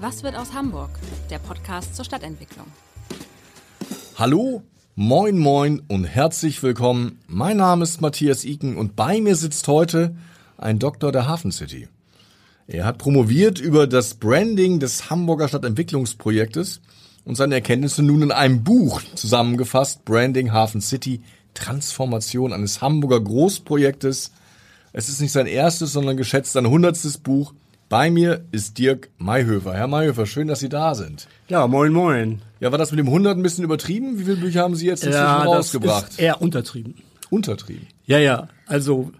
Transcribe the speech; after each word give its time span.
Was 0.00 0.22
wird 0.22 0.34
aus 0.34 0.54
Hamburg? 0.54 0.88
Der 1.28 1.38
Podcast 1.38 1.94
zur 1.94 2.06
Stadtentwicklung. 2.06 2.66
Hallo, 4.16 4.62
moin 4.94 5.36
moin 5.36 5.82
und 5.88 6.04
herzlich 6.04 6.62
willkommen. 6.62 7.18
Mein 7.26 7.58
Name 7.58 7.82
ist 7.82 8.00
Matthias 8.00 8.46
Iken 8.46 8.78
und 8.78 8.96
bei 8.96 9.20
mir 9.20 9.36
sitzt 9.36 9.68
heute 9.68 10.16
ein 10.56 10.78
Doktor 10.78 11.12
der 11.12 11.28
Hafen 11.28 11.52
City. 11.52 11.86
Er 12.66 12.86
hat 12.86 12.96
promoviert 12.96 13.60
über 13.60 13.86
das 13.86 14.14
Branding 14.14 14.80
des 14.80 15.10
Hamburger 15.10 15.48
Stadtentwicklungsprojektes 15.48 16.80
und 17.26 17.34
seine 17.34 17.56
Erkenntnisse 17.56 18.02
nun 18.02 18.22
in 18.22 18.32
einem 18.32 18.64
Buch 18.64 19.02
zusammengefasst, 19.14 20.06
Branding 20.06 20.50
Hafen 20.50 20.80
City, 20.80 21.20
Transformation 21.52 22.54
eines 22.54 22.80
Hamburger 22.80 23.20
Großprojektes. 23.20 24.32
Es 24.94 25.10
ist 25.10 25.20
nicht 25.20 25.32
sein 25.32 25.46
erstes, 25.46 25.92
sondern 25.92 26.16
geschätzt 26.16 26.54
sein 26.54 26.66
hundertstes 26.66 27.18
Buch 27.18 27.52
bei 27.90 28.10
mir 28.10 28.44
ist 28.52 28.78
Dirk 28.78 29.10
Mayhöfer. 29.18 29.74
Herr 29.74 29.88
Mayhöfer, 29.88 30.24
schön, 30.24 30.46
dass 30.46 30.60
Sie 30.60 30.70
da 30.70 30.94
sind. 30.94 31.26
Ja, 31.48 31.66
moin, 31.66 31.92
moin. 31.92 32.40
Ja, 32.60 32.70
war 32.70 32.78
das 32.78 32.92
mit 32.92 33.00
dem 33.00 33.08
100 33.08 33.36
ein 33.36 33.42
bisschen 33.42 33.64
übertrieben? 33.64 34.18
Wie 34.18 34.24
viele 34.24 34.36
Bücher 34.36 34.62
haben 34.62 34.76
Sie 34.76 34.86
jetzt 34.86 35.02
inzwischen 35.02 35.24
ja, 35.24 35.42
rausgebracht? 35.42 36.04
Das 36.04 36.10
ist 36.12 36.20
eher 36.20 36.40
untertrieben. 36.40 36.94
Untertrieben? 37.30 37.88
Ja, 38.06 38.18
ja. 38.18 38.48
Also 38.66 39.10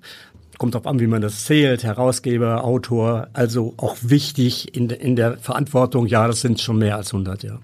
kommt 0.56 0.74
drauf 0.74 0.86
an, 0.86 1.00
wie 1.00 1.08
man 1.08 1.20
das 1.20 1.46
zählt. 1.46 1.82
Herausgeber, 1.82 2.62
Autor, 2.62 3.28
also 3.32 3.74
auch 3.76 3.96
wichtig 4.02 4.74
in, 4.76 4.88
in 4.88 5.16
der 5.16 5.36
Verantwortung. 5.38 6.06
Ja, 6.06 6.28
das 6.28 6.40
sind 6.40 6.60
schon 6.60 6.78
mehr 6.78 6.96
als 6.96 7.08
100, 7.08 7.42
ja. 7.42 7.58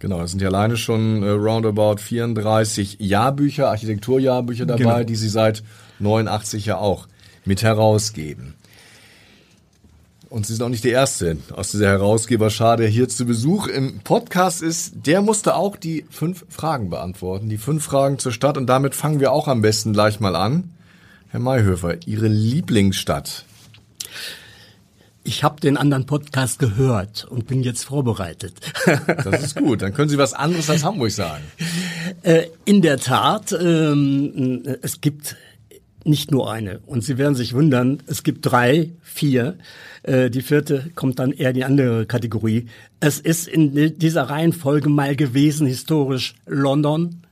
Genau, 0.00 0.18
das 0.18 0.32
sind 0.32 0.42
ja 0.42 0.48
alleine 0.48 0.76
schon 0.76 1.22
äh, 1.22 1.28
roundabout 1.28 1.98
34 1.98 2.96
Jahrbücher, 2.98 3.70
Architekturjahrbücher 3.70 4.66
dabei, 4.66 4.78
genau. 4.78 5.04
die 5.04 5.14
Sie 5.14 5.28
seit 5.28 5.62
89 6.00 6.66
ja 6.66 6.78
auch 6.78 7.06
mit 7.44 7.62
herausgeben. 7.62 8.54
Und 10.34 10.44
Sie 10.46 10.54
sind 10.54 10.64
auch 10.64 10.68
nicht 10.68 10.82
der 10.82 10.90
Erste 10.90 11.36
aus 11.54 11.70
dieser 11.70 11.86
Herausgeberschar, 11.86 12.76
der 12.76 12.88
hier 12.88 13.08
zu 13.08 13.24
Besuch 13.24 13.68
im 13.68 14.00
Podcast 14.00 14.62
ist. 14.62 15.06
Der 15.06 15.22
musste 15.22 15.54
auch 15.54 15.76
die 15.76 16.04
fünf 16.10 16.44
Fragen 16.48 16.90
beantworten. 16.90 17.48
Die 17.48 17.56
fünf 17.56 17.84
Fragen 17.84 18.18
zur 18.18 18.32
Stadt. 18.32 18.56
Und 18.56 18.66
damit 18.66 18.96
fangen 18.96 19.20
wir 19.20 19.30
auch 19.30 19.46
am 19.46 19.62
besten 19.62 19.92
gleich 19.92 20.18
mal 20.18 20.34
an. 20.34 20.72
Herr 21.28 21.38
Mayhöfer, 21.38 22.04
Ihre 22.08 22.26
Lieblingsstadt? 22.26 23.44
Ich 25.22 25.44
habe 25.44 25.60
den 25.60 25.76
anderen 25.76 26.04
Podcast 26.04 26.58
gehört 26.58 27.26
und 27.26 27.46
bin 27.46 27.62
jetzt 27.62 27.84
vorbereitet. 27.84 28.54
Das 29.06 29.40
ist 29.40 29.54
gut. 29.56 29.82
Dann 29.82 29.94
können 29.94 30.08
Sie 30.08 30.18
was 30.18 30.34
anderes 30.34 30.68
als 30.68 30.82
Hamburg 30.82 31.12
sagen. 31.12 31.44
Äh, 32.22 32.48
in 32.64 32.82
der 32.82 32.98
Tat, 32.98 33.52
ähm, 33.52 34.64
es 34.82 35.00
gibt 35.00 35.36
nicht 36.04 36.30
nur 36.30 36.50
eine. 36.50 36.80
Und 36.86 37.02
Sie 37.02 37.18
werden 37.18 37.34
sich 37.34 37.54
wundern, 37.54 38.02
es 38.06 38.22
gibt 38.22 38.46
drei, 38.46 38.90
vier. 39.02 39.56
Äh, 40.02 40.30
die 40.30 40.42
vierte 40.42 40.90
kommt 40.94 41.18
dann 41.18 41.32
eher 41.32 41.50
in 41.50 41.54
die 41.54 41.64
andere 41.64 42.06
Kategorie. 42.06 42.66
Es 43.00 43.20
ist 43.20 43.48
in 43.48 43.98
dieser 43.98 44.24
Reihenfolge 44.24 44.88
mal 44.88 45.16
gewesen, 45.16 45.66
historisch 45.66 46.34
London, 46.46 47.22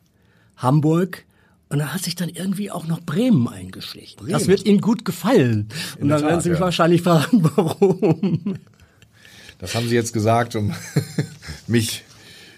Hamburg, 0.57 1.25
und 1.73 1.79
da 1.79 1.95
hat 1.95 2.03
sich 2.03 2.15
dann 2.15 2.29
irgendwie 2.29 2.71
auch 2.71 2.87
noch 2.87 3.01
Bremen 3.01 3.49
eingeschlichen. 3.49 4.19
Bremen. 4.19 4.33
Das 4.33 4.47
wird 4.47 4.67
Ihnen 4.67 4.83
gut 4.83 5.07
gefallen. 5.07 5.69
In 5.97 6.03
und 6.03 6.09
dann 6.11 6.21
Tat, 6.21 6.29
werden 6.29 6.41
Sie 6.43 6.51
mich 6.51 6.59
ja. 6.59 6.65
wahrscheinlich 6.67 7.01
fragen, 7.01 7.43
warum. 7.57 8.59
Das 9.59 9.75
haben 9.75 9.89
Sie 9.89 9.95
jetzt 9.95 10.13
gesagt, 10.13 10.55
um 10.55 10.75
mich 11.67 12.05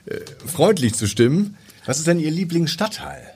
äh, 0.06 0.16
freundlich 0.44 0.94
zu 0.94 1.06
stimmen. 1.06 1.56
Was 1.87 1.99
ist 1.99 2.09
denn 2.09 2.19
Ihr 2.19 2.33
Lieblingsstadtteil? 2.33 3.34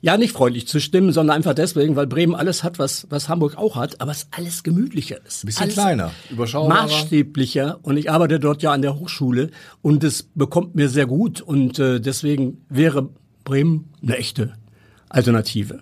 Ja 0.00 0.16
nicht 0.16 0.32
freundlich 0.32 0.66
zu 0.66 0.80
stimmen, 0.80 1.12
sondern 1.12 1.36
einfach 1.36 1.54
deswegen, 1.54 1.96
weil 1.96 2.06
Bremen 2.06 2.34
alles 2.34 2.64
hat, 2.64 2.78
was, 2.78 3.06
was 3.10 3.28
Hamburg 3.28 3.56
auch 3.56 3.76
hat, 3.76 4.00
aber 4.00 4.12
es 4.12 4.28
alles 4.30 4.62
gemütlicher 4.62 5.24
ist. 5.26 5.44
Ein 5.44 5.46
bisschen 5.46 5.62
alles 5.62 5.74
kleiner, 5.74 6.10
überschaubarer. 6.30 6.82
Maßstäblicher 6.82 7.78
und 7.82 7.96
ich 7.96 8.10
arbeite 8.10 8.40
dort 8.40 8.62
ja 8.62 8.72
an 8.72 8.82
der 8.82 8.98
Hochschule 8.98 9.50
und 9.82 10.04
es 10.04 10.22
bekommt 10.34 10.74
mir 10.74 10.88
sehr 10.88 11.06
gut 11.06 11.40
und 11.40 11.78
äh, 11.78 12.00
deswegen 12.00 12.64
wäre 12.68 13.10
Bremen 13.44 13.90
eine 14.02 14.16
echte 14.16 14.52
Alternative. 15.08 15.80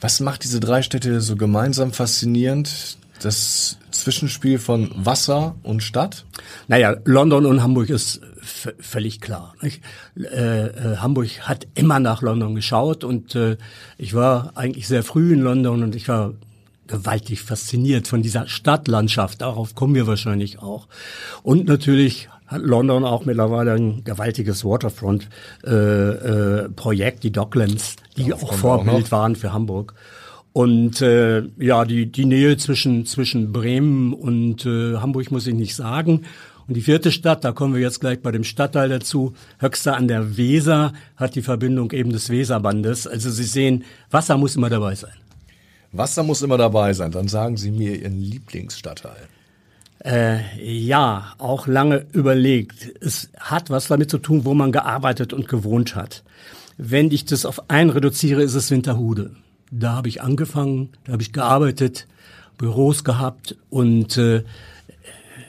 Was 0.00 0.20
macht 0.20 0.44
diese 0.44 0.60
drei 0.60 0.82
Städte 0.82 1.20
so 1.20 1.36
gemeinsam 1.36 1.92
faszinierend? 1.92 2.98
Das 3.20 3.78
Zwischenspiel 3.90 4.60
von 4.60 4.92
Wasser 4.94 5.56
und 5.64 5.82
Stadt? 5.82 6.24
Naja, 6.68 6.96
London 7.04 7.46
und 7.46 7.62
Hamburg 7.62 7.90
ist 7.90 8.20
völlig 8.50 9.20
klar. 9.20 9.54
Äh, 9.62 10.66
äh, 10.66 10.96
Hamburg 10.96 11.48
hat 11.48 11.68
immer 11.74 12.00
nach 12.00 12.22
London 12.22 12.54
geschaut 12.54 13.04
und 13.04 13.34
äh, 13.34 13.58
ich 13.96 14.14
war 14.14 14.52
eigentlich 14.54 14.88
sehr 14.88 15.02
früh 15.02 15.32
in 15.32 15.40
London 15.40 15.82
und 15.82 15.94
ich 15.94 16.08
war 16.08 16.34
gewaltig 16.86 17.40
fasziniert 17.42 18.08
von 18.08 18.22
dieser 18.22 18.48
Stadtlandschaft. 18.48 19.42
Darauf 19.42 19.74
kommen 19.74 19.94
wir 19.94 20.06
wahrscheinlich 20.06 20.58
auch. 20.58 20.88
Und 21.42 21.66
natürlich 21.66 22.30
hat 22.46 22.62
London 22.62 23.04
auch 23.04 23.26
mittlerweile 23.26 23.74
ein 23.74 24.04
gewaltiges 24.04 24.64
Waterfront-Projekt, 24.64 27.14
äh, 27.14 27.18
äh, 27.18 27.22
die 27.22 27.30
Docklands, 27.30 27.96
die 28.16 28.32
auch 28.32 28.54
Vorbild 28.54 29.04
auch 29.06 29.12
waren 29.12 29.36
für 29.36 29.52
Hamburg. 29.52 29.92
Und 30.54 31.02
äh, 31.02 31.42
ja, 31.58 31.84
die, 31.84 32.10
die 32.10 32.24
Nähe 32.24 32.56
zwischen, 32.56 33.04
zwischen 33.06 33.52
Bremen 33.52 34.14
und 34.14 34.64
äh, 34.66 34.96
Hamburg 34.96 35.30
muss 35.30 35.46
ich 35.46 35.54
nicht 35.54 35.76
sagen. 35.76 36.24
Und 36.68 36.74
die 36.74 36.82
vierte 36.82 37.10
Stadt, 37.10 37.44
da 37.44 37.52
kommen 37.52 37.74
wir 37.74 37.80
jetzt 37.80 38.00
gleich 38.00 38.20
bei 38.20 38.30
dem 38.30 38.44
Stadtteil 38.44 38.90
dazu, 38.90 39.34
Höxter 39.58 39.96
an 39.96 40.06
der 40.06 40.36
Weser 40.36 40.92
hat 41.16 41.34
die 41.34 41.40
Verbindung 41.40 41.90
eben 41.92 42.12
des 42.12 42.28
Weserbandes. 42.28 43.06
Also 43.06 43.30
Sie 43.30 43.44
sehen, 43.44 43.84
Wasser 44.10 44.36
muss 44.36 44.54
immer 44.54 44.68
dabei 44.68 44.94
sein. 44.94 45.14
Wasser 45.92 46.22
muss 46.22 46.42
immer 46.42 46.58
dabei 46.58 46.92
sein. 46.92 47.10
Dann 47.10 47.26
sagen 47.26 47.56
Sie 47.56 47.70
mir 47.70 47.96
Ihren 47.96 48.20
Lieblingsstadtteil. 48.20 49.28
Äh, 50.04 50.40
ja, 50.62 51.32
auch 51.38 51.66
lange 51.66 52.06
überlegt. 52.12 52.92
Es 53.00 53.30
hat 53.38 53.70
was 53.70 53.88
damit 53.88 54.10
zu 54.10 54.18
tun, 54.18 54.44
wo 54.44 54.52
man 54.52 54.70
gearbeitet 54.70 55.32
und 55.32 55.48
gewohnt 55.48 55.96
hat. 55.96 56.22
Wenn 56.76 57.10
ich 57.10 57.24
das 57.24 57.46
auf 57.46 57.70
einen 57.70 57.88
reduziere, 57.88 58.42
ist 58.42 58.54
es 58.54 58.70
Winterhude. 58.70 59.34
Da 59.70 59.94
habe 59.94 60.08
ich 60.08 60.20
angefangen, 60.20 60.90
da 61.04 61.12
habe 61.12 61.22
ich 61.22 61.32
gearbeitet, 61.32 62.06
Büros 62.58 63.04
gehabt 63.04 63.56
und 63.70 64.18
äh, 64.18 64.44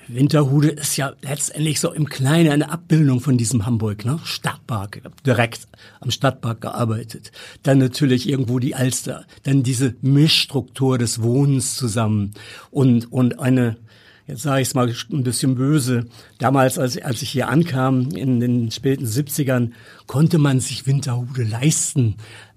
Winterhude 0.10 0.70
ist 0.70 0.98
ja 0.98 1.14
letztendlich 1.22 1.80
so 1.80 1.94
im 1.94 2.10
Kleinen 2.10 2.52
eine 2.52 2.72
Abbildung 2.72 3.22
von 3.22 3.38
diesem 3.38 3.66
Hamburg, 3.66 4.06
ne? 4.06 4.20
Stadtpark, 4.24 5.02
direkt 5.26 5.68
am 6.00 6.10
Stadtpark 6.10 6.62
gearbeitet. 6.62 7.32
Dann 7.64 7.78
natürlich 7.78 8.28
irgendwo 8.28 8.60
die 8.60 8.74
Alster, 8.74 9.26
dann 9.44 9.62
diese 9.62 9.96
Mischstruktur 10.02 10.98
des 10.98 11.22
Wohnens 11.22 11.76
zusammen 11.76 12.34
und, 12.72 13.12
und 13.12 13.40
eine, 13.40 13.78
jetzt 14.26 14.42
sage 14.42 14.62
ich 14.62 14.70
es 14.70 14.74
mal 14.74 14.92
ein 15.12 15.24
bisschen 15.24 15.54
böse, 15.56 16.08
damals, 16.40 16.80
als, 16.80 17.00
als 17.00 17.22
ich 17.22 17.30
hier 17.30 17.48
ankam, 17.48 18.10
in 18.10 18.40
den 18.40 18.72
späten 18.72 19.06
70ern, 19.06 19.72
konnte 20.08 20.40
man 20.40 20.60
sich 20.60 20.88
Winterhude 20.88 21.44
leisten 21.44 22.16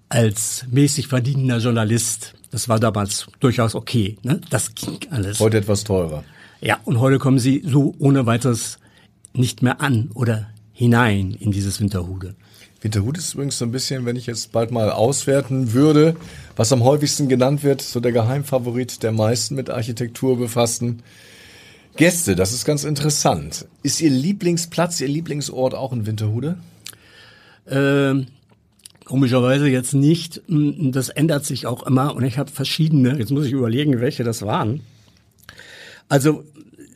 als 0.08 0.64
mäßig 0.70 1.06
verdienender 1.06 1.58
Journalist. 1.58 2.34
Das 2.50 2.68
war 2.68 2.80
damals 2.80 3.26
durchaus 3.40 3.74
okay. 3.74 4.18
Ne? 4.22 4.40
Das 4.50 4.74
ging 4.74 4.98
alles. 5.10 5.40
Heute 5.40 5.58
etwas 5.58 5.84
teurer. 5.84 6.24
Ja, 6.64 6.78
und 6.84 7.00
heute 7.00 7.18
kommen 7.18 7.40
sie 7.40 7.60
so 7.66 7.92
ohne 7.98 8.24
weiteres 8.24 8.78
nicht 9.34 9.62
mehr 9.62 9.80
an 9.80 10.10
oder 10.14 10.46
hinein 10.72 11.36
in 11.40 11.50
dieses 11.50 11.80
Winterhude. 11.80 12.36
Winterhude 12.80 13.18
ist 13.18 13.34
übrigens 13.34 13.58
so 13.58 13.64
ein 13.64 13.72
bisschen, 13.72 14.06
wenn 14.06 14.14
ich 14.14 14.26
jetzt 14.26 14.52
bald 14.52 14.70
mal 14.70 14.92
auswerten 14.92 15.72
würde, 15.72 16.14
was 16.54 16.72
am 16.72 16.84
häufigsten 16.84 17.28
genannt 17.28 17.64
wird, 17.64 17.82
so 17.82 17.98
der 17.98 18.12
Geheimfavorit 18.12 19.02
der 19.02 19.10
meisten 19.10 19.56
mit 19.56 19.70
Architektur 19.70 20.38
befassten 20.38 21.02
Gäste. 21.96 22.36
Das 22.36 22.52
ist 22.52 22.64
ganz 22.64 22.84
interessant. 22.84 23.66
Ist 23.82 24.00
Ihr 24.00 24.10
Lieblingsplatz, 24.10 25.00
Ihr 25.00 25.08
Lieblingsort 25.08 25.74
auch 25.74 25.92
in 25.92 26.06
Winterhude? 26.06 26.58
Ähm, 27.68 28.28
komischerweise 29.04 29.66
jetzt 29.66 29.94
nicht. 29.94 30.42
Das 30.46 31.08
ändert 31.08 31.44
sich 31.44 31.66
auch 31.66 31.84
immer 31.84 32.14
und 32.14 32.22
ich 32.22 32.38
habe 32.38 32.52
verschiedene. 32.52 33.18
Jetzt 33.18 33.32
muss 33.32 33.46
ich 33.46 33.52
überlegen, 33.52 34.00
welche 34.00 34.22
das 34.22 34.42
waren. 34.42 34.82
Also 36.12 36.44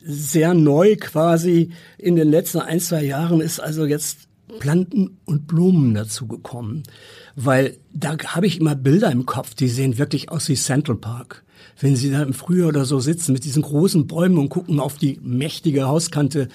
sehr 0.07 0.53
neu 0.53 0.95
quasi 0.95 1.71
in 1.97 2.15
den 2.15 2.29
letzten 2.29 2.59
ein, 2.59 2.79
zwei 2.79 3.03
Jahren 3.03 3.41
ist 3.41 3.59
also 3.59 3.85
jetzt 3.85 4.27
Planten 4.59 5.17
und 5.25 5.47
Blumen 5.47 5.93
dazu 5.93 6.27
gekommen. 6.27 6.83
Weil 7.35 7.77
da 7.93 8.17
habe 8.17 8.47
ich 8.47 8.59
immer 8.59 8.75
Bilder 8.75 9.11
im 9.11 9.25
Kopf, 9.25 9.53
die 9.53 9.67
sehen 9.67 9.97
wirklich 9.97 10.31
aus 10.31 10.47
wie 10.49 10.55
Central 10.55 10.95
Park. 10.95 11.43
wenn 11.79 11.95
Sie 11.95 12.09
da 12.09 12.23
im 12.23 12.33
Frühjahr 12.33 12.69
oder 12.69 12.85
so 12.85 12.99
sitzen 12.99 13.33
mit 13.33 13.43
diesen 13.43 13.61
großen 13.61 14.07
Bäumen 14.07 14.37
und 14.37 14.49
gucken 14.49 14.79
auf 14.79 14.97
die 14.97 15.19
mächtige 15.21 15.87
Hauskante 15.87 16.47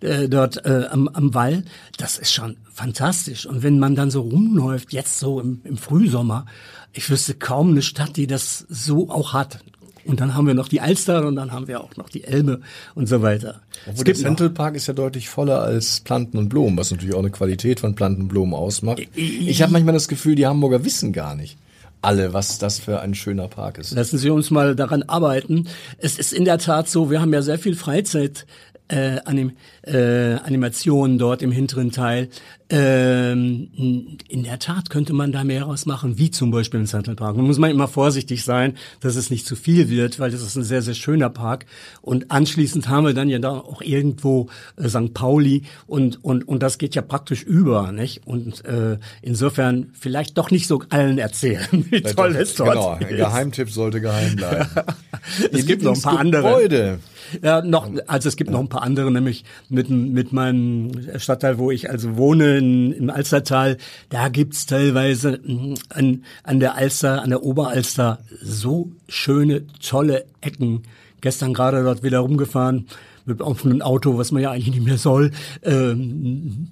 äh, 0.00 0.28
dort 0.28 0.64
äh, 0.64 0.86
am, 0.90 1.08
am 1.08 1.34
Wall, 1.34 1.64
das 1.98 2.18
ist 2.18 2.32
schon 2.32 2.56
fantastisch. 2.72 3.46
Und 3.46 3.62
wenn 3.62 3.78
man 3.78 3.94
dann 3.94 4.10
so 4.10 4.22
rumläuft, 4.22 4.92
jetzt 4.92 5.18
so 5.18 5.40
im, 5.40 5.60
im 5.64 5.76
Frühsommer, 5.76 6.46
ich 6.92 7.10
wüsste 7.10 7.34
kaum 7.34 7.70
eine 7.70 7.82
Stadt, 7.82 8.16
die 8.16 8.26
das 8.26 8.66
so 8.68 9.10
auch 9.10 9.32
hat. 9.32 9.60
Und 10.04 10.20
dann 10.20 10.34
haben 10.34 10.46
wir 10.46 10.54
noch 10.54 10.68
die 10.68 10.80
Alster 10.80 11.26
und 11.26 11.36
dann 11.36 11.52
haben 11.52 11.68
wir 11.68 11.82
auch 11.82 11.96
noch 11.96 12.08
die 12.08 12.24
Elbe 12.24 12.60
und 12.94 13.08
so 13.08 13.22
weiter. 13.22 13.60
Obwohl 13.86 14.04
der 14.04 14.14
Central 14.14 14.50
Park 14.50 14.76
ist 14.76 14.86
ja 14.86 14.94
deutlich 14.94 15.28
voller 15.28 15.60
als 15.60 16.00
Planten 16.00 16.38
und 16.38 16.48
Blumen, 16.48 16.76
was 16.76 16.90
natürlich 16.90 17.14
auch 17.14 17.20
eine 17.20 17.30
Qualität 17.30 17.80
von 17.80 17.94
Planten 17.94 18.22
und 18.22 18.28
Blumen 18.28 18.54
ausmacht. 18.54 19.02
Ich 19.14 19.62
habe 19.62 19.72
manchmal 19.72 19.94
das 19.94 20.08
Gefühl, 20.08 20.34
die 20.34 20.46
Hamburger 20.46 20.84
wissen 20.84 21.12
gar 21.12 21.34
nicht 21.34 21.58
alle, 22.02 22.32
was 22.32 22.58
das 22.58 22.78
für 22.78 23.00
ein 23.00 23.14
schöner 23.14 23.48
Park 23.48 23.78
ist. 23.78 23.92
Lassen 23.92 24.18
Sie 24.18 24.30
uns 24.30 24.50
mal 24.50 24.74
daran 24.74 25.02
arbeiten. 25.02 25.68
Es 25.98 26.18
ist 26.18 26.32
in 26.32 26.44
der 26.44 26.58
Tat 26.58 26.88
so, 26.88 27.10
wir 27.10 27.20
haben 27.20 27.32
ja 27.32 27.42
sehr 27.42 27.58
viel 27.58 27.76
Freizeit 27.76 28.46
äh, 28.88 29.20
Anim 29.24 29.52
äh, 29.82 30.34
Animationen 30.34 31.18
dort 31.18 31.42
im 31.42 31.52
hinteren 31.52 31.92
Teil. 31.92 32.28
Ähm, 32.72 33.68
in 34.28 34.44
der 34.44 34.60
Tat 34.60 34.90
könnte 34.90 35.12
man 35.12 35.32
da 35.32 35.42
mehr 35.42 35.64
rausmachen, 35.64 36.18
wie 36.18 36.30
zum 36.30 36.52
Beispiel 36.52 36.78
im 36.78 36.86
Central 36.86 37.16
Park. 37.16 37.36
Man 37.36 37.46
muss 37.46 37.58
man 37.58 37.70
immer 37.70 37.88
vorsichtig 37.88 38.44
sein, 38.44 38.76
dass 39.00 39.16
es 39.16 39.28
nicht 39.28 39.44
zu 39.44 39.56
viel 39.56 39.90
wird, 39.90 40.20
weil 40.20 40.30
das 40.30 40.40
ist 40.40 40.54
ein 40.56 40.62
sehr, 40.62 40.80
sehr 40.80 40.94
schöner 40.94 41.30
Park. 41.30 41.66
Und 42.00 42.30
anschließend 42.30 42.88
haben 42.88 43.06
wir 43.06 43.14
dann 43.14 43.28
ja 43.28 43.40
da 43.40 43.50
auch 43.50 43.82
irgendwo 43.82 44.48
äh, 44.76 44.88
St. 44.88 45.12
Pauli 45.14 45.62
und, 45.88 46.24
und, 46.24 46.46
und 46.46 46.62
das 46.62 46.78
geht 46.78 46.94
ja 46.94 47.02
praktisch 47.02 47.42
über, 47.42 47.90
nicht? 47.90 48.24
Und 48.24 48.64
äh, 48.64 48.98
insofern 49.20 49.90
vielleicht 49.98 50.38
doch 50.38 50.52
nicht 50.52 50.68
so 50.68 50.82
allen 50.90 51.18
erzählen, 51.18 51.66
wie 51.90 52.02
toll 52.02 52.36
es 52.36 52.54
dort 52.54 52.70
genau, 52.70 52.92
ist. 52.92 53.08
Genau, 53.08 53.24
Geheimtipp 53.26 53.70
sollte 53.70 54.00
geheim 54.00 54.36
bleiben. 54.36 54.68
es 55.52 55.66
gibt 55.66 55.82
noch 55.82 55.96
ein 55.96 56.02
paar 56.02 56.20
andere. 56.20 56.42
Gebäude. 56.42 56.98
Ja, 57.42 57.62
noch, 57.62 57.90
also 58.06 58.28
es 58.28 58.36
gibt 58.36 58.50
noch 58.50 58.60
ein 58.60 58.68
paar 58.68 58.82
andere, 58.82 59.10
nämlich 59.10 59.44
mit, 59.68 59.90
mit 59.90 60.32
meinem 60.32 60.90
Stadtteil, 61.18 61.58
wo 61.58 61.70
ich 61.70 61.90
also 61.90 62.16
wohne, 62.16 62.59
in, 62.60 62.92
im 62.92 63.10
Alstertal, 63.10 63.76
da 64.08 64.28
gibt's 64.28 64.66
teilweise 64.66 65.38
mm, 65.38 65.74
an, 65.88 66.24
an 66.44 66.60
der 66.60 66.76
Alster, 66.76 67.22
an 67.22 67.30
der 67.30 67.42
Oberalster 67.42 68.20
so 68.40 68.92
schöne, 69.08 69.66
tolle 69.78 70.26
Ecken. 70.40 70.82
Gestern 71.20 71.52
gerade 71.52 71.82
dort 71.82 72.02
wieder 72.02 72.20
rumgefahren 72.20 72.86
mit 73.26 73.42
auf 73.42 73.64
einem 73.64 73.82
Auto, 73.82 74.16
was 74.16 74.32
man 74.32 74.42
ja 74.42 74.50
eigentlich 74.50 74.74
nicht 74.74 74.84
mehr 74.84 74.98
soll. 74.98 75.32
Ähm, 75.62 76.68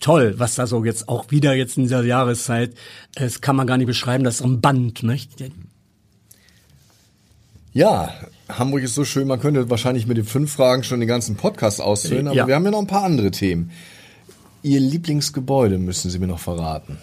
toll, 0.00 0.34
was 0.38 0.54
da 0.56 0.66
so 0.66 0.84
jetzt 0.84 1.08
auch 1.08 1.30
wieder 1.30 1.54
jetzt 1.54 1.76
in 1.76 1.84
dieser 1.84 2.02
Jahreszeit, 2.02 2.74
das 3.14 3.40
kann 3.40 3.56
man 3.56 3.66
gar 3.66 3.76
nicht 3.76 3.86
beschreiben, 3.86 4.24
das 4.24 4.36
ist 4.36 4.42
ein 4.42 4.60
Band, 4.60 5.02
nicht? 5.02 5.30
Ja, 7.72 8.12
Hamburg 8.48 8.82
ist 8.82 8.94
so 8.94 9.04
schön, 9.04 9.28
man 9.28 9.40
könnte 9.40 9.70
wahrscheinlich 9.70 10.06
mit 10.06 10.16
den 10.16 10.24
fünf 10.24 10.52
Fragen 10.52 10.82
schon 10.82 10.98
den 10.98 11.08
ganzen 11.08 11.36
Podcast 11.36 11.80
ausfüllen, 11.80 12.26
aber 12.26 12.36
ja. 12.36 12.46
wir 12.46 12.54
haben 12.54 12.64
ja 12.64 12.72
noch 12.72 12.80
ein 12.80 12.88
paar 12.88 13.04
andere 13.04 13.30
Themen. 13.30 13.70
Ihr 14.62 14.80
Lieblingsgebäude 14.80 15.78
müssen 15.78 16.10
Sie 16.10 16.18
mir 16.18 16.26
noch 16.26 16.38
verraten. 16.38 16.98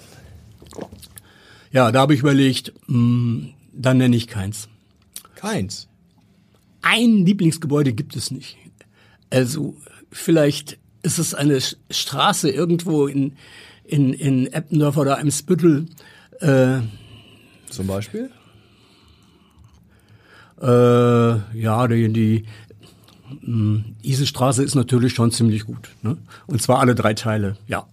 Ja, 1.72 1.92
da 1.92 2.02
habe 2.02 2.14
ich 2.14 2.22
überlegt, 2.22 2.74
mh, 2.88 2.94
hm, 2.96 3.54
dann 3.74 3.98
nenne 3.98 4.16
ich 4.16 4.28
keins. 4.28 4.70
Keins? 5.36 5.88
Ein 6.82 7.26
Lieblingsgebäude 7.26 7.94
gibt 7.94 8.16
es 8.16 8.32
nicht. 8.32 8.58
Also 9.30 9.76
vielleicht 10.12 10.78
ist 11.04 11.20
es 11.20 11.34
eine 11.34 11.60
Straße 11.92 12.50
irgendwo 12.50 13.08
in, 13.08 13.34
in, 13.84 14.14
in 14.14 14.48
Eppendorf 14.48 14.98
oder 14.98 15.18
Eimsbüttel. 15.18 15.86
Äh, 16.40 16.80
Zum 17.70 17.88
Beispiel? 17.88 18.30
Äh, 20.62 21.60
ja, 21.60 21.88
die, 21.88 22.12
die 22.12 22.46
Isestraße 24.04 24.64
ist 24.64 24.76
natürlich 24.76 25.14
schon 25.14 25.32
ziemlich 25.32 25.66
gut. 25.66 25.90
Ne? 26.02 26.18
Und 26.46 26.62
zwar 26.62 26.80
alle 26.80 26.96
drei 26.96 27.14
Teile, 27.14 27.58
ja. 27.68 27.86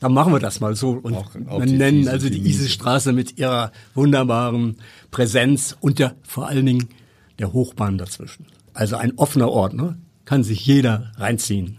Dann 0.00 0.12
machen 0.14 0.32
wir 0.32 0.38
das 0.38 0.60
mal 0.60 0.76
so 0.76 0.90
und 0.90 1.14
auch, 1.14 1.30
auch 1.48 1.58
nennen 1.58 1.98
Fiese, 1.98 2.10
also 2.10 2.28
die 2.30 2.48
Isestraße 2.48 3.12
mit 3.12 3.36
ihrer 3.36 3.72
wunderbaren 3.94 4.76
Präsenz 5.10 5.76
und 5.80 5.98
der 5.98 6.14
vor 6.22 6.46
allen 6.46 6.66
Dingen 6.66 6.88
der 7.40 7.52
Hochbahn 7.52 7.98
dazwischen. 7.98 8.46
Also 8.74 8.96
ein 8.96 9.18
offener 9.18 9.48
Ort, 9.48 9.74
ne? 9.74 9.98
Kann 10.24 10.44
sich 10.44 10.64
jeder 10.64 11.10
reinziehen. 11.16 11.78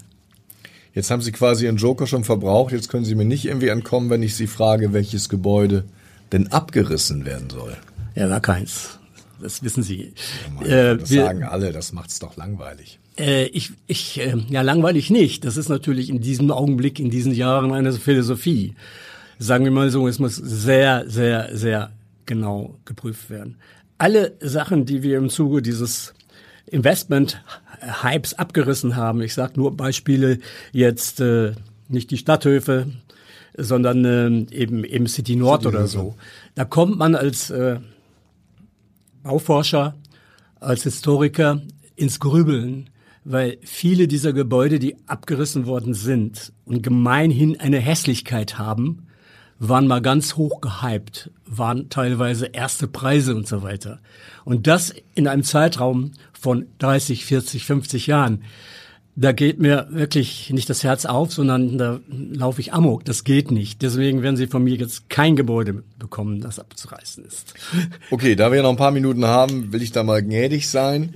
Jetzt 0.93 1.11
haben 1.11 1.21
Sie 1.21 1.31
quasi 1.31 1.65
Ihren 1.65 1.77
Joker 1.77 2.07
schon 2.07 2.25
verbraucht. 2.25 2.73
Jetzt 2.73 2.89
können 2.89 3.05
Sie 3.05 3.15
mir 3.15 3.23
nicht 3.23 3.45
irgendwie 3.45 3.67
entkommen, 3.69 4.09
wenn 4.09 4.23
ich 4.23 4.35
Sie 4.35 4.47
frage, 4.47 4.91
welches 4.91 5.29
Gebäude 5.29 5.85
denn 6.33 6.47
abgerissen 6.47 7.25
werden 7.25 7.49
soll. 7.49 7.77
Ja, 8.15 8.27
gar 8.27 8.41
keins 8.41 8.98
das 9.41 9.63
wissen 9.63 9.83
Sie. 9.83 10.13
Ja, 10.61 10.91
äh, 10.91 10.97
das 10.97 11.09
wir, 11.09 11.25
sagen 11.25 11.43
alle, 11.43 11.71
das 11.71 11.91
macht's 11.91 12.19
doch 12.19 12.37
langweilig. 12.37 12.99
Äh, 13.17 13.45
ich, 13.47 13.71
ich, 13.87 14.19
äh, 14.19 14.37
ja, 14.49 14.61
langweilig 14.61 15.09
nicht. 15.09 15.45
Das 15.45 15.57
ist 15.57 15.69
natürlich 15.69 16.09
in 16.09 16.21
diesem 16.21 16.51
Augenblick, 16.51 16.99
in 16.99 17.09
diesen 17.09 17.33
Jahren 17.33 17.73
eine 17.73 17.91
Philosophie. 17.93 18.75
Sagen 19.37 19.65
wir 19.65 19.71
mal 19.71 19.89
so, 19.89 20.07
es 20.07 20.19
muss 20.19 20.35
sehr, 20.35 21.09
sehr, 21.09 21.55
sehr 21.55 21.91
genau 22.25 22.77
geprüft 22.85 23.29
werden. 23.29 23.57
Alle 23.97 24.33
Sachen, 24.39 24.85
die 24.85 25.03
wir 25.03 25.17
im 25.17 25.29
Zuge 25.29 25.61
dieses 25.61 26.13
Investment-Hypes 26.67 28.35
abgerissen 28.35 28.95
haben, 28.95 29.21
ich 29.21 29.33
sage 29.33 29.53
nur 29.55 29.75
Beispiele 29.75 30.39
jetzt, 30.71 31.19
äh, 31.19 31.53
nicht 31.89 32.11
die 32.11 32.17
Stadthöfe, 32.17 32.87
sondern 33.57 34.05
äh, 34.05 34.55
eben, 34.55 34.83
eben 34.83 35.07
City 35.07 35.35
Nord 35.35 35.63
City 35.63 35.75
oder 35.75 35.87
so. 35.87 36.15
Da 36.55 36.65
kommt 36.65 36.97
man 36.97 37.15
als 37.15 37.49
äh, 37.49 37.79
Bauforscher, 39.23 39.95
als 40.59 40.83
Historiker 40.83 41.61
ins 41.95 42.19
Grübeln, 42.19 42.89
weil 43.23 43.57
viele 43.63 44.07
dieser 44.07 44.33
Gebäude, 44.33 44.79
die 44.79 44.95
abgerissen 45.07 45.65
worden 45.65 45.93
sind 45.93 46.53
und 46.65 46.81
gemeinhin 46.81 47.59
eine 47.59 47.79
Hässlichkeit 47.79 48.57
haben, 48.57 49.07
waren 49.59 49.87
mal 49.87 50.01
ganz 50.01 50.35
hoch 50.37 50.61
gehypt, 50.61 51.31
waren 51.45 51.89
teilweise 51.89 52.47
erste 52.47 52.87
Preise 52.87 53.35
und 53.35 53.47
so 53.47 53.61
weiter. 53.61 53.99
Und 54.45 54.67
das 54.67 54.93
in 55.15 55.27
einem 55.27 55.43
Zeitraum 55.43 56.13
von 56.31 56.67
30, 56.79 57.25
40, 57.25 57.65
50 57.65 58.07
Jahren 58.07 58.43
da 59.15 59.31
geht 59.33 59.59
mir 59.59 59.87
wirklich 59.89 60.49
nicht 60.51 60.69
das 60.69 60.83
Herz 60.83 61.05
auf, 61.05 61.33
sondern 61.33 61.77
da 61.77 61.99
laufe 62.07 62.61
ich 62.61 62.73
amok. 62.73 63.03
Das 63.05 63.23
geht 63.23 63.51
nicht. 63.51 63.81
Deswegen 63.81 64.21
werden 64.21 64.37
Sie 64.37 64.47
von 64.47 64.63
mir 64.63 64.75
jetzt 64.75 65.09
kein 65.09 65.35
Gebäude 65.35 65.83
bekommen, 65.97 66.41
das 66.41 66.59
abzureißen 66.59 67.25
ist. 67.25 67.53
Okay, 68.11 68.35
da 68.35 68.51
wir 68.51 68.63
noch 68.63 68.69
ein 68.69 68.77
paar 68.77 68.91
Minuten 68.91 69.25
haben, 69.25 69.71
will 69.71 69.81
ich 69.81 69.91
da 69.91 70.03
mal 70.03 70.23
gnädig 70.23 70.69
sein. 70.69 71.13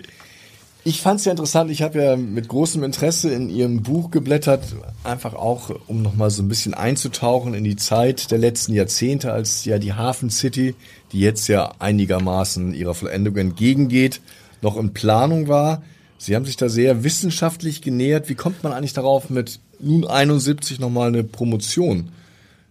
Ich 0.86 1.02
fand 1.02 1.20
es 1.20 1.26
ja 1.26 1.32
interessant. 1.32 1.72
Ich 1.72 1.82
habe 1.82 2.04
ja 2.04 2.16
mit 2.18 2.50
großem 2.50 2.84
Interesse 2.84 3.34
in 3.34 3.50
Ihrem 3.50 3.84
Buch 3.84 4.12
geblättert, 4.12 4.76
einfach 5.06 5.34
auch, 5.34 5.72
um 5.88 6.02
nochmal 6.02 6.30
so 6.30 6.44
ein 6.44 6.50
bisschen 6.50 6.74
einzutauchen 6.74 7.54
in 7.54 7.64
die 7.64 7.78
Zeit 7.78 8.32
der 8.32 8.38
letzten 8.38 8.74
Jahrzehnte, 8.74 9.32
als 9.32 9.64
ja 9.64 9.80
die 9.80 9.94
Hafen 9.94 10.30
City, 10.30 10.76
die 11.14 11.22
jetzt 11.22 11.48
ja 11.48 11.72
einigermaßen 11.80 12.74
ihrer 12.74 12.96
Vollendung 12.96 13.38
entgegengeht, 13.38 14.20
noch 14.62 14.76
in 14.76 14.94
Planung 14.94 15.48
war. 15.48 15.84
Sie 16.24 16.38
haben 16.38 16.46
sich 16.46 16.56
da 16.56 16.70
sehr 16.70 17.04
wissenschaftlich 17.04 17.82
genähert. 17.82 18.30
Wie 18.30 18.36
kommt 18.36 18.64
man 18.64 18.72
eigentlich 18.72 18.94
darauf, 18.94 19.30
mit 19.30 19.60
nun 19.82 20.08
71 20.08 20.80
nochmal 20.80 21.10
eine 21.10 21.26
Promotion 21.26 22.12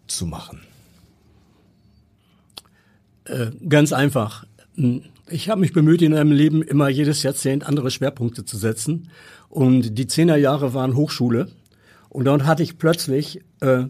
zu 0.06 0.24
machen? 0.24 0.60
Äh, 3.24 3.50
ganz 3.68 3.92
einfach. 3.92 4.46
Hm, 4.76 5.02
ich 5.28 5.50
habe 5.50 5.60
mich 5.60 5.74
bemüht, 5.74 6.00
in 6.00 6.12
meinem 6.12 6.32
Leben 6.32 6.62
immer 6.62 6.88
jedes 6.88 7.22
Jahrzehnt 7.24 7.66
andere 7.66 7.90
Schwerpunkte 7.90 8.46
zu 8.46 8.56
setzen. 8.56 9.10
Und 9.50 9.98
die 9.98 10.06
Zehnerjahre 10.06 10.72
waren 10.72 10.96
Hochschule. 10.96 11.48
Und 12.08 12.24
dort 12.24 12.46
hatte 12.46 12.62
ich 12.62 12.78
plötzlich 12.78 13.42
äh, 13.60 13.84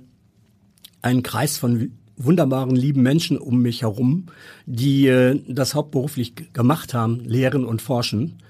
einen 1.02 1.22
Kreis 1.22 1.56
von 1.56 1.92
wunderbaren, 2.16 2.74
lieben 2.74 3.02
Menschen 3.02 3.38
um 3.38 3.62
mich 3.62 3.82
herum, 3.82 4.26
die 4.66 5.06
äh, 5.06 5.40
das 5.46 5.76
hauptberuflich 5.76 6.52
gemacht 6.52 6.94
haben, 6.94 7.20
lehren 7.20 7.64
und 7.64 7.80
forschen. 7.80 8.42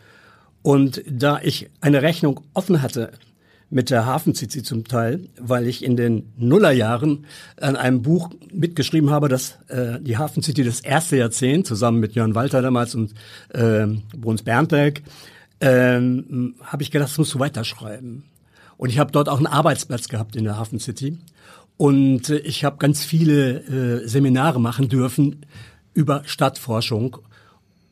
Und 0.62 1.02
da 1.08 1.40
ich 1.42 1.70
eine 1.80 2.02
Rechnung 2.02 2.40
offen 2.54 2.82
hatte 2.82 3.12
mit 3.72 3.90
der 3.90 4.04
Hafencity 4.04 4.62
zum 4.62 4.84
Teil, 4.84 5.28
weil 5.40 5.66
ich 5.66 5.82
in 5.82 5.96
den 5.96 6.30
Nullerjahren 6.36 7.24
an 7.58 7.74
einem 7.74 8.02
Buch 8.02 8.30
mitgeschrieben 8.52 9.10
habe, 9.10 9.28
dass 9.28 9.58
äh, 9.68 9.98
die 9.98 10.18
Hafencity 10.18 10.62
das 10.62 10.80
erste 10.80 11.16
Jahrzehnt 11.16 11.66
zusammen 11.66 11.98
mit 11.98 12.14
Jörn 12.14 12.34
Walter 12.34 12.60
damals 12.60 12.94
und 12.94 13.14
äh, 13.48 13.86
Bruns 14.14 14.42
Bernberg, 14.42 15.02
ähm, 15.60 16.54
habe 16.62 16.82
ich 16.82 16.90
gedacht, 16.90 17.10
das 17.10 17.18
musst 17.18 17.32
du 17.34 17.38
weiterschreiben. 17.38 18.24
Und 18.76 18.90
ich 18.90 18.98
habe 18.98 19.10
dort 19.10 19.28
auch 19.28 19.38
einen 19.38 19.46
Arbeitsplatz 19.46 20.08
gehabt 20.08 20.36
in 20.36 20.44
der 20.44 20.58
Hafencity. 20.58 21.18
Und 21.78 22.28
äh, 22.28 22.38
ich 22.38 22.64
habe 22.64 22.76
ganz 22.76 23.04
viele 23.04 24.02
äh, 24.02 24.06
Seminare 24.06 24.60
machen 24.60 24.90
dürfen 24.90 25.46
über 25.94 26.22
Stadtforschung 26.26 27.18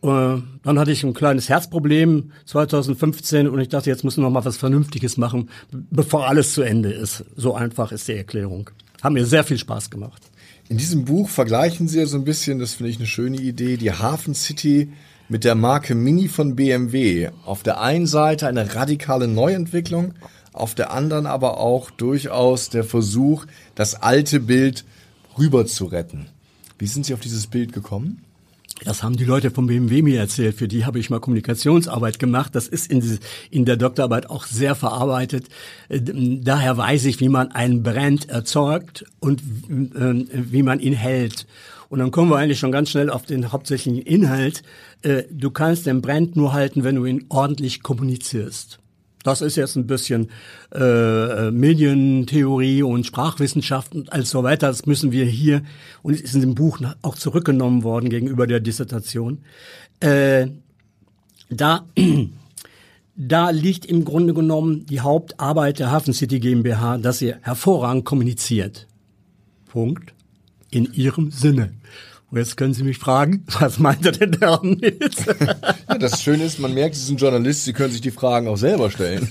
äh, 0.02 0.42
dann 0.62 0.78
hatte 0.78 0.92
ich 0.92 1.04
ein 1.04 1.14
kleines 1.14 1.48
Herzproblem 1.48 2.32
2015 2.46 3.48
und 3.48 3.60
ich 3.60 3.68
dachte, 3.68 3.90
jetzt 3.90 4.04
müssen 4.04 4.22
wir 4.22 4.30
mal 4.30 4.44
was 4.44 4.56
Vernünftiges 4.56 5.16
machen, 5.16 5.50
bevor 5.70 6.26
alles 6.26 6.54
zu 6.54 6.62
Ende 6.62 6.90
ist. 6.90 7.24
So 7.36 7.54
einfach 7.54 7.92
ist 7.92 8.08
die 8.08 8.14
Erklärung. 8.14 8.70
Haben 9.02 9.14
mir 9.14 9.26
sehr 9.26 9.44
viel 9.44 9.58
Spaß 9.58 9.90
gemacht. 9.90 10.22
In 10.68 10.78
diesem 10.78 11.04
Buch 11.04 11.28
vergleichen 11.28 11.88
Sie 11.88 11.98
ja 11.98 12.06
so 12.06 12.16
ein 12.16 12.24
bisschen, 12.24 12.58
das 12.58 12.74
finde 12.74 12.90
ich 12.90 12.98
eine 12.98 13.06
schöne 13.06 13.38
Idee, 13.38 13.76
die 13.76 13.92
Hafen 13.92 14.34
City 14.34 14.92
mit 15.28 15.44
der 15.44 15.54
Marke 15.54 15.94
Mini 15.94 16.28
von 16.28 16.56
BMW 16.56 17.30
auf 17.44 17.62
der 17.62 17.80
einen 17.80 18.06
Seite 18.06 18.46
eine 18.46 18.74
radikale 18.74 19.28
Neuentwicklung, 19.28 20.14
auf 20.52 20.74
der 20.74 20.92
anderen 20.92 21.26
aber 21.26 21.58
auch 21.58 21.90
durchaus 21.90 22.70
der 22.70 22.84
Versuch, 22.84 23.46
das 23.74 23.96
alte 23.96 24.40
Bild 24.40 24.84
rüber 25.38 25.66
zu 25.66 25.86
retten. 25.86 26.26
Wie 26.78 26.86
sind 26.86 27.04
Sie 27.06 27.14
auf 27.14 27.20
dieses 27.20 27.46
Bild 27.46 27.72
gekommen? 27.72 28.22
Das 28.84 29.02
haben 29.02 29.16
die 29.16 29.24
Leute 29.24 29.50
vom 29.50 29.66
BMW 29.66 30.02
mir 30.02 30.18
erzählt. 30.18 30.56
Für 30.56 30.68
die 30.68 30.84
habe 30.84 30.98
ich 30.98 31.10
mal 31.10 31.20
Kommunikationsarbeit 31.20 32.18
gemacht. 32.18 32.54
Das 32.54 32.66
ist 32.66 32.90
in, 32.90 33.18
in 33.50 33.64
der 33.64 33.76
Doktorarbeit 33.76 34.30
auch 34.30 34.46
sehr 34.46 34.74
verarbeitet. 34.74 35.48
Äh, 35.88 36.00
daher 36.02 36.76
weiß 36.76 37.04
ich, 37.04 37.20
wie 37.20 37.28
man 37.28 37.52
einen 37.52 37.82
Brand 37.82 38.28
erzeugt 38.28 39.04
und 39.20 39.40
äh, 39.40 40.24
wie 40.30 40.62
man 40.62 40.80
ihn 40.80 40.94
hält. 40.94 41.46
Und 41.88 41.98
dann 41.98 42.10
kommen 42.12 42.30
wir 42.30 42.36
eigentlich 42.36 42.58
schon 42.58 42.72
ganz 42.72 42.90
schnell 42.90 43.10
auf 43.10 43.26
den 43.26 43.52
hauptsächlichen 43.52 44.00
Inhalt. 44.00 44.62
Äh, 45.02 45.24
du 45.30 45.50
kannst 45.50 45.86
den 45.86 46.00
Brand 46.00 46.36
nur 46.36 46.52
halten, 46.52 46.84
wenn 46.84 46.94
du 46.94 47.04
ihn 47.04 47.26
ordentlich 47.28 47.82
kommunizierst. 47.82 48.78
Das 49.22 49.42
ist 49.42 49.56
jetzt 49.56 49.76
ein 49.76 49.86
bisschen 49.86 50.30
äh, 50.72 51.50
Medientheorie 51.50 52.82
und 52.82 53.04
Sprachwissenschaft 53.04 53.94
und 53.94 54.12
alles 54.12 54.30
so 54.30 54.42
weiter. 54.42 54.68
Das 54.68 54.86
müssen 54.86 55.12
wir 55.12 55.26
hier, 55.26 55.62
und 56.02 56.14
es 56.14 56.22
ist 56.22 56.34
in 56.34 56.40
dem 56.40 56.54
Buch 56.54 56.80
auch 57.02 57.16
zurückgenommen 57.16 57.82
worden 57.82 58.08
gegenüber 58.08 58.46
der 58.46 58.60
Dissertation. 58.60 59.44
Äh, 60.00 60.46
da, 61.50 61.86
da 63.16 63.50
liegt 63.50 63.84
im 63.84 64.04
Grunde 64.06 64.32
genommen 64.32 64.86
die 64.86 65.00
Hauptarbeit 65.00 65.80
der 65.80 65.90
Hafen 65.90 66.14
City 66.14 66.40
GmbH, 66.40 66.96
dass 66.96 67.18
sie 67.18 67.34
hervorragend 67.34 68.06
kommuniziert. 68.06 68.86
Punkt. 69.66 70.14
In 70.70 70.92
ihrem 70.94 71.30
Sinne. 71.30 71.72
Und 72.30 72.38
jetzt 72.38 72.56
können 72.56 72.74
Sie 72.74 72.84
mich 72.84 72.98
fragen, 72.98 73.44
was 73.58 73.78
meint 73.78 74.06
er 74.06 74.12
denn 74.12 74.32
damit? 74.32 75.14
ja, 75.88 75.98
das 75.98 76.22
Schöne 76.22 76.44
ist, 76.44 76.58
man 76.58 76.74
merkt, 76.74 76.94
Sie 76.94 77.04
sind 77.04 77.20
Journalist, 77.20 77.64
Sie 77.64 77.72
können 77.72 77.92
sich 77.92 78.00
die 78.00 78.10
Fragen 78.10 78.48
auch 78.48 78.56
selber 78.56 78.90
stellen. 78.90 79.30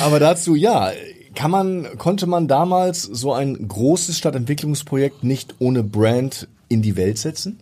Aber 0.00 0.20
dazu, 0.20 0.54
ja, 0.54 0.92
kann 1.34 1.50
man, 1.50 1.98
konnte 1.98 2.26
man 2.26 2.48
damals 2.48 3.02
so 3.02 3.32
ein 3.32 3.68
großes 3.68 4.18
Stadtentwicklungsprojekt 4.18 5.24
nicht 5.24 5.54
ohne 5.60 5.82
Brand 5.82 6.48
in 6.68 6.82
die 6.82 6.96
Welt 6.96 7.18
setzen? 7.18 7.60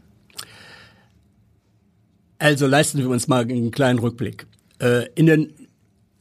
Also 2.38 2.66
leisten 2.66 2.98
wir 2.98 3.08
uns 3.08 3.28
mal 3.28 3.42
einen 3.42 3.70
kleinen 3.70 3.98
Rückblick. 3.98 4.46
Äh, 4.78 5.06
in 5.14 5.26
den 5.26 5.52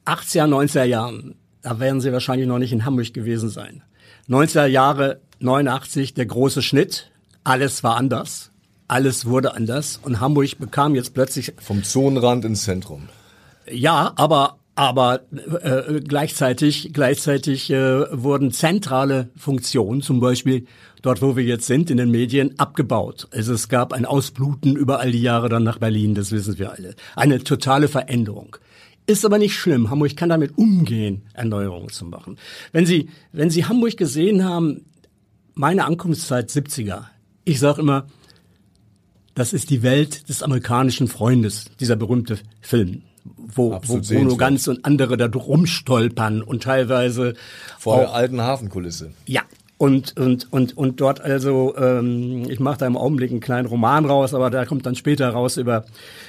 80er, 0.05 0.47
90er 0.47 0.83
Jahren, 0.83 1.35
da 1.61 1.79
werden 1.79 1.99
Sie 2.01 2.11
wahrscheinlich 2.13 2.47
noch 2.47 2.59
nicht 2.59 2.71
in 2.71 2.85
Hamburg 2.85 3.13
gewesen 3.13 3.49
sein. 3.49 3.81
90er 4.29 4.67
Jahre, 4.67 5.19
89, 5.39 6.13
der 6.13 6.25
große 6.25 6.61
Schnitt, 6.61 7.11
alles 7.45 7.83
war 7.83 7.95
anders. 7.95 8.51
Alles 8.87 9.25
wurde 9.25 9.53
anders 9.53 9.99
und 10.03 10.19
Hamburg 10.19 10.59
bekam 10.59 10.93
jetzt 10.93 11.13
plötzlich 11.13 11.53
vom 11.59 11.83
Zonenrand 11.83 12.45
ins 12.45 12.63
Zentrum. 12.63 13.07
Ja, 13.71 14.13
aber 14.15 14.57
aber 14.75 15.21
äh, 15.31 16.01
gleichzeitig 16.01 16.91
gleichzeitig 16.91 17.71
äh, 17.71 18.05
wurden 18.11 18.51
zentrale 18.51 19.29
Funktionen, 19.37 20.01
zum 20.01 20.19
Beispiel 20.19 20.67
dort, 21.01 21.21
wo 21.21 21.37
wir 21.37 21.45
jetzt 21.45 21.65
sind, 21.65 21.89
in 21.89 21.97
den 21.97 22.11
Medien, 22.11 22.59
abgebaut. 22.59 23.27
Also 23.31 23.53
es 23.53 23.69
gab 23.69 23.93
ein 23.93 24.05
Ausbluten 24.05 24.75
über 24.75 24.99
all 24.99 25.13
die 25.13 25.21
Jahre 25.21 25.47
dann 25.47 25.63
nach 25.63 25.77
Berlin, 25.77 26.13
das 26.13 26.31
wissen 26.31 26.59
wir 26.59 26.73
alle. 26.73 26.95
Eine 27.15 27.41
totale 27.43 27.87
Veränderung. 27.87 28.57
Ist 29.07 29.23
aber 29.23 29.37
nicht 29.37 29.55
schlimm. 29.55 29.89
Hamburg 29.89 30.17
kann 30.17 30.29
damit 30.29 30.57
umgehen, 30.57 31.21
Erneuerungen 31.33 31.89
zu 31.89 32.05
machen. 32.05 32.37
Wenn 32.73 32.85
Sie, 32.85 33.09
wenn 33.31 33.49
Sie 33.49 33.65
Hamburg 33.65 33.95
gesehen 33.97 34.43
haben, 34.43 34.85
meine 35.53 35.85
Ankunftszeit 35.85 36.49
70er, 36.49 37.05
ich 37.45 37.59
sage 37.59 37.81
immer, 37.81 38.07
das 39.35 39.53
ist 39.53 39.69
die 39.69 39.83
Welt 39.83 40.27
des 40.29 40.43
amerikanischen 40.43 41.07
Freundes, 41.07 41.65
dieser 41.79 41.95
berühmte 41.95 42.39
Film, 42.61 43.03
wo, 43.23 43.79
wo 43.85 43.99
Bruno 43.99 44.37
Ganz 44.37 44.67
und 44.67 44.85
andere 44.85 45.17
da 45.17 45.27
rumstolpern 45.27 46.41
und 46.41 46.63
teilweise 46.63 47.35
vor 47.77 47.99
der 47.99 48.13
alten 48.13 48.41
Hafenkulisse. 48.41 49.11
Ja. 49.25 49.41
Und, 49.77 50.15
und, 50.17 50.53
und, 50.53 50.77
und 50.77 51.01
dort 51.01 51.19
also, 51.19 51.75
ähm, 51.75 52.49
ich 52.49 52.61
mache 52.61 52.77
da 52.77 52.87
im 52.87 52.95
Augenblick 52.95 53.29
einen 53.31 53.41
kleinen 53.41 53.67
Roman 53.67 54.05
raus, 54.05 54.33
aber 54.33 54.49
da 54.49 54.63
kommt 54.63 54.85
dann 54.85 54.95
später 54.95 55.29
raus 55.29 55.57
über, 55.57 55.83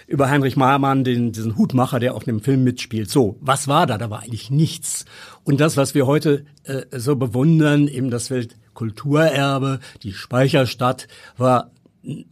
über 0.08 0.28
Heinrich 0.28 0.56
Mahrmann, 0.56 1.04
den, 1.04 1.30
diesen 1.30 1.56
Hutmacher, 1.56 2.00
der 2.00 2.16
auch 2.16 2.22
in 2.22 2.38
dem 2.38 2.40
Film 2.40 2.64
mitspielt. 2.64 3.08
So, 3.08 3.36
was 3.40 3.68
war 3.68 3.86
da? 3.86 3.98
Da 3.98 4.10
war 4.10 4.22
eigentlich 4.22 4.50
nichts. 4.50 5.04
Und 5.44 5.60
das, 5.60 5.76
was 5.76 5.94
wir 5.94 6.08
heute 6.08 6.44
äh, 6.64 6.82
so 6.98 7.14
bewundern, 7.14 7.86
eben 7.86 8.10
das 8.10 8.30
Welt 8.30 8.56
Kulturerbe, 8.76 9.80
die 10.04 10.12
Speicherstadt 10.12 11.08
war 11.36 11.72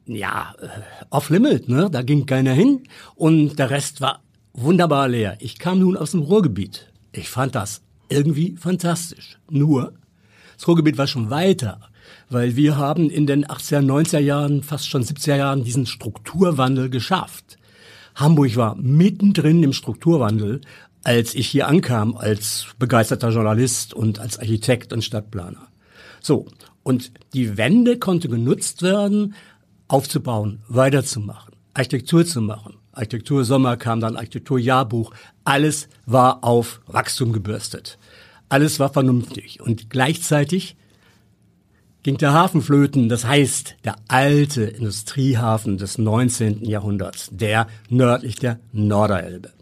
ja 0.07 0.55
äh, 0.61 0.69
off 1.11 1.31
limit, 1.31 1.69
ne? 1.69 1.89
Da 1.91 2.03
ging 2.03 2.27
keiner 2.27 2.53
hin 2.53 2.85
und 3.17 3.59
der 3.59 3.71
Rest 3.71 4.01
war 4.01 4.23
wunderbar 4.53 5.09
leer. 5.09 5.37
Ich 5.41 5.59
kam 5.59 5.81
nun 5.81 5.97
aus 5.97 6.13
dem 6.13 6.23
Ruhrgebiet. 6.23 6.93
Ich 7.11 7.29
fand 7.29 7.57
das 7.57 7.83
irgendwie 8.09 8.55
fantastisch. 8.57 9.39
Nur 9.51 9.95
das 10.57 10.69
Ruhrgebiet 10.69 10.99
war 10.99 11.09
schon 11.09 11.31
weiter, 11.31 11.81
weil 12.31 12.55
wir 12.55 12.77
haben 12.77 13.11
in 13.11 13.27
den 13.27 13.45
80er, 13.47 13.81
90er 13.81 14.21
Jahren, 14.21 14.63
fast 14.63 14.89
schon 14.89 15.03
70er 15.03 15.37
Jahren 15.37 15.65
diesen 15.65 15.87
Strukturwandel 15.87 16.91
geschafft. 16.91 17.59
Hamburg 18.15 18.55
war 18.55 18.77
mittendrin 18.77 19.65
im 19.65 19.73
Strukturwandel, 19.73 20.61
als 21.03 21.35
ich 21.35 21.49
hier 21.49 21.67
ankam 21.67 22.17
als 22.17 22.69
begeisterter 22.79 23.31
Journalist 23.31 23.93
und 23.93 24.21
als 24.21 24.39
Architekt 24.39 24.93
und 24.93 25.03
Stadtplaner. 25.03 25.69
So, 26.25 26.47
und 26.83 27.13
die 27.35 27.59
Wende 27.59 27.99
konnte 27.99 28.31
genutzt 28.31 28.81
werden, 28.81 29.35
aufzubauen, 29.89 30.63
weiterzumachen, 30.69 31.55
Architektur 31.75 32.25
zu 32.25 32.41
machen. 32.41 32.77
Architektur 32.93 33.45
Sommer 33.45 33.77
kam 33.77 34.01
dann 34.01 34.17
Architekturjahrbuch. 34.17 35.13
Alles 35.45 35.91
war 36.07 36.43
auf 36.43 36.81
Wachstum 36.87 37.35
gebürstet. 37.35 37.99
Alles 38.49 38.81
war 38.81 38.91
vernünftig. 38.91 39.61
Und 39.61 39.91
gleichzeitig 39.91 40.77
ging 42.03 42.17
der 42.17 42.33
Hafen 42.33 42.63
flöten. 42.63 43.11
Das 43.11 43.27
heißt, 43.27 43.77
der 43.85 43.97
alte 44.09 44.63
Industriehafen 44.63 45.77
des 45.77 45.99
19. 45.99 46.65
Jahrhunderts, 46.65 47.29
der 47.33 47.67
nördlich 47.91 48.37
der 48.37 48.61
Norderelbe. 48.73 49.53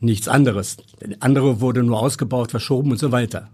Nichts 0.00 0.28
anderes. 0.28 0.78
Der 1.02 1.18
andere 1.20 1.60
wurde 1.60 1.82
nur 1.82 2.00
ausgebaut, 2.00 2.52
verschoben 2.52 2.90
und 2.92 2.98
so 2.98 3.12
weiter 3.12 3.50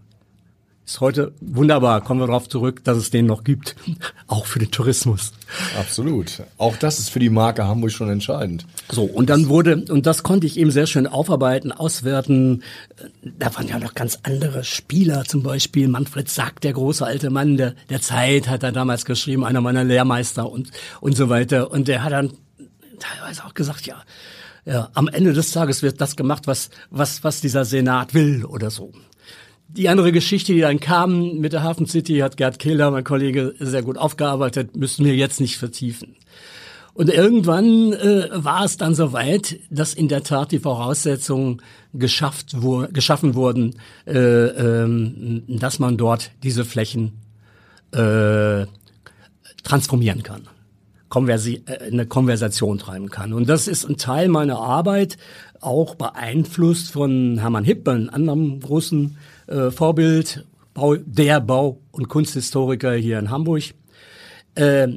ist 0.90 1.00
heute 1.00 1.32
wunderbar. 1.40 2.00
Kommen 2.00 2.20
wir 2.20 2.26
darauf 2.26 2.48
zurück, 2.48 2.82
dass 2.82 2.96
es 2.96 3.10
den 3.10 3.26
noch 3.26 3.44
gibt, 3.44 3.76
auch 4.26 4.46
für 4.46 4.58
den 4.58 4.72
Tourismus. 4.72 5.32
Absolut. 5.78 6.42
Auch 6.58 6.76
das 6.76 6.98
ist 6.98 7.10
für 7.10 7.20
die 7.20 7.30
Marke 7.30 7.64
Hamburg 7.64 7.92
schon 7.92 8.10
entscheidend. 8.10 8.66
So 8.90 9.04
und 9.04 9.30
dann 9.30 9.48
wurde 9.48 9.84
und 9.88 10.06
das 10.06 10.24
konnte 10.24 10.48
ich 10.48 10.58
eben 10.58 10.72
sehr 10.72 10.88
schön 10.88 11.06
aufarbeiten, 11.06 11.70
auswerten. 11.70 12.64
Da 13.22 13.54
waren 13.54 13.68
ja 13.68 13.78
noch 13.78 13.94
ganz 13.94 14.18
andere 14.24 14.64
Spieler, 14.64 15.24
zum 15.24 15.44
Beispiel 15.44 15.86
Manfred 15.86 16.28
Sack, 16.28 16.60
der 16.60 16.72
große 16.72 17.06
alte 17.06 17.30
Mann 17.30 17.56
der, 17.56 17.74
der 17.88 18.00
Zeit, 18.00 18.48
hat 18.48 18.64
er 18.64 18.72
damals 18.72 19.04
geschrieben, 19.04 19.44
einer 19.44 19.60
meiner 19.60 19.84
Lehrmeister 19.84 20.50
und 20.50 20.70
und 21.00 21.16
so 21.16 21.28
weiter. 21.28 21.70
Und 21.70 21.86
der 21.86 22.02
hat 22.02 22.12
dann 22.12 22.32
teilweise 22.98 23.44
auch 23.44 23.54
gesagt, 23.54 23.86
ja. 23.86 24.02
Ja, 24.66 24.90
am 24.92 25.08
Ende 25.08 25.32
des 25.32 25.52
Tages 25.52 25.82
wird 25.82 26.02
das 26.02 26.16
gemacht, 26.16 26.46
was, 26.46 26.68
was, 26.90 27.24
was 27.24 27.40
dieser 27.40 27.64
Senat 27.64 28.12
will 28.12 28.44
oder 28.44 28.70
so. 28.70 28.92
Die 29.76 29.88
andere 29.88 30.10
Geschichte, 30.10 30.52
die 30.52 30.60
dann 30.60 30.80
kam 30.80 31.38
mit 31.38 31.52
der 31.52 31.62
Hafen 31.62 31.86
City, 31.86 32.18
hat 32.18 32.36
Gerd 32.36 32.58
Kehler, 32.58 32.90
mein 32.90 33.04
Kollege, 33.04 33.54
sehr 33.60 33.82
gut 33.82 33.98
aufgearbeitet, 33.98 34.76
müssen 34.76 35.04
wir 35.04 35.14
jetzt 35.14 35.40
nicht 35.40 35.58
vertiefen. 35.58 36.16
Und 36.92 37.08
irgendwann 37.08 37.92
äh, 37.92 38.28
war 38.32 38.64
es 38.64 38.76
dann 38.76 38.94
soweit, 38.94 39.60
dass 39.70 39.94
in 39.94 40.08
der 40.08 40.22
Tat 40.24 40.50
die 40.50 40.58
Voraussetzungen 40.58 41.62
geschafft 41.94 42.56
wo, 42.58 42.86
geschaffen 42.92 43.34
wurden, 43.34 43.76
äh, 44.06 44.18
ähm, 44.18 45.44
dass 45.46 45.78
man 45.78 45.96
dort 45.96 46.32
diese 46.42 46.64
Flächen 46.64 47.12
äh, 47.92 48.66
transformieren 49.62 50.22
kann, 50.22 50.48
Konversi 51.08 51.62
äh, 51.66 51.90
eine 51.90 52.06
Konversation 52.06 52.78
treiben 52.78 53.08
kann. 53.08 53.32
Und 53.32 53.48
das 53.48 53.68
ist 53.68 53.88
ein 53.88 53.96
Teil 53.96 54.28
meiner 54.28 54.58
Arbeit, 54.58 55.16
auch 55.60 55.94
beeinflusst 55.94 56.90
von 56.92 57.38
Hermann 57.38 57.64
Hipp, 57.64 57.86
einem 57.88 58.10
anderen 58.10 58.60
großen 58.60 59.16
äh, 59.50 59.70
Vorbild, 59.70 60.46
Bau, 60.74 60.96
der 60.96 61.40
Bau- 61.40 61.80
und 61.90 62.08
Kunsthistoriker 62.08 62.94
hier 62.94 63.18
in 63.18 63.30
Hamburg, 63.30 63.64
äh, 64.54 64.88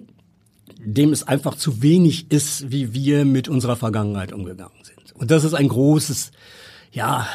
dem 0.78 1.12
es 1.12 1.28
einfach 1.28 1.56
zu 1.56 1.82
wenig 1.82 2.32
ist, 2.32 2.72
wie 2.72 2.94
wir 2.94 3.26
mit 3.26 3.50
unserer 3.50 3.76
Vergangenheit 3.76 4.34
umgegangen 4.34 4.84
sind. 4.84 5.14
Und 5.16 5.32
das 5.32 5.44
ist 5.44 5.54
ein 5.54 5.68
großes, 5.68 6.32
ja, 6.92 7.28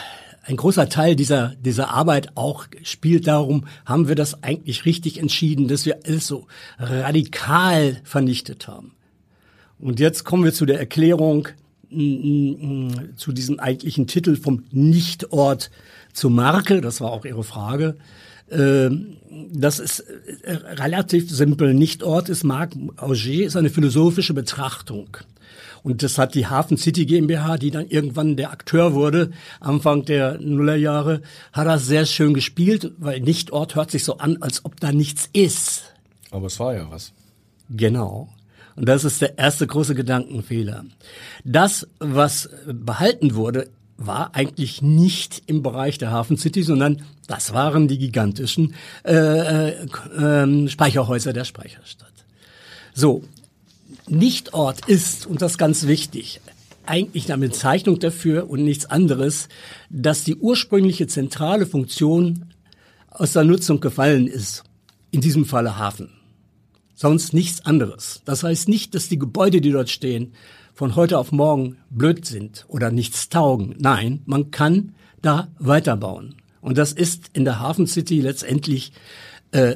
ein 0.44 0.56
großer 0.56 0.88
Teil 0.88 1.16
dieser, 1.16 1.54
dieser 1.60 1.90
Arbeit 1.90 2.36
auch 2.36 2.66
spielt 2.82 3.26
darum, 3.26 3.66
haben 3.84 4.08
wir 4.08 4.14
das 4.14 4.42
eigentlich 4.42 4.86
richtig 4.86 5.18
entschieden, 5.18 5.68
dass 5.68 5.84
wir 5.84 5.98
alles 6.06 6.26
so 6.26 6.46
radikal 6.78 8.00
vernichtet 8.04 8.66
haben. 8.66 8.92
Und 9.78 10.00
jetzt 10.00 10.24
kommen 10.24 10.44
wir 10.44 10.52
zu 10.52 10.66
der 10.66 10.78
Erklärung, 10.78 11.48
zu 11.90 13.32
diesem 13.32 13.60
eigentlichen 13.60 14.06
Titel 14.06 14.36
vom 14.36 14.64
Nichtort 14.70 15.70
zur 16.12 16.30
Marke, 16.30 16.80
das 16.80 17.00
war 17.00 17.12
auch 17.12 17.24
Ihre 17.24 17.44
Frage. 17.44 17.96
Ähm, 18.50 19.16
das 19.52 19.78
ist 19.78 20.00
äh, 20.00 20.52
relativ 20.52 21.30
simpel. 21.30 21.74
Nichtort 21.74 22.28
ist 22.28 22.44
Marc 22.44 22.72
Auger, 22.96 23.44
ist 23.44 23.56
eine 23.56 23.70
philosophische 23.70 24.34
Betrachtung. 24.34 25.18
Und 25.82 26.02
das 26.02 26.18
hat 26.18 26.34
die 26.34 26.46
Hafen 26.46 26.76
City 26.76 27.06
GmbH, 27.06 27.56
die 27.56 27.70
dann 27.70 27.86
irgendwann 27.86 28.36
der 28.36 28.50
Akteur 28.50 28.94
wurde, 28.94 29.30
Anfang 29.60 30.04
der 30.04 30.38
Nullerjahre, 30.38 31.22
hat 31.52 31.66
das 31.66 31.86
sehr 31.86 32.04
schön 32.04 32.34
gespielt, 32.34 32.92
weil 32.98 33.20
Nichtort 33.20 33.74
hört 33.74 33.90
sich 33.90 34.04
so 34.04 34.18
an, 34.18 34.38
als 34.40 34.64
ob 34.64 34.80
da 34.80 34.92
nichts 34.92 35.28
ist. 35.32 35.94
Aber 36.30 36.46
es 36.46 36.58
war 36.58 36.74
ja 36.74 36.90
was. 36.90 37.12
Genau. 37.70 38.28
Und 38.76 38.88
das 38.88 39.04
ist 39.04 39.22
der 39.22 39.38
erste 39.38 39.66
große 39.66 39.94
Gedankenfehler. 39.94 40.84
Das, 41.44 41.86
was 41.98 42.48
behalten 42.66 43.34
wurde, 43.34 43.68
war 43.98 44.34
eigentlich 44.34 44.80
nicht 44.80 45.42
im 45.46 45.62
Bereich 45.62 45.98
der 45.98 46.12
Hafen 46.12 46.38
City, 46.38 46.62
sondern 46.62 47.02
das 47.26 47.52
waren 47.52 47.88
die 47.88 47.98
gigantischen 47.98 48.74
äh, 49.04 49.72
äh, 49.72 49.86
äh, 50.16 50.68
Speicherhäuser 50.68 51.32
der 51.32 51.44
Speicherstadt. 51.44 52.12
So, 52.94 53.24
Nichtort 54.06 54.88
ist, 54.88 55.26
und 55.26 55.42
das 55.42 55.52
ist 55.52 55.58
ganz 55.58 55.86
wichtig, 55.86 56.40
eigentlich 56.86 57.30
eine 57.30 57.48
Bezeichnung 57.48 57.98
dafür 57.98 58.48
und 58.48 58.64
nichts 58.64 58.86
anderes, 58.86 59.48
dass 59.90 60.24
die 60.24 60.36
ursprüngliche 60.36 61.06
zentrale 61.06 61.66
Funktion 61.66 62.46
aus 63.10 63.32
der 63.32 63.44
Nutzung 63.44 63.80
gefallen 63.80 64.26
ist. 64.26 64.64
In 65.10 65.20
diesem 65.20 65.44
Falle 65.44 65.78
Hafen. 65.78 66.10
Sonst 66.94 67.32
nichts 67.32 67.64
anderes. 67.64 68.20
Das 68.24 68.42
heißt 68.42 68.68
nicht, 68.68 68.94
dass 68.94 69.08
die 69.08 69.18
Gebäude, 69.18 69.60
die 69.60 69.70
dort 69.70 69.88
stehen, 69.88 70.32
von 70.78 70.94
heute 70.94 71.18
auf 71.18 71.32
morgen 71.32 71.76
blöd 71.90 72.24
sind 72.24 72.64
oder 72.68 72.92
nichts 72.92 73.28
taugen. 73.28 73.74
Nein, 73.80 74.22
man 74.26 74.52
kann 74.52 74.94
da 75.20 75.48
weiterbauen. 75.58 76.36
Und 76.60 76.78
das 76.78 76.92
ist 76.92 77.30
in 77.32 77.44
der 77.44 77.58
Hafen 77.58 77.88
City 77.88 78.20
letztendlich 78.20 78.92
äh, 79.50 79.74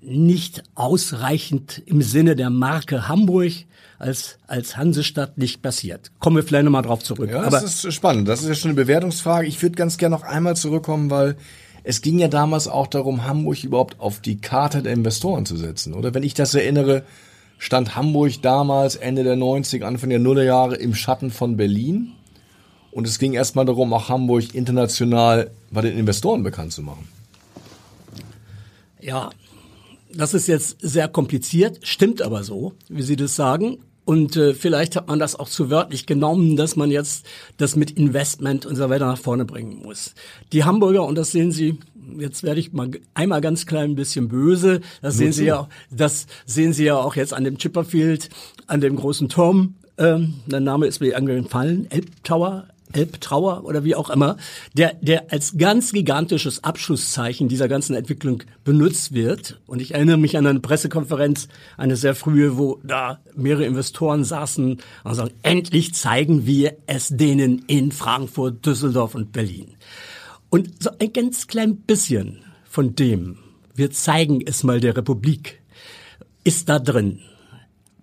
nicht 0.00 0.62
ausreichend 0.74 1.82
im 1.84 2.00
Sinne 2.00 2.36
der 2.36 2.48
Marke 2.48 3.06
Hamburg 3.06 3.52
als, 3.98 4.38
als 4.46 4.78
Hansestadt 4.78 5.36
nicht 5.36 5.60
passiert. 5.60 6.10
Kommen 6.20 6.36
wir 6.36 6.42
vielleicht 6.42 6.64
nochmal 6.64 6.84
drauf 6.84 7.02
zurück. 7.02 7.28
Ja, 7.30 7.50
das 7.50 7.84
ist 7.84 7.92
spannend. 7.92 8.26
Das 8.26 8.40
ist 8.40 8.48
ja 8.48 8.54
schon 8.54 8.70
eine 8.70 8.80
Bewertungsfrage. 8.80 9.46
Ich 9.46 9.60
würde 9.60 9.76
ganz 9.76 9.98
gerne 9.98 10.16
noch 10.16 10.22
einmal 10.22 10.56
zurückkommen, 10.56 11.10
weil 11.10 11.36
es 11.84 12.00
ging 12.00 12.18
ja 12.18 12.28
damals 12.28 12.66
auch 12.66 12.86
darum, 12.86 13.26
Hamburg 13.26 13.62
überhaupt 13.62 14.00
auf 14.00 14.20
die 14.20 14.40
Karte 14.40 14.82
der 14.82 14.94
Investoren 14.94 15.44
zu 15.44 15.58
setzen. 15.58 15.92
Oder 15.92 16.14
wenn 16.14 16.22
ich 16.22 16.32
das 16.32 16.54
erinnere, 16.54 17.04
stand 17.60 17.94
Hamburg 17.94 18.40
damals 18.40 18.96
Ende 18.96 19.22
der 19.22 19.36
90, 19.36 19.84
Anfang 19.84 20.08
der 20.08 20.18
Nullerjahre 20.18 20.76
im 20.76 20.94
Schatten 20.94 21.30
von 21.30 21.58
Berlin. 21.58 22.12
Und 22.90 23.06
es 23.06 23.18
ging 23.18 23.34
erstmal 23.34 23.66
darum, 23.66 23.92
auch 23.92 24.08
Hamburg 24.08 24.54
international 24.54 25.50
bei 25.70 25.82
den 25.82 25.96
Investoren 25.96 26.42
bekannt 26.42 26.72
zu 26.72 26.82
machen. 26.82 27.06
Ja, 28.98 29.30
das 30.12 30.34
ist 30.34 30.48
jetzt 30.48 30.78
sehr 30.80 31.06
kompliziert, 31.06 31.78
stimmt 31.82 32.22
aber 32.22 32.42
so, 32.42 32.72
wie 32.88 33.02
Sie 33.02 33.16
das 33.16 33.36
sagen. 33.36 33.78
Und 34.10 34.36
äh, 34.36 34.54
vielleicht 34.54 34.96
hat 34.96 35.06
man 35.06 35.20
das 35.20 35.38
auch 35.38 35.48
zu 35.48 35.70
wörtlich 35.70 36.04
genommen, 36.04 36.56
dass 36.56 36.74
man 36.74 36.90
jetzt 36.90 37.24
das 37.58 37.76
mit 37.76 37.92
Investment 37.92 38.66
und 38.66 38.74
so 38.74 38.90
weiter 38.90 39.06
nach 39.06 39.18
vorne 39.18 39.44
bringen 39.44 39.82
muss. 39.84 40.16
Die 40.52 40.64
Hamburger, 40.64 41.04
und 41.06 41.14
das 41.14 41.30
sehen 41.30 41.52
Sie, 41.52 41.78
jetzt 42.18 42.42
werde 42.42 42.58
ich 42.58 42.72
mal 42.72 42.90
einmal 43.14 43.40
ganz 43.40 43.66
klein 43.66 43.90
ein 43.90 43.94
bisschen 43.94 44.26
böse, 44.26 44.80
das 45.00 45.16
sehen 45.16 45.30
Sie 45.30 45.44
ja, 45.44 45.68
das 45.92 46.26
sehen 46.44 46.72
Sie 46.72 46.86
ja 46.86 46.96
auch 46.96 47.14
jetzt 47.14 47.32
an 47.32 47.44
dem 47.44 47.56
Chipperfield, 47.56 48.30
an 48.66 48.80
dem 48.80 48.96
großen 48.96 49.28
Turm, 49.28 49.76
ähm, 49.96 50.34
der 50.44 50.58
Name 50.58 50.88
ist 50.88 51.00
mir 51.00 51.16
angefallen, 51.16 51.86
Elb 51.90 52.08
Tower, 52.24 52.66
Elbtrauer 52.92 53.64
oder 53.64 53.84
wie 53.84 53.94
auch 53.94 54.10
immer, 54.10 54.36
der, 54.74 54.94
der 55.00 55.32
als 55.32 55.56
ganz 55.56 55.92
gigantisches 55.92 56.64
Abschlusszeichen 56.64 57.48
dieser 57.48 57.68
ganzen 57.68 57.94
Entwicklung 57.94 58.42
benutzt 58.64 59.12
wird. 59.12 59.60
Und 59.66 59.80
ich 59.80 59.94
erinnere 59.94 60.18
mich 60.18 60.36
an 60.36 60.46
eine 60.46 60.60
Pressekonferenz, 60.60 61.48
eine 61.76 61.96
sehr 61.96 62.14
frühe, 62.14 62.58
wo 62.58 62.80
da 62.84 63.20
mehrere 63.34 63.64
Investoren 63.64 64.24
saßen 64.24 64.78
und 65.04 65.14
sagen, 65.14 65.32
endlich 65.42 65.94
zeigen 65.94 66.46
wir 66.46 66.76
es 66.86 67.08
denen 67.08 67.64
in 67.66 67.92
Frankfurt, 67.92 68.64
Düsseldorf 68.64 69.14
und 69.14 69.32
Berlin. 69.32 69.76
Und 70.50 70.82
so 70.82 70.90
ein 70.98 71.12
ganz 71.12 71.46
klein 71.46 71.76
bisschen 71.76 72.40
von 72.64 72.94
dem, 72.94 73.38
wir 73.74 73.90
zeigen 73.90 74.40
es 74.44 74.64
mal 74.64 74.80
der 74.80 74.96
Republik, 74.96 75.60
ist 76.44 76.68
da 76.68 76.78
drin. 76.78 77.20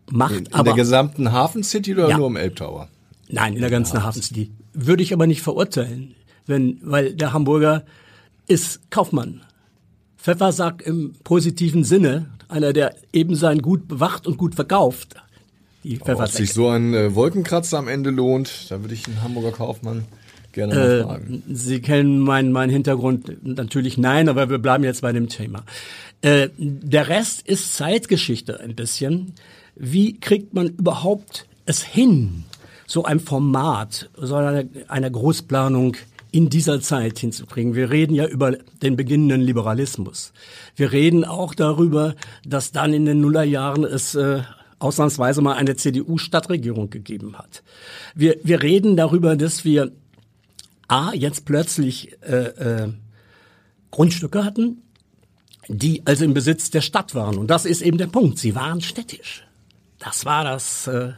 Macht 0.10 0.36
in, 0.36 0.46
in 0.46 0.54
aber. 0.54 0.64
der 0.64 0.74
gesamten 0.76 1.32
Hafen 1.32 1.64
City 1.64 1.94
oder 1.94 2.10
ja. 2.10 2.18
nur 2.18 2.28
im 2.28 2.38
Elbtower? 2.38 2.88
Nein, 3.30 3.54
in 3.56 3.62
der 3.62 3.70
ganzen 3.70 4.04
Hafen 4.04 4.22
City. 4.22 4.52
Würde 4.80 5.02
ich 5.02 5.12
aber 5.12 5.26
nicht 5.26 5.42
verurteilen, 5.42 6.14
wenn, 6.46 6.80
weil 6.84 7.16
der 7.16 7.34
Hamburger 7.34 7.84
ist 8.48 8.92
Kaufmann. 8.92 9.42
Pfeffersack 10.18 10.86
im 10.86 11.16
positiven 11.24 11.84
Sinne, 11.84 12.28
einer, 12.48 12.74
der 12.74 12.94
eben 13.12 13.36
sein 13.36 13.60
Gut 13.64 13.88
bewacht 13.88 14.28
und 14.28 14.38
gut 14.38 14.54
verkauft. 14.54 15.16
Die 15.84 16.00
oh, 16.00 16.12
ob 16.12 16.28
sich 16.28 16.54
so 16.54 16.68
ein 16.68 16.94
äh, 16.94 17.16
Wolkenkratzer 17.16 17.80
am 17.80 17.88
Ende 17.88 18.12
lohnt, 18.12 18.70
da 18.70 18.82
würde 18.82 18.94
ich 18.94 19.08
einen 19.08 19.24
Hamburger 19.24 19.52
Kaufmann 19.52 20.06
gerne 20.52 20.76
mal 20.76 20.92
äh, 20.92 21.04
fragen. 21.04 21.44
Sie 21.52 21.82
kennen 21.82 22.20
meinen 22.20 22.52
mein 22.52 22.70
Hintergrund 22.70 23.44
natürlich 23.44 23.98
nein, 23.98 24.30
aber 24.30 24.50
wir 24.50 24.60
bleiben 24.60 24.84
jetzt 24.84 25.02
bei 25.02 25.12
dem 25.12 25.28
Thema. 25.28 25.64
Äh, 26.22 26.50
der 26.58 27.08
Rest 27.08 27.48
ist 27.48 27.74
Zeitgeschichte 27.74 28.60
ein 28.60 28.76
bisschen. 28.76 29.34
Wie 29.76 30.20
kriegt 30.20 30.54
man 30.54 30.68
überhaupt 30.68 31.48
es 31.66 31.84
hin, 31.84 32.44
so 32.88 33.04
ein 33.04 33.20
Format, 33.20 34.10
so 34.16 34.36
eine, 34.36 34.68
eine 34.88 35.12
Großplanung 35.12 35.98
in 36.32 36.50
dieser 36.50 36.82
Zeit 36.82 37.20
hinzubringen. 37.20 37.76
Wir 37.76 37.92
reden 37.92 38.16
ja 38.16 38.26
über 38.26 38.54
den 38.82 38.96
beginnenden 38.96 39.42
Liberalismus. 39.42 40.34
Wir 40.76 40.92
reden 40.92 41.26
auch 41.26 41.54
darüber, 41.54 42.16
dass 42.46 42.72
dann 42.72 42.94
in 42.94 43.06
den 43.06 43.22
Nullerjahren 43.22 43.84
es 43.84 44.16
äh, 44.16 44.42
ausnahmsweise 44.80 45.42
mal 45.42 45.54
eine 45.54 45.76
CDU-Stadtregierung 45.76 46.90
gegeben 46.90 47.38
hat. 47.38 47.64
Wir, 48.16 48.38
wir 48.44 48.64
reden 48.64 48.96
darüber, 48.96 49.36
dass 49.36 49.66
wir 49.66 49.92
A, 50.88 51.14
jetzt 51.14 51.46
plötzlich 51.46 52.14
äh, 52.22 52.84
äh, 52.84 52.94
Grundstücke 53.92 54.46
hatten, 54.46 54.84
die 55.68 56.04
also 56.06 56.24
im 56.24 56.34
Besitz 56.34 56.70
der 56.70 56.82
Stadt 56.82 57.16
waren. 57.16 57.38
Und 57.38 57.48
das 57.48 57.66
ist 57.66 57.82
eben 57.82 57.98
der 57.98 58.08
Punkt. 58.08 58.38
Sie 58.38 58.56
waren 58.56 58.80
städtisch. 58.80 59.44
Das 60.00 60.26
war 60.26 60.44
das, 60.44 60.88
äh, 60.88 61.12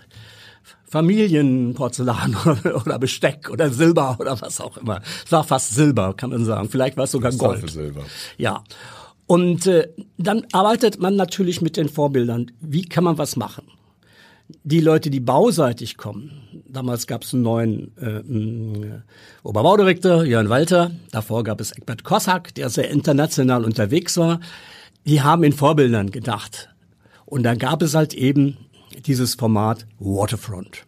Familienporzellan 0.89 2.35
oder 2.85 2.99
Besteck 2.99 3.49
oder 3.49 3.69
Silber 3.69 4.17
oder 4.19 4.39
was 4.41 4.59
auch 4.59 4.77
immer. 4.77 5.01
Es 5.25 5.31
war 5.31 5.43
fast 5.43 5.75
Silber, 5.75 6.13
kann 6.15 6.31
man 6.31 6.43
sagen. 6.45 6.69
Vielleicht 6.69 6.97
war 6.97 7.03
es 7.05 7.11
sogar 7.11 7.31
Gold. 7.31 7.69
Silber. 7.69 8.01
Ja. 8.37 8.63
Und 9.27 9.67
äh, 9.67 9.87
dann 10.17 10.45
arbeitet 10.51 10.99
man 10.99 11.15
natürlich 11.15 11.61
mit 11.61 11.77
den 11.77 11.89
Vorbildern. 11.89 12.51
Wie 12.59 12.83
kann 12.83 13.03
man 13.03 13.19
was 13.19 13.35
machen? 13.35 13.65
Die 14.63 14.79
Leute, 14.79 15.11
die 15.11 15.19
bauseitig 15.19 15.97
kommen, 15.97 16.31
damals 16.67 17.05
gab 17.05 17.23
es 17.23 17.35
einen 17.35 17.43
neuen 17.43 17.91
äh, 18.01 18.17
äh, 18.17 19.01
Oberbaudirektor, 19.43 20.23
Jörn 20.23 20.49
Walter, 20.49 20.89
davor 21.11 21.43
gab 21.43 21.61
es 21.61 21.71
Egbert 21.77 22.03
Kossack, 22.03 22.55
der 22.55 22.69
sehr 22.69 22.89
international 22.89 23.63
unterwegs 23.63 24.17
war, 24.17 24.39
die 25.05 25.21
haben 25.21 25.43
in 25.43 25.53
Vorbildern 25.53 26.09
gedacht. 26.09 26.69
Und 27.27 27.43
dann 27.43 27.59
gab 27.59 27.83
es 27.83 27.93
halt 27.93 28.15
eben 28.15 28.57
dieses 29.01 29.35
Format 29.35 29.87
Waterfront. 29.99 30.85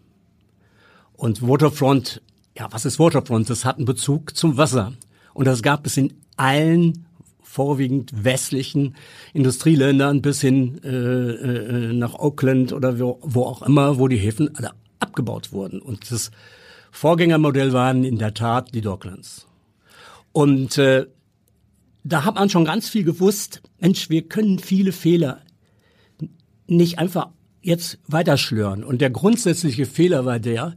Und 1.14 1.48
Waterfront, 1.48 2.22
ja, 2.58 2.68
was 2.72 2.86
ist 2.86 3.00
Waterfront? 3.00 3.50
Das 3.50 3.66
hat 3.66 3.78
einen 3.78 3.86
Bezug 3.86 4.36
zum 4.36 4.58
Wasser. 4.58 4.94
Und 5.34 5.46
das 5.46 5.62
gab 5.62 5.86
es 5.86 5.98
in 5.98 6.14
allen 6.36 7.06
vorwiegend 7.42 8.12
westlichen 8.24 8.96
Industrieländern 9.34 10.22
bis 10.22 10.42
hin 10.42 10.82
äh, 10.84 10.90
äh, 10.90 11.94
nach 11.94 12.14
Oakland 12.16 12.72
oder 12.72 12.98
wo, 13.00 13.20
wo 13.22 13.44
auch 13.44 13.62
immer, 13.62 14.00
wo 14.00 14.08
die 14.08 14.18
Häfen 14.18 14.56
alle 14.56 14.72
abgebaut 15.00 15.52
wurden. 15.52 15.82
Und 15.82 16.12
das 16.12 16.32
Vorgängermodell 16.92 17.74
waren 17.74 18.04
in 18.04 18.18
der 18.18 18.34
Tat 18.34 18.74
die 18.74 18.82
Docklands. 18.82 19.48
Und 20.32 20.78
äh, 20.78 21.08
da 22.04 22.26
hat 22.26 22.36
man 22.36 22.50
schon 22.50 22.66
ganz 22.66 22.90
viel 22.90 23.04
gewusst, 23.04 23.62
Mensch, 23.80 24.10
wir 24.10 24.28
können 24.28 24.60
viele 24.60 24.92
Fehler 24.92 25.42
nicht 26.68 27.00
einfach 27.00 27.30
jetzt 27.62 28.00
weiterschlören. 28.08 28.84
Und 28.84 29.02
der 29.02 29.10
grundsätzliche 29.10 29.86
Fehler 29.86 30.26
war 30.26 30.40
der, 30.40 30.76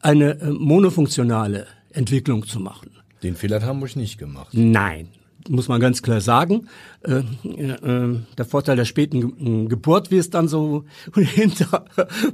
eine 0.00 0.40
äh, 0.40 0.50
monofunktionale 0.50 1.66
Entwicklung 1.90 2.46
zu 2.46 2.60
machen. 2.60 2.90
Den 3.22 3.34
Fehler 3.34 3.56
hat 3.56 3.64
Hamburg 3.64 3.96
nicht 3.96 4.18
gemacht. 4.18 4.48
Nein, 4.52 5.08
muss 5.48 5.68
man 5.68 5.80
ganz 5.80 6.02
klar 6.02 6.20
sagen. 6.20 6.68
Äh, 7.02 7.22
äh, 7.44 8.18
der 8.36 8.44
Vorteil 8.44 8.76
der 8.76 8.84
späten 8.84 9.68
Geburt, 9.68 10.10
wie 10.10 10.16
es 10.16 10.30
dann 10.30 10.48
so 10.48 10.84
hinter 11.14 11.84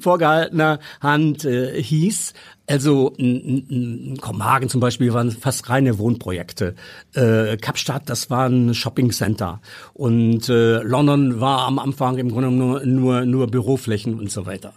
vorgehaltener 0.01 0.79
Hand 1.01 1.45
äh, 1.45 1.83
hieß. 1.83 2.33
Also 2.67 3.11
Kopenhagen 3.11 4.71
zum 4.71 4.81
Beispiel 4.81 5.13
waren 5.13 5.31
fast 5.31 5.69
reine 5.69 5.99
Wohnprojekte. 5.99 6.75
Äh, 7.13 7.59
Kapstadt, 7.59 8.09
das 8.09 8.31
war 8.31 8.49
ein 8.49 8.73
Shoppingcenter. 8.73 9.61
Und 9.93 10.49
äh, 10.49 10.79
London 10.79 11.41
war 11.41 11.67
am 11.67 11.79
Anfang 11.79 12.17
im 12.17 12.31
Grunde 12.31 12.51
nur, 12.51 12.87
nur, 12.87 13.27
nur 13.27 13.47
Büroflächen 13.49 14.19
und 14.19 14.31
so 14.31 14.47
weiter. 14.47 14.73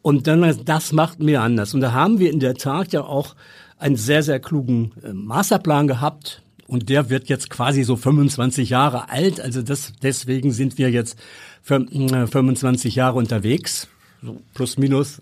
Und 0.00 0.26
dann, 0.28 0.64
das 0.64 0.92
macht 0.92 1.20
mir 1.20 1.40
anders. 1.40 1.74
Und 1.74 1.80
da 1.80 1.92
haben 1.92 2.20
wir 2.20 2.30
in 2.30 2.38
der 2.38 2.54
Tat 2.54 2.92
ja 2.92 3.00
auch 3.00 3.34
einen 3.78 3.96
sehr, 3.96 4.22
sehr 4.22 4.38
klugen 4.38 4.92
äh, 5.02 5.12
Masterplan 5.12 5.88
gehabt. 5.88 6.43
Und 6.66 6.88
der 6.88 7.10
wird 7.10 7.28
jetzt 7.28 7.50
quasi 7.50 7.82
so 7.82 7.96
25 7.96 8.70
Jahre 8.70 9.10
alt. 9.10 9.40
Also 9.40 9.62
das, 9.62 9.92
deswegen 10.02 10.52
sind 10.52 10.78
wir 10.78 10.90
jetzt 10.90 11.18
25 11.62 12.94
äh, 12.94 12.98
Jahre 12.98 13.18
unterwegs. 13.18 13.88
So 14.22 14.40
plus 14.54 14.78
minus. 14.78 15.20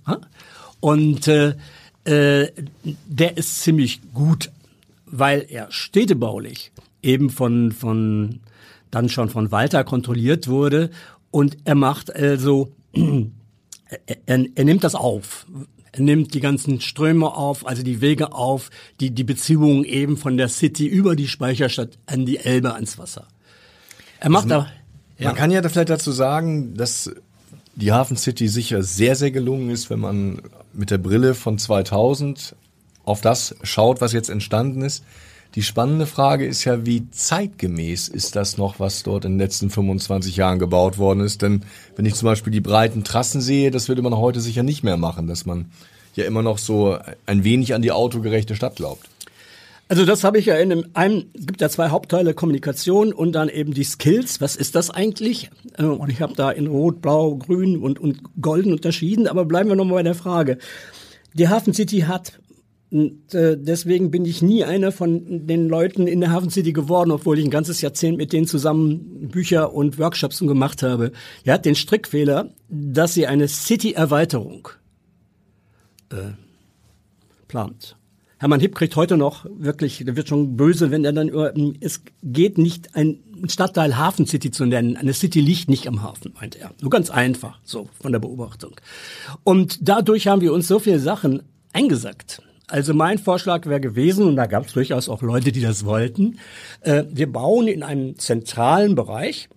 Und 0.81 1.27
äh, 1.29 1.55
äh, 2.05 2.49
der 3.07 3.37
ist 3.37 3.61
ziemlich 3.61 4.01
gut, 4.13 4.51
weil 5.07 5.47
er 5.49 5.71
städtebaulich 5.71 6.73
eben 7.03 7.31
von, 7.31 7.73
von 7.73 8.41
dann 8.91 9.09
schon 9.09 9.29
von 9.29 9.51
Walter 9.51 9.85
kontrolliert 9.85 10.49
wurde. 10.49 10.91
Und 11.31 11.57
er 11.65 11.75
macht 11.75 12.15
also, 12.15 12.73
er, 12.93 14.47
er 14.55 14.65
nimmt 14.65 14.85
das 14.85 14.95
auf. 14.95 15.47
Er 15.93 16.01
nimmt 16.01 16.33
die 16.33 16.41
ganzen 16.41 16.81
Ströme 16.81 17.35
auf, 17.35 17.67
also 17.67 17.83
die 17.83 18.01
Wege 18.01 18.33
auf, 18.33 18.71
die, 19.01 19.11
die 19.11 19.25
Beziehungen 19.25 19.85
eben 19.85 20.17
von 20.17 20.39
der 20.39 20.49
City 20.49 20.87
über 20.87 21.17
die 21.17 21.29
Speicherstadt 21.29 21.99
an 22.07 22.25
die 22.25 22.39
Elbe 22.39 22.75
ans 22.75 22.99
Wasser. 22.99 23.27
Er 24.19 24.31
macht 24.31 24.51
also, 24.51 24.67
da. 24.67 24.73
Ja. 25.19 25.29
Man 25.29 25.37
kann 25.37 25.51
ja 25.51 25.63
vielleicht 25.69 25.91
dazu 25.91 26.11
sagen, 26.11 26.75
dass 26.75 27.11
die 27.75 27.93
Hafen 27.93 28.17
City 28.17 28.49
sicher 28.49 28.83
sehr, 28.83 29.17
sehr 29.17 29.31
gelungen 29.31 29.71
ist, 29.71 29.91
wenn 29.91 30.01
man 30.01 30.41
mit 30.73 30.91
der 30.91 30.99
Brille 30.99 31.35
von 31.35 31.59
2000 31.59 32.57
auf 33.05 33.21
das 33.21 33.55
schaut, 33.63 34.01
was 34.01 34.13
jetzt 34.13 34.31
entstanden 34.31 34.83
ist. 34.83 35.05
Die 35.55 35.63
spannende 35.63 36.07
Frage 36.07 36.47
ist 36.47 36.65
ja, 36.65 36.87
wie 36.87 37.11
zeitgemäß 37.11 38.09
ist 38.09 38.37
das 38.37 38.57
noch, 38.57 38.81
was 38.81 39.03
dort 39.03 39.27
in 39.27 39.33
den 39.33 39.39
letzten 39.39 39.69
25 39.69 40.37
Jahren 40.37 40.59
gebaut 40.59 40.97
worden 40.97 41.21
ist? 41.21 41.43
Denn 41.43 41.63
wenn 41.95 42.07
ich 42.07 42.15
zum 42.15 42.27
Beispiel 42.27 42.53
die 42.53 42.61
breiten 42.61 43.05
Trassen 43.05 43.43
sehe, 43.43 43.71
das 43.71 43.89
würde 43.89 44.01
man 44.01 44.17
heute 44.17 44.41
sicher 44.41 44.63
nicht 44.63 44.83
mehr 44.83 44.97
machen, 44.97 45.27
dass 45.27 45.45
man 45.45 45.67
ja 46.15 46.25
immer 46.25 46.43
noch 46.43 46.57
so 46.57 46.97
ein 47.27 47.45
wenig 47.45 47.75
an 47.75 47.83
die 47.83 47.93
autogerechte 47.93 48.55
Stadt 48.55 48.77
glaubt. 48.77 49.09
Also 49.89 50.07
das 50.07 50.25
habe 50.25 50.39
ich 50.39 50.47
ja 50.47 50.57
in 50.57 50.87
einem, 50.95 51.27
gibt 51.35 51.61
ja 51.61 51.69
zwei 51.69 51.91
Hauptteile, 51.91 52.33
Kommunikation 52.33 53.13
und 53.13 53.33
dann 53.33 53.51
eben 53.51 53.75
die 53.75 53.85
Skills. 53.85 54.41
Was 54.41 54.57
ist 54.57 54.75
das 54.75 54.89
eigentlich? 54.89 55.51
Äh, 55.77 55.85
und 55.85 56.09
ich 56.09 56.23
habe 56.23 56.33
da 56.35 56.51
in 56.51 56.67
Rot, 56.67 57.03
Blau, 57.03 57.35
Grün 57.35 57.77
und, 57.77 57.99
und 57.99 58.21
Golden 58.41 58.73
unterschieden, 58.73 59.27
aber 59.27 59.45
bleiben 59.45 59.69
wir 59.69 59.77
nochmal 59.77 59.97
bei 59.97 60.03
der 60.05 60.15
Frage. 60.15 60.57
Die 61.35 61.49
Hafen 61.49 61.75
City 61.75 62.01
hat 62.01 62.39
und 62.93 63.33
äh, 63.33 63.57
deswegen 63.59 64.11
bin 64.11 64.27
ich 64.27 64.43
nie 64.43 64.65
einer 64.65 64.93
von 64.93 65.47
den 65.47 65.67
Leuten 65.67 66.07
in 66.07 66.21
der 66.21 66.31
Hafen 66.31 66.51
City 66.51 66.75
geworden, 66.75 67.11
obwohl 67.11 67.39
ich 67.39 67.45
ein 67.47 67.51
ganzes 67.51 67.81
Jahrzehnt 67.81 68.19
mit 68.19 68.35
denen 68.35 68.47
zusammen 68.47 69.31
Bücher 69.31 69.73
und 69.73 69.99
Workshops 69.99 70.41
gemacht 70.41 70.83
habe. 70.83 71.13
Er 71.43 71.55
hat 71.55 71.65
den 71.65 71.75
Strickfehler, 71.75 72.51
dass 72.69 73.15
sie 73.15 73.27
eine 73.27 73.49
City-Erweiterung 73.49 74.69
äh, 76.11 76.33
plant. 77.49 77.97
Hermann 78.37 78.61
Hipp 78.61 78.75
kriegt 78.75 78.95
heute 78.95 79.17
noch 79.17 79.47
wirklich, 79.49 80.05
der 80.05 80.15
wird 80.15 80.29
schon 80.29 80.59
böse, 80.59 80.91
wenn 80.91 81.07
er 81.07 81.15
dann 81.15 81.29
über, 81.29 81.55
es 81.81 82.03
geht 82.23 82.59
nicht 82.59 82.95
ein 82.95 83.21
Stadtteil 83.49 83.97
Hafen 83.97 84.27
City 84.27 84.51
zu 84.51 84.67
nennen. 84.67 84.99
Eine 84.99 85.15
City 85.15 85.41
liegt 85.41 85.71
nicht 85.71 85.89
am 85.89 86.03
Hafen, 86.03 86.35
meint 86.39 86.57
er. 86.57 86.73
Nur 86.83 86.91
ganz 86.91 87.09
einfach, 87.09 87.59
so 87.65 87.89
von 88.03 88.13
der 88.13 88.19
Beobachtung. 88.19 88.79
Und 89.45 89.79
dadurch 89.89 90.27
haben 90.27 90.43
wir 90.43 90.53
uns 90.53 90.69
so 90.69 90.79
viele 90.79 90.99
Sachen 90.99 91.43
eingesackt 91.73 92.43
also 92.73 92.95
mein 92.95 93.19
Vorschlag 93.19 93.67
wäre 93.67 93.81
gewesen, 93.81 94.27
und 94.27 94.37
da 94.37 94.47
gab 94.47 94.67
es 94.67 94.73
durchaus 94.73 95.11
auch 95.11 95.21
Leute, 95.21 95.53
die 95.53 95.61
das 95.61 95.85
wollten, 95.85 96.39
äh, 96.81 97.05
wir 97.11 97.31
bauen 97.31 97.69
in 97.69 97.83
einem 97.83 98.19
zentralen 98.19 98.95
Bereich 98.95 99.51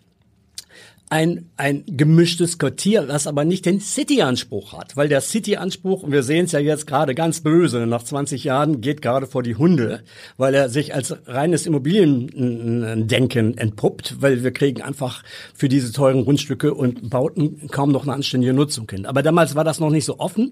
ein, 1.15 1.49
ein 1.55 1.85
gemischtes 1.87 2.57
Quartier, 2.57 3.03
das 3.03 3.25
aber 3.25 3.45
nicht 3.45 3.65
den 3.65 3.79
City-Anspruch 3.79 4.73
hat, 4.73 4.97
weil 4.97 5.07
der 5.07 5.21
City-Anspruch, 5.21 6.03
und 6.03 6.11
wir 6.11 6.23
sehen 6.23 6.43
es 6.43 6.51
ja 6.51 6.59
jetzt 6.59 6.87
gerade 6.87 7.15
ganz 7.15 7.39
böse, 7.39 7.85
nach 7.85 8.03
20 8.03 8.43
Jahren 8.43 8.81
geht 8.81 9.01
gerade 9.01 9.25
vor 9.25 9.41
die 9.41 9.55
Hunde, 9.55 10.03
weil 10.35 10.53
er 10.53 10.67
sich 10.67 10.93
als 10.93 11.15
reines 11.25 11.65
Immobiliendenken 11.67 13.57
entpuppt, 13.57 14.17
weil 14.19 14.43
wir 14.43 14.51
kriegen 14.51 14.81
einfach 14.81 15.23
für 15.53 15.69
diese 15.69 15.93
teuren 15.93 16.25
Grundstücke 16.25 16.73
und 16.73 17.09
Bauten 17.09 17.69
kaum 17.69 17.93
noch 17.93 18.03
eine 18.03 18.11
anständige 18.13 18.51
Nutzung 18.51 18.85
hin. 18.89 19.05
Aber 19.05 19.23
damals 19.23 19.55
war 19.55 19.63
das 19.63 19.79
noch 19.79 19.91
nicht 19.91 20.05
so 20.05 20.19
offen 20.19 20.51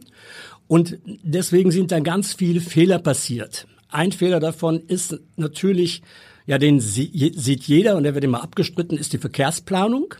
und 0.68 0.98
deswegen 1.06 1.72
sind 1.72 1.92
da 1.92 2.00
ganz 2.00 2.36
viele 2.36 2.62
Fehler 2.62 3.00
passiert. 3.00 3.68
Ein 3.90 4.14
Fehler 4.14 4.40
davon 4.40 4.80
ist 4.88 5.20
natürlich, 5.36 6.04
ja, 6.46 6.58
den 6.58 6.80
sieht 6.80 7.64
jeder 7.64 7.98
und 7.98 8.04
der 8.04 8.16
wird 8.16 8.24
immer 8.24 8.44
abgestritten, 8.44 8.98
ist 8.98 9.12
die 9.12 9.18
Verkehrsplanung. 9.18 10.16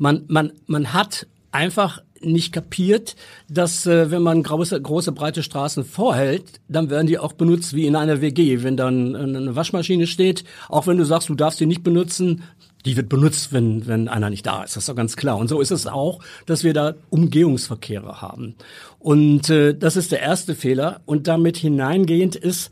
Man, 0.00 0.24
man, 0.28 0.52
man 0.66 0.94
hat 0.94 1.26
einfach 1.52 2.02
nicht 2.22 2.52
kapiert, 2.52 3.16
dass 3.50 3.86
äh, 3.86 4.10
wenn 4.10 4.22
man 4.22 4.42
große, 4.42 4.80
große 4.80 5.12
breite 5.12 5.42
Straßen 5.42 5.84
vorhält, 5.84 6.60
dann 6.68 6.88
werden 6.88 7.06
die 7.06 7.18
auch 7.18 7.34
benutzt 7.34 7.74
wie 7.74 7.86
in 7.86 7.96
einer 7.96 8.22
WG. 8.22 8.62
Wenn 8.62 8.78
dann 8.78 9.14
eine 9.14 9.56
Waschmaschine 9.56 10.06
steht, 10.06 10.44
auch 10.70 10.86
wenn 10.86 10.96
du 10.96 11.04
sagst, 11.04 11.28
du 11.28 11.34
darfst 11.34 11.58
sie 11.58 11.66
nicht 11.66 11.82
benutzen, 11.82 12.44
die 12.86 12.96
wird 12.96 13.10
benutzt, 13.10 13.52
wenn, 13.52 13.86
wenn 13.86 14.08
einer 14.08 14.30
nicht 14.30 14.46
da 14.46 14.64
ist. 14.64 14.74
Das 14.74 14.84
ist 14.84 14.88
doch 14.88 14.96
ganz 14.96 15.16
klar. 15.16 15.36
Und 15.36 15.48
so 15.48 15.60
ist 15.60 15.70
es 15.70 15.86
auch, 15.86 16.20
dass 16.46 16.64
wir 16.64 16.72
da 16.72 16.94
Umgehungsverkehre 17.10 18.22
haben. 18.22 18.54
Und 18.98 19.50
äh, 19.50 19.74
das 19.74 19.96
ist 19.96 20.12
der 20.12 20.20
erste 20.20 20.54
Fehler. 20.54 21.02
Und 21.04 21.28
damit 21.28 21.58
hineingehend 21.58 22.36
ist, 22.36 22.70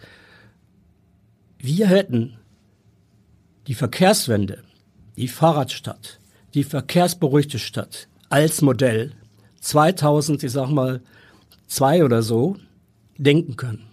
wir 1.59 1.89
hätten 1.89 2.39
die 3.67 3.75
Verkehrswende, 3.75 4.63
die 5.17 5.29
Fahrradstadt, 5.29 6.18
die 6.55 6.65
verkehrsberuhigte 6.65 7.59
Stadt 7.59 8.09
als 8.29 8.63
Modell 8.63 9.13
2000, 9.61 10.43
ich 10.43 10.53
sag 10.53 10.71
mal, 10.71 11.01
zwei 11.67 12.05
oder 12.05 12.23
so 12.23 12.57
denken 13.17 13.57
können. 13.57 13.87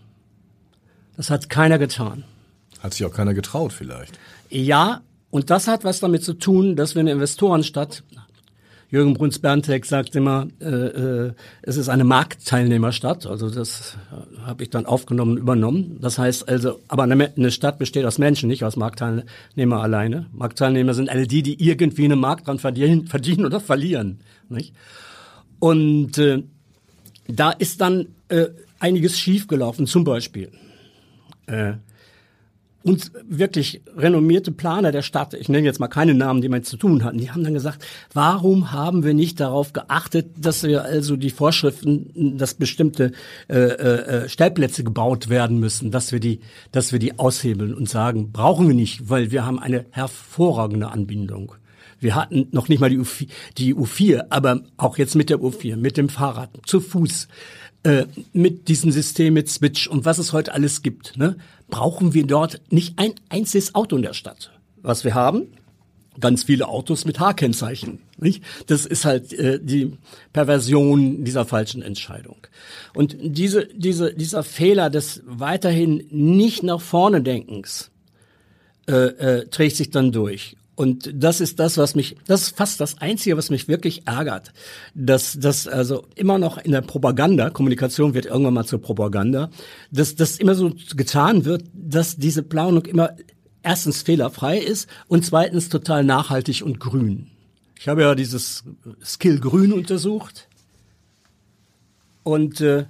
Das 1.18 1.30
hat 1.30 1.50
keiner 1.50 1.78
getan. 1.78 2.24
Hat 2.80 2.94
sich 2.94 3.06
auch 3.06 3.14
keiner 3.14 3.34
getraut 3.34 3.74
vielleicht. 3.74 4.20
Ja, 4.50 5.02
und 5.32 5.50
das 5.50 5.68
hat 5.68 5.84
was 5.84 6.00
damit 6.00 6.24
zu 6.24 6.34
tun, 6.34 6.76
dass 6.76 6.96
wir 6.96 7.00
eine 7.00 7.12
Investorenstadt, 7.12 8.04
Jürgen 8.96 9.14
Bruns-Berntek 9.14 9.86
sagt 9.86 10.16
immer, 10.16 10.48
äh, 10.62 10.66
äh, 10.68 11.34
es 11.64 11.76
ist 11.76 11.90
eine 11.90 12.06
Marktteilnehmerstadt. 12.06 13.26
Also 13.26 13.50
das 13.50 13.98
äh, 14.10 14.40
habe 14.44 14.64
ich 14.64 14.70
dann 14.70 14.86
aufgenommen, 14.86 15.36
übernommen. 15.36 15.98
Das 16.00 16.18
heißt 16.18 16.48
also, 16.48 16.80
aber 16.88 17.04
eine, 17.04 17.34
eine 17.36 17.52
Stadt 17.52 17.78
besteht 17.78 18.06
aus 18.06 18.20
Menschen, 18.20 18.48
nicht 18.48 18.64
aus 18.64 18.78
Marktteilnehmer 18.78 19.82
alleine. 19.82 20.28
Marktteilnehmer 20.32 20.94
sind 20.94 21.10
alle 21.10 21.28
die, 21.28 21.44
die 21.44 21.62
irgendwie 21.62 22.06
einen 22.06 22.22
Markt 22.22 22.48
dran 22.48 22.58
verdienen, 22.58 23.08
verdienen 23.08 23.46
oder 23.46 23.60
verlieren. 23.60 24.22
Nicht? 24.48 24.74
Und 25.60 26.18
äh, 26.18 26.44
da 27.28 27.52
ist 27.52 27.82
dann 27.82 28.08
äh, 28.30 28.46
einiges 28.80 29.20
schiefgelaufen. 29.20 29.88
Zum 29.88 30.06
Beispiel 30.06 30.52
äh, 31.48 31.74
und 32.86 33.12
wirklich 33.28 33.82
renommierte 33.98 34.52
Planer 34.52 34.92
der 34.92 35.02
Stadt, 35.02 35.34
ich 35.34 35.50
nenne 35.50 35.66
jetzt 35.66 35.80
mal 35.80 35.88
keine 35.88 36.14
Namen, 36.14 36.42
die 36.42 36.50
man 36.50 36.62
zu 36.62 36.78
tun 36.78 37.04
hatten, 37.04 37.18
die 37.18 37.32
haben 37.32 37.44
dann 37.44 37.56
gesagt, 37.56 37.84
warum 38.14 38.72
haben 38.72 39.04
wir 39.04 39.16
nicht 39.16 39.40
darauf 39.40 39.74
geachtet, 39.74 40.28
dass 40.38 40.62
wir 40.62 40.84
also 40.84 41.16
die 41.16 41.32
Vorschriften, 41.32 42.38
dass 42.38 42.54
bestimmte 42.54 43.12
äh, 43.50 43.56
äh, 43.56 44.30
Stellplätze 44.30 44.84
gebaut 44.84 45.30
werden 45.30 45.60
müssen, 45.60 45.90
dass 45.90 46.12
wir 46.12 46.20
die, 46.20 46.42
dass 46.72 46.92
wir 46.92 47.00
die 47.00 47.18
aushebeln 47.18 47.74
und 47.74 47.90
sagen, 47.90 48.32
brauchen 48.32 48.68
wir 48.68 48.76
nicht, 48.76 49.10
weil 49.10 49.32
wir 49.32 49.48
haben 49.48 49.58
eine 49.58 49.88
hervorragende 49.90 50.90
Anbindung. 50.90 51.56
Wir 52.00 52.14
hatten 52.14 52.50
noch 52.52 52.70
nicht 52.70 52.82
mal 52.82 52.92
die, 52.92 53.00
U4, 53.00 53.28
die 53.58 53.74
U4, 53.74 54.26
aber 54.30 54.62
auch 54.78 55.00
jetzt 55.00 55.16
mit 55.16 55.32
der 55.32 55.40
U4, 55.40 55.76
mit 55.76 55.98
dem 55.98 56.10
Fahrrad, 56.10 56.52
zu 56.68 56.82
Fuß, 56.82 57.30
äh, 57.86 58.06
mit 58.34 58.68
diesem 58.68 58.92
System 58.92 59.36
mit 59.36 59.48
Switch 59.50 59.88
und 59.88 60.06
was 60.06 60.18
es 60.18 60.34
heute 60.34 60.54
alles 60.54 60.82
gibt. 60.82 61.18
Ne? 61.18 61.38
Brauchen 61.76 62.14
wir 62.14 62.26
dort 62.26 62.62
nicht 62.70 62.98
ein 62.98 63.16
einziges 63.28 63.76
Auto 63.76 63.98
in 63.98 64.02
der 64.02 64.14
Stadt. 64.14 64.50
Was 64.82 65.04
wir 65.04 65.14
haben, 65.14 65.48
ganz 66.22 66.46
viele 66.46 66.70
Autos 66.70 67.04
mit 67.04 67.20
H-Kennzeichen. 67.20 68.00
Nicht? 68.18 68.42
Das 68.68 68.86
ist 68.86 69.04
halt 69.04 69.34
äh, 69.34 69.60
die 69.62 69.92
Perversion 70.32 71.26
dieser 71.26 71.44
falschen 71.44 71.82
Entscheidung. 71.82 72.38
Und 72.94 73.18
diese, 73.20 73.68
diese, 73.76 74.14
dieser 74.14 74.44
Fehler 74.44 74.90
des 74.90 75.22
weiterhin 75.26 76.08
nicht 76.12 76.64
nach 76.64 76.80
vorne 76.80 77.22
Denkens 77.22 77.92
äh, 78.88 78.94
äh, 78.94 79.48
trägt 79.48 79.76
sich 79.76 79.90
dann 79.90 80.14
durch. 80.14 80.56
Und 80.76 81.10
das 81.14 81.40
ist 81.40 81.60
das, 81.60 81.78
was 81.78 81.96
mich, 81.96 82.18
das 82.28 82.44
ist 82.44 82.58
fast 82.58 82.82
das 82.82 82.98
Einzige, 83.00 83.38
was 83.38 83.50
mich 83.50 83.70
wirklich 83.70 84.06
ärgert, 84.08 84.52
dass 84.94 85.38
das 85.40 85.68
also 85.68 86.06
immer 86.16 86.38
noch 86.38 86.58
in 86.58 86.72
der 86.72 86.82
Propaganda, 86.82 87.50
Kommunikation 87.50 88.14
wird 88.14 88.26
irgendwann 88.26 88.56
mal 88.56 88.66
zur 88.66 88.82
Propaganda, 88.82 89.50
dass 89.92 90.16
das 90.16 90.38
immer 90.38 90.54
so 90.54 90.74
getan 90.96 91.46
wird, 91.46 91.64
dass 91.74 92.18
diese 92.18 92.44
Planung 92.44 92.86
immer 92.86 93.16
erstens 93.64 94.04
fehlerfrei 94.04 94.58
ist 94.60 94.90
und 95.08 95.26
zweitens 95.26 95.70
total 95.70 96.04
nachhaltig 96.04 96.62
und 96.62 96.80
grün. 96.80 97.28
Ich 97.80 97.88
habe 97.88 98.02
ja 98.02 98.16
dieses 98.16 98.64
Skill 99.04 99.40
Grün 99.40 99.72
untersucht 99.72 100.48
und 102.24 102.60
äh, 102.62 102.86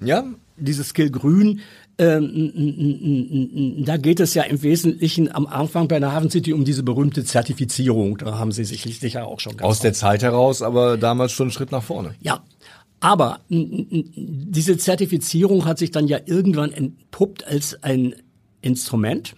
ja, 0.00 0.24
dieses 0.56 0.88
Skill 0.88 1.10
Grün 1.10 1.60
ähm, 1.98 3.84
da 3.84 3.96
geht 3.96 4.20
es 4.20 4.34
ja 4.34 4.42
im 4.42 4.62
Wesentlichen 4.62 5.34
am 5.34 5.46
Anfang 5.46 5.88
bei 5.88 5.98
der 5.98 6.12
Hafen 6.12 6.30
City 6.30 6.52
um 6.52 6.64
diese 6.64 6.82
berühmte 6.82 7.24
Zertifizierung. 7.24 8.18
Da 8.18 8.38
haben 8.38 8.52
Sie 8.52 8.64
sich 8.64 8.82
sicher 8.98 9.26
auch 9.26 9.40
schon 9.40 9.58
Aus 9.60 9.80
der 9.80 9.94
Zeit 9.94 10.22
heraus, 10.22 10.60
aber 10.60 10.98
damals 10.98 11.32
schon 11.32 11.46
einen 11.46 11.52
Schritt 11.52 11.72
nach 11.72 11.82
vorne. 11.82 12.14
Ja. 12.20 12.44
Aber 13.00 13.40
diese 13.48 14.78
Zertifizierung 14.78 15.64
hat 15.64 15.78
sich 15.78 15.90
dann 15.90 16.08
ja 16.08 16.18
irgendwann 16.24 16.72
entpuppt 16.72 17.46
als 17.46 17.82
ein 17.82 18.14
Instrument 18.62 19.34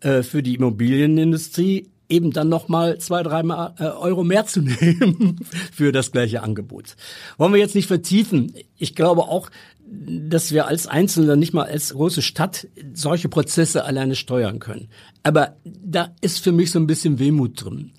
äh, 0.00 0.22
für 0.22 0.42
die 0.42 0.54
Immobilienindustrie, 0.54 1.88
eben 2.14 2.30
dann 2.30 2.48
nochmal 2.48 2.98
zwei, 2.98 3.22
drei 3.22 3.42
Mal, 3.42 3.74
äh, 3.78 3.84
Euro 3.84 4.24
mehr 4.24 4.46
zu 4.46 4.62
nehmen 4.62 5.40
für 5.72 5.92
das 5.92 6.12
gleiche 6.12 6.42
Angebot. 6.42 6.96
Wollen 7.36 7.52
wir 7.52 7.60
jetzt 7.60 7.74
nicht 7.74 7.88
vertiefen. 7.88 8.54
Ich 8.78 8.94
glaube 8.94 9.22
auch, 9.22 9.50
dass 9.86 10.52
wir 10.52 10.66
als 10.66 10.86
Einzelne, 10.86 11.36
nicht 11.36 11.52
mal 11.52 11.66
als 11.66 11.92
große 11.92 12.22
Stadt, 12.22 12.68
solche 12.94 13.28
Prozesse 13.28 13.84
alleine 13.84 14.16
steuern 14.16 14.58
können. 14.58 14.88
Aber 15.22 15.56
da 15.64 16.14
ist 16.20 16.42
für 16.42 16.52
mich 16.52 16.70
so 16.70 16.78
ein 16.78 16.86
bisschen 16.86 17.18
Wehmut 17.18 17.64
drin. 17.64 17.92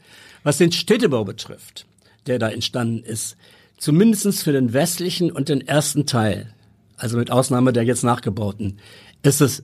Was 0.44 0.58
den 0.58 0.72
Städtebau 0.72 1.24
betrifft, 1.24 1.86
der 2.28 2.40
da 2.40 2.50
entstanden 2.50 3.04
ist, 3.04 3.38
zumindestens 3.78 4.42
für 4.42 4.52
den 4.52 4.74
westlichen 4.74 5.32
und 5.32 5.50
den 5.50 5.62
ersten 5.62 6.06
Teil, 6.06 6.54
also 6.98 7.18
mit 7.18 7.30
Ausnahme 7.30 7.74
der 7.74 7.84
jetzt 7.84 8.04
nachgebauten, 8.04 8.80
ist 9.22 9.42
es 9.42 9.64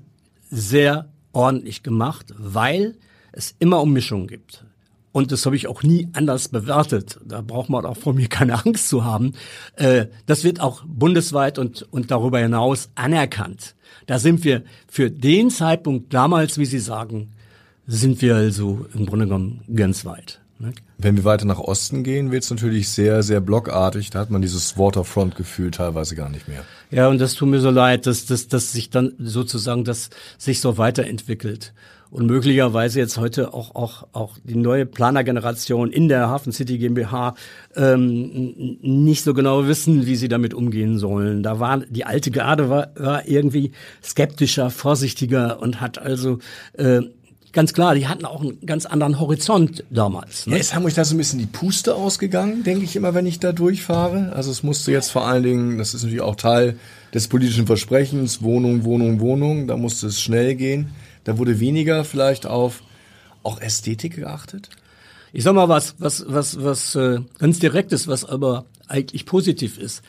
sehr 0.50 1.10
ordentlich 1.34 1.84
gemacht, 1.84 2.34
weil 2.38 2.96
es 3.32 3.56
immer 3.60 3.82
um 3.82 3.94
Mischungen 3.94 4.28
gibt. 4.28 4.66
Und 5.12 5.32
das 5.32 5.46
habe 5.46 5.56
ich 5.56 5.68
auch 5.68 5.84
nie 5.84 6.08
anders 6.14 6.48
bewertet. 6.48 7.20
Da 7.26 7.42
braucht 7.42 7.70
man 7.70 7.86
auch 7.86 7.98
von 7.98 8.16
mir 8.16 8.28
keine 8.30 8.66
Angst 8.66 8.88
zu 8.88 9.04
haben. 9.04 9.34
Äh, 9.76 10.08
das 10.26 10.44
wird 10.44 10.62
auch 10.62 10.84
bundesweit 10.86 11.60
und, 11.60 11.84
und 11.92 12.12
darüber 12.12 12.40
hinaus 12.40 12.90
anerkannt. 12.96 13.76
Da 14.08 14.20
sind 14.20 14.44
wir 14.44 14.64
für 14.90 15.12
den 15.12 15.50
Zeitpunkt 15.50 16.14
damals, 16.14 16.58
wie 16.58 16.66
Sie 16.66 16.80
sagen, 16.80 17.32
sind 17.88 18.22
wir 18.22 18.36
also 18.36 18.86
im 18.94 19.06
Grunde 19.06 19.26
genommen 19.26 19.62
ganz 19.76 20.06
weit. 20.06 20.40
Ne? 20.60 20.74
Wenn 20.98 21.18
wir 21.18 21.26
weiter 21.26 21.46
nach 21.46 21.60
Osten 21.60 22.04
gehen, 22.04 22.32
wird 22.32 22.44
es 22.44 22.50
natürlich 22.50 22.88
sehr, 22.90 23.24
sehr 23.24 23.42
blockartig. 23.42 24.12
Da 24.12 24.20
hat 24.20 24.30
man 24.30 24.42
dieses 24.42 24.78
Waterfront-Gefühl 24.78 25.72
teilweise 25.72 26.16
gar 26.16 26.30
nicht 26.30 26.48
mehr. 26.48 26.64
Ja, 26.90 27.10
und 27.10 27.20
das 27.20 27.34
tut 27.34 27.50
mir 27.50 27.60
so 27.60 27.70
leid, 27.70 28.06
dass, 28.06 28.28
dass, 28.28 28.48
dass 28.48 28.72
sich 28.72 28.92
dann 28.92 29.14
sozusagen 29.18 29.84
das 29.84 30.10
sich 30.38 30.62
so 30.62 30.78
weiterentwickelt 30.78 31.74
und 32.12 32.28
möglicherweise 32.28 33.00
jetzt 33.00 33.18
heute 33.18 33.54
auch 33.54 33.74
auch 33.74 34.08
auch 34.12 34.38
die 34.44 34.56
neue 34.56 34.86
Planergeneration 34.86 35.92
in 35.92 36.10
der 36.10 36.28
Hafen 36.30 36.52
City 36.52 36.78
GmbH 36.78 37.36
ähm, 37.76 38.78
nicht 38.82 39.24
so 39.24 39.34
genau 39.34 39.68
wissen, 39.68 40.06
wie 40.06 40.18
sie 40.18 40.28
damit 40.28 40.54
umgehen 40.54 41.00
sollen. 41.00 41.42
Da 41.42 41.60
war 41.60 41.80
die 41.80 42.06
alte 42.06 42.30
Garde 42.30 42.70
war, 42.70 42.90
war 42.96 43.28
irgendwie 43.28 43.72
skeptischer, 44.04 44.70
vorsichtiger 44.70 45.62
und 45.62 45.80
hat 45.80 46.00
also 46.00 46.40
äh, 46.74 47.02
ganz 47.54 47.74
klar, 47.74 47.96
die 47.96 48.08
hatten 48.08 48.26
auch 48.26 48.42
einen 48.42 48.66
ganz 48.66 48.86
anderen 48.86 49.20
Horizont 49.20 49.84
damals. 49.90 50.48
Ne? 50.48 50.56
Ja, 50.56 50.60
ist 50.60 50.76
Hamburg 50.76 50.94
da 50.94 51.06
so 51.06 51.16
ein 51.16 51.18
bisschen 51.18 51.40
die 51.40 51.46
Puste 51.46 51.96
ausgegangen, 51.96 52.64
denke 52.64 52.84
ich 52.84 52.96
immer, 52.96 53.14
wenn 53.14 53.26
ich 53.26 53.40
da 53.40 53.52
durchfahre. 53.52 54.34
Also 54.36 54.52
es 54.52 54.64
musste 54.64 54.92
jetzt 54.92 55.12
vor 55.12 55.28
allen 55.28 55.44
Dingen, 55.44 55.78
das 55.78 55.94
ist 55.94 56.04
natürlich 56.04 56.22
auch 56.22 56.36
Teil 56.36 56.78
des 57.14 57.28
politischen 57.28 57.68
Versprechens, 57.68 58.42
Wohnung, 58.42 58.84
Wohnung, 58.84 59.20
Wohnung, 59.20 59.68
da 59.68 59.78
musste 59.78 60.08
es 60.08 60.22
schnell 60.22 60.56
gehen. 60.56 60.92
Da 61.24 61.38
wurde 61.38 61.60
weniger 61.60 62.04
vielleicht 62.04 62.46
auf 62.46 62.84
auch 63.44 63.60
Ästhetik 63.60 64.16
geachtet? 64.16 64.70
Ich 65.34 65.44
sag 65.44 65.54
mal 65.54 65.70
was, 65.70 65.96
was, 66.00 66.26
was, 66.28 66.62
was 66.62 66.96
äh, 66.96 67.20
ganz 67.40 67.60
direktes, 67.60 68.08
was 68.08 68.26
aber 68.26 68.66
eigentlich 68.88 69.26
positiv 69.26 69.78
ist. 69.78 70.02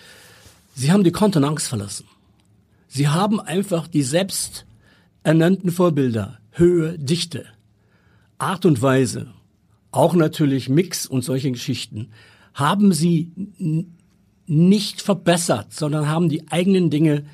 Sie 0.75 0.91
haben 0.91 1.05
die 1.05 1.13
Kontenance 1.13 1.69
verlassen. 1.69 2.07
Sie 2.89 3.09
haben 3.09 3.41
einfach 3.41 3.87
die 3.87 4.03
selbst 4.03 4.67
ernannten 5.23 5.71
Vorbilder, 5.71 6.39
Höhe, 6.51 6.99
Dichte, 6.99 7.47
Art 8.39 8.67
und 8.67 8.83
Weise, 8.83 9.29
auch 9.93 10.15
natürlich 10.15 10.69
Mix 10.69 11.07
und 11.07 11.23
solche 11.23 11.53
Geschichten, 11.53 12.11
haben 12.55 12.93
sie 12.93 13.31
nicht 14.47 15.01
verbessert, 15.01 15.73
sondern 15.73 16.09
haben 16.09 16.29
die 16.29 16.51
eigenen 16.51 16.91
Dinge 16.91 17.25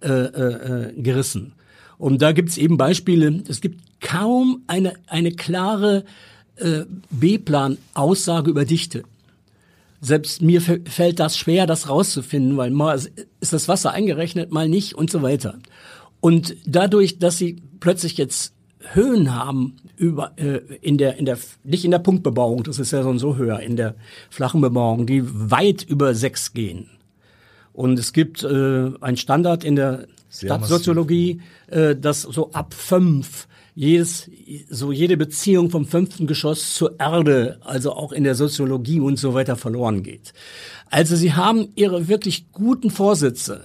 äh, 0.00 0.08
äh, 0.08 0.88
äh 0.88 1.02
gerissen. 1.02 1.52
Und 1.98 2.22
da 2.22 2.32
gibt 2.32 2.50
es 2.50 2.58
eben 2.58 2.76
Beispiele. 2.76 3.42
Es 3.48 3.60
gibt 3.60 4.00
kaum 4.00 4.62
eine, 4.66 4.94
eine 5.06 5.32
klare 5.32 6.04
äh, 6.56 6.82
B-Plan-Aussage 7.10 8.50
über 8.50 8.64
Dichte. 8.64 9.04
Selbst 10.00 10.42
mir 10.42 10.60
fällt 10.60 11.18
das 11.18 11.38
schwer, 11.38 11.66
das 11.66 11.88
rauszufinden, 11.88 12.58
weil 12.58 12.70
mal 12.70 12.94
ist 12.94 13.52
das 13.52 13.68
Wasser 13.68 13.92
eingerechnet, 13.92 14.52
mal 14.52 14.68
nicht 14.68 14.94
und 14.94 15.10
so 15.10 15.22
weiter. 15.22 15.58
Und 16.20 16.56
dadurch, 16.66 17.18
dass 17.18 17.38
sie 17.38 17.62
plötzlich 17.80 18.18
jetzt 18.18 18.52
Höhen 18.92 19.34
haben 19.34 19.76
über 19.96 20.32
äh, 20.36 20.60
in 20.82 20.98
der 20.98 21.16
in 21.16 21.24
der 21.24 21.38
nicht 21.62 21.84
in 21.84 21.90
der 21.90 22.00
Punktbebauung, 22.00 22.64
das 22.64 22.78
ist 22.78 22.90
ja 22.90 23.02
so 23.02 23.08
und 23.08 23.18
so 23.18 23.36
höher 23.36 23.60
in 23.60 23.76
der 23.76 23.94
flachen 24.28 24.60
Bebauung, 24.60 25.06
die 25.06 25.22
weit 25.24 25.82
über 25.82 26.14
sechs 26.14 26.52
gehen. 26.52 26.90
Und 27.72 27.98
es 27.98 28.12
gibt 28.12 28.42
äh, 28.42 28.90
ein 29.00 29.16
Standard 29.16 29.64
in 29.64 29.76
der 29.76 30.06
Stadtsoziologie, 30.34 31.40
äh, 31.68 31.96
dass 31.96 32.22
so 32.22 32.50
ab 32.52 32.74
fünf 32.74 33.46
jedes, 33.74 34.30
so 34.70 34.92
jede 34.92 35.16
Beziehung 35.16 35.70
vom 35.70 35.86
fünften 35.86 36.26
Geschoss 36.26 36.74
zur 36.74 36.98
Erde, 37.00 37.58
also 37.62 37.92
auch 37.92 38.12
in 38.12 38.24
der 38.24 38.34
Soziologie 38.34 39.00
und 39.00 39.18
so 39.18 39.34
weiter 39.34 39.56
verloren 39.56 40.02
geht. 40.02 40.32
Also 40.90 41.16
sie 41.16 41.32
haben 41.32 41.68
ihre 41.74 42.06
wirklich 42.08 42.52
guten 42.52 42.90
Vorsätze, 42.90 43.64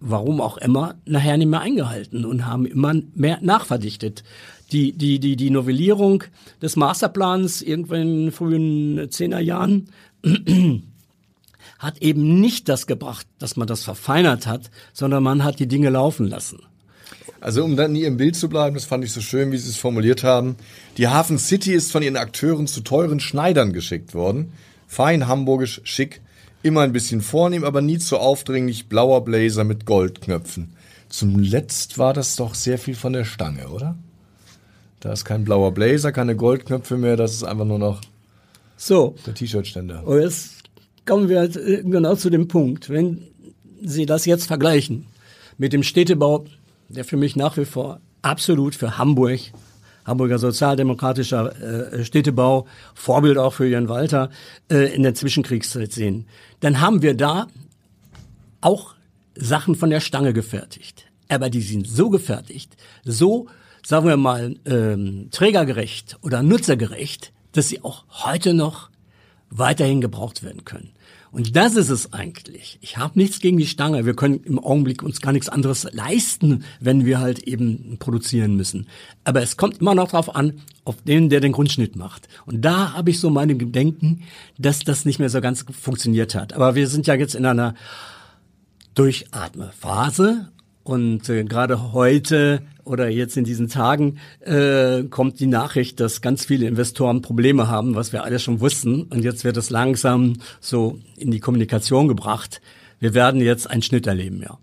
warum 0.00 0.40
auch 0.40 0.56
immer, 0.58 0.96
nachher 1.06 1.36
nicht 1.36 1.48
mehr 1.48 1.60
eingehalten 1.60 2.24
und 2.24 2.46
haben 2.46 2.66
immer 2.66 2.94
mehr 3.14 3.38
nachverdichtet. 3.40 4.24
Die, 4.72 4.92
die, 4.92 5.20
die, 5.20 5.36
die 5.36 5.50
Novellierung 5.50 6.24
des 6.60 6.74
Masterplans 6.74 7.62
irgendwann 7.62 8.00
in 8.00 8.22
den 8.24 8.32
frühen 8.32 9.10
Zehnerjahren 9.10 9.90
hat 11.78 11.98
eben 12.02 12.40
nicht 12.40 12.68
das 12.68 12.86
gebracht, 12.86 13.26
dass 13.38 13.56
man 13.56 13.66
das 13.66 13.84
verfeinert 13.84 14.46
hat, 14.46 14.70
sondern 14.92 15.22
man 15.22 15.44
hat 15.44 15.58
die 15.58 15.68
Dinge 15.68 15.90
laufen 15.90 16.26
lassen. 16.26 16.60
Also 17.40 17.62
um 17.62 17.76
dann 17.76 17.92
nie 17.92 18.04
im 18.04 18.16
Bild 18.16 18.36
zu 18.36 18.48
bleiben, 18.48 18.74
das 18.74 18.86
fand 18.86 19.04
ich 19.04 19.12
so 19.12 19.20
schön, 19.20 19.52
wie 19.52 19.58
Sie 19.58 19.68
es 19.68 19.76
formuliert 19.76 20.24
haben. 20.24 20.56
Die 20.96 21.08
Hafen 21.08 21.38
City 21.38 21.74
ist 21.74 21.92
von 21.92 22.02
ihren 22.02 22.16
Akteuren 22.16 22.66
zu 22.66 22.80
teuren 22.80 23.20
Schneidern 23.20 23.72
geschickt 23.72 24.14
worden. 24.14 24.52
Fein 24.88 25.28
hamburgisch, 25.28 25.82
schick, 25.84 26.22
immer 26.62 26.80
ein 26.80 26.92
bisschen 26.92 27.20
vornehm, 27.20 27.64
aber 27.64 27.82
nie 27.82 27.98
zu 27.98 28.18
aufdringlich, 28.18 28.88
blauer 28.88 29.24
Blazer 29.24 29.64
mit 29.64 29.84
Goldknöpfen. 29.84 30.72
Zum 31.10 31.38
Letzt 31.38 31.98
war 31.98 32.14
das 32.14 32.36
doch 32.36 32.54
sehr 32.54 32.78
viel 32.78 32.94
von 32.94 33.12
der 33.12 33.24
Stange, 33.24 33.68
oder? 33.68 33.96
Da 35.00 35.12
ist 35.12 35.26
kein 35.26 35.44
blauer 35.44 35.72
Blazer, 35.72 36.12
keine 36.12 36.36
Goldknöpfe 36.36 36.96
mehr, 36.96 37.16
das 37.16 37.34
ist 37.34 37.44
einfach 37.44 37.66
nur 37.66 37.78
noch 37.78 38.00
so. 38.78 39.14
der 39.26 39.34
T-Shirt-Ständer. 39.34 40.06
Und 40.06 40.22
jetzt 40.22 40.53
kommen 41.06 41.28
wir 41.28 41.48
genau 41.48 42.14
zu 42.14 42.30
dem 42.30 42.48
Punkt. 42.48 42.90
Wenn 42.90 43.22
Sie 43.82 44.06
das 44.06 44.24
jetzt 44.24 44.46
vergleichen 44.46 45.06
mit 45.58 45.72
dem 45.72 45.82
Städtebau, 45.82 46.46
der 46.88 47.04
für 47.04 47.16
mich 47.16 47.36
nach 47.36 47.56
wie 47.56 47.64
vor 47.64 48.00
absolut 48.22 48.74
für 48.74 48.98
Hamburg, 48.98 49.40
Hamburger 50.04 50.38
sozialdemokratischer 50.38 51.92
äh, 51.92 52.04
Städtebau, 52.04 52.66
Vorbild 52.94 53.38
auch 53.38 53.52
für 53.52 53.66
Jörn 53.66 53.88
Walter, 53.88 54.30
äh, 54.70 54.94
in 54.94 55.02
der 55.02 55.14
Zwischenkriegszeit 55.14 55.92
sehen, 55.92 56.26
dann 56.60 56.80
haben 56.80 57.02
wir 57.02 57.14
da 57.14 57.46
auch 58.60 58.94
Sachen 59.34 59.74
von 59.74 59.90
der 59.90 60.00
Stange 60.00 60.32
gefertigt. 60.32 61.06
Aber 61.28 61.50
die 61.50 61.62
sind 61.62 61.88
so 61.88 62.10
gefertigt, 62.10 62.76
so, 63.04 63.46
sagen 63.84 64.06
wir 64.06 64.16
mal, 64.16 64.56
ähm, 64.66 65.28
trägergerecht 65.30 66.18
oder 66.22 66.42
nutzergerecht, 66.42 67.32
dass 67.52 67.68
sie 67.68 67.82
auch 67.82 68.04
heute 68.10 68.54
noch 68.54 68.90
weiterhin 69.50 70.00
gebraucht 70.00 70.42
werden 70.42 70.64
können. 70.64 70.93
Und 71.34 71.56
das 71.56 71.74
ist 71.74 71.90
es 71.90 72.12
eigentlich. 72.12 72.78
Ich 72.80 72.96
habe 72.96 73.18
nichts 73.18 73.40
gegen 73.40 73.58
die 73.58 73.66
Stange. 73.66 74.06
Wir 74.06 74.14
können 74.14 74.44
im 74.44 74.60
Augenblick 74.60 75.02
uns 75.02 75.20
gar 75.20 75.32
nichts 75.32 75.48
anderes 75.48 75.84
leisten, 75.90 76.62
wenn 76.78 77.04
wir 77.04 77.18
halt 77.18 77.40
eben 77.40 77.96
produzieren 77.98 78.54
müssen. 78.54 78.86
Aber 79.24 79.42
es 79.42 79.56
kommt 79.56 79.80
immer 79.80 79.96
noch 79.96 80.12
darauf 80.12 80.36
an, 80.36 80.60
auf 80.84 81.02
den, 81.02 81.30
der 81.30 81.40
den 81.40 81.50
Grundschnitt 81.50 81.96
macht. 81.96 82.28
Und 82.46 82.64
da 82.64 82.92
habe 82.92 83.10
ich 83.10 83.18
so 83.18 83.30
meine 83.30 83.56
Gedenken, 83.56 84.22
dass 84.58 84.78
das 84.78 85.04
nicht 85.04 85.18
mehr 85.18 85.28
so 85.28 85.40
ganz 85.40 85.64
funktioniert 85.72 86.36
hat. 86.36 86.52
Aber 86.52 86.76
wir 86.76 86.86
sind 86.86 87.08
ja 87.08 87.14
jetzt 87.14 87.34
in 87.34 87.46
einer 87.46 87.74
Durchatmephase 88.94 90.52
und 90.84 91.28
äh, 91.28 91.44
gerade 91.44 91.92
heute 91.92 92.62
oder 92.84 93.08
jetzt 93.08 93.36
in 93.36 93.44
diesen 93.44 93.68
Tagen 93.68 94.18
äh, 94.40 95.04
kommt 95.04 95.40
die 95.40 95.46
Nachricht, 95.46 95.98
dass 96.00 96.20
ganz 96.20 96.44
viele 96.44 96.66
Investoren 96.66 97.22
Probleme 97.22 97.68
haben, 97.68 97.94
was 97.94 98.12
wir 98.12 98.22
alle 98.22 98.38
schon 98.38 98.60
wussten. 98.60 99.04
Und 99.04 99.24
jetzt 99.24 99.44
wird 99.44 99.56
es 99.56 99.70
langsam 99.70 100.34
so 100.60 100.98
in 101.16 101.30
die 101.30 101.40
Kommunikation 101.40 102.06
gebracht. 102.06 102.60
Wir 103.00 103.14
werden 103.14 103.40
jetzt 103.40 103.68
einen 103.68 103.82
Schnitt 103.82 104.06
erleben, 104.06 104.42
ja. 104.42 104.58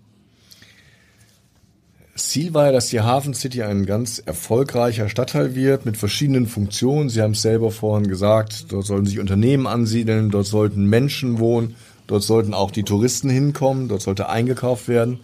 Ziel 2.31 2.53
war 2.53 2.67
ja, 2.67 2.71
dass 2.71 2.87
die 2.87 3.01
Hafen 3.01 3.33
City 3.33 3.61
ein 3.61 3.85
ganz 3.85 4.19
erfolgreicher 4.19 5.09
Stadtteil 5.09 5.53
wird 5.53 5.85
mit 5.85 5.97
verschiedenen 5.97 6.47
Funktionen. 6.47 7.09
Sie 7.09 7.21
haben 7.21 7.31
es 7.31 7.41
selber 7.41 7.71
vorhin 7.71 8.07
gesagt, 8.07 8.71
dort 8.71 8.85
sollen 8.85 9.05
sich 9.05 9.19
Unternehmen 9.19 9.67
ansiedeln, 9.67 10.29
dort 10.29 10.45
sollten 10.45 10.85
Menschen 10.85 11.39
wohnen, 11.39 11.75
dort 12.07 12.23
sollten 12.23 12.53
auch 12.53 12.71
die 12.71 12.83
Touristen 12.83 13.29
hinkommen, 13.29 13.89
dort 13.89 14.01
sollte 14.01 14.29
eingekauft 14.29 14.87
werden. 14.87 15.19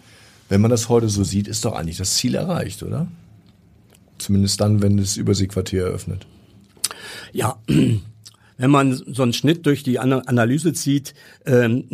Wenn 0.48 0.60
man 0.60 0.70
das 0.70 0.88
heute 0.88 1.08
so 1.08 1.24
sieht, 1.24 1.48
ist 1.48 1.64
doch 1.64 1.74
eigentlich 1.74 1.98
das 1.98 2.14
Ziel 2.14 2.34
erreicht, 2.34 2.82
oder? 2.82 3.08
Zumindest 4.18 4.60
dann, 4.60 4.82
wenn 4.82 4.96
das 4.96 5.16
Überseequartier 5.16 5.84
eröffnet. 5.84 6.26
Ja, 7.32 7.58
Wenn 8.60 8.72
man 8.72 8.92
so 8.92 9.22
einen 9.22 9.32
Schnitt 9.32 9.66
durch 9.66 9.84
die 9.84 10.00
Analyse 10.00 10.72
zieht, 10.72 11.14
ähm, 11.46 11.84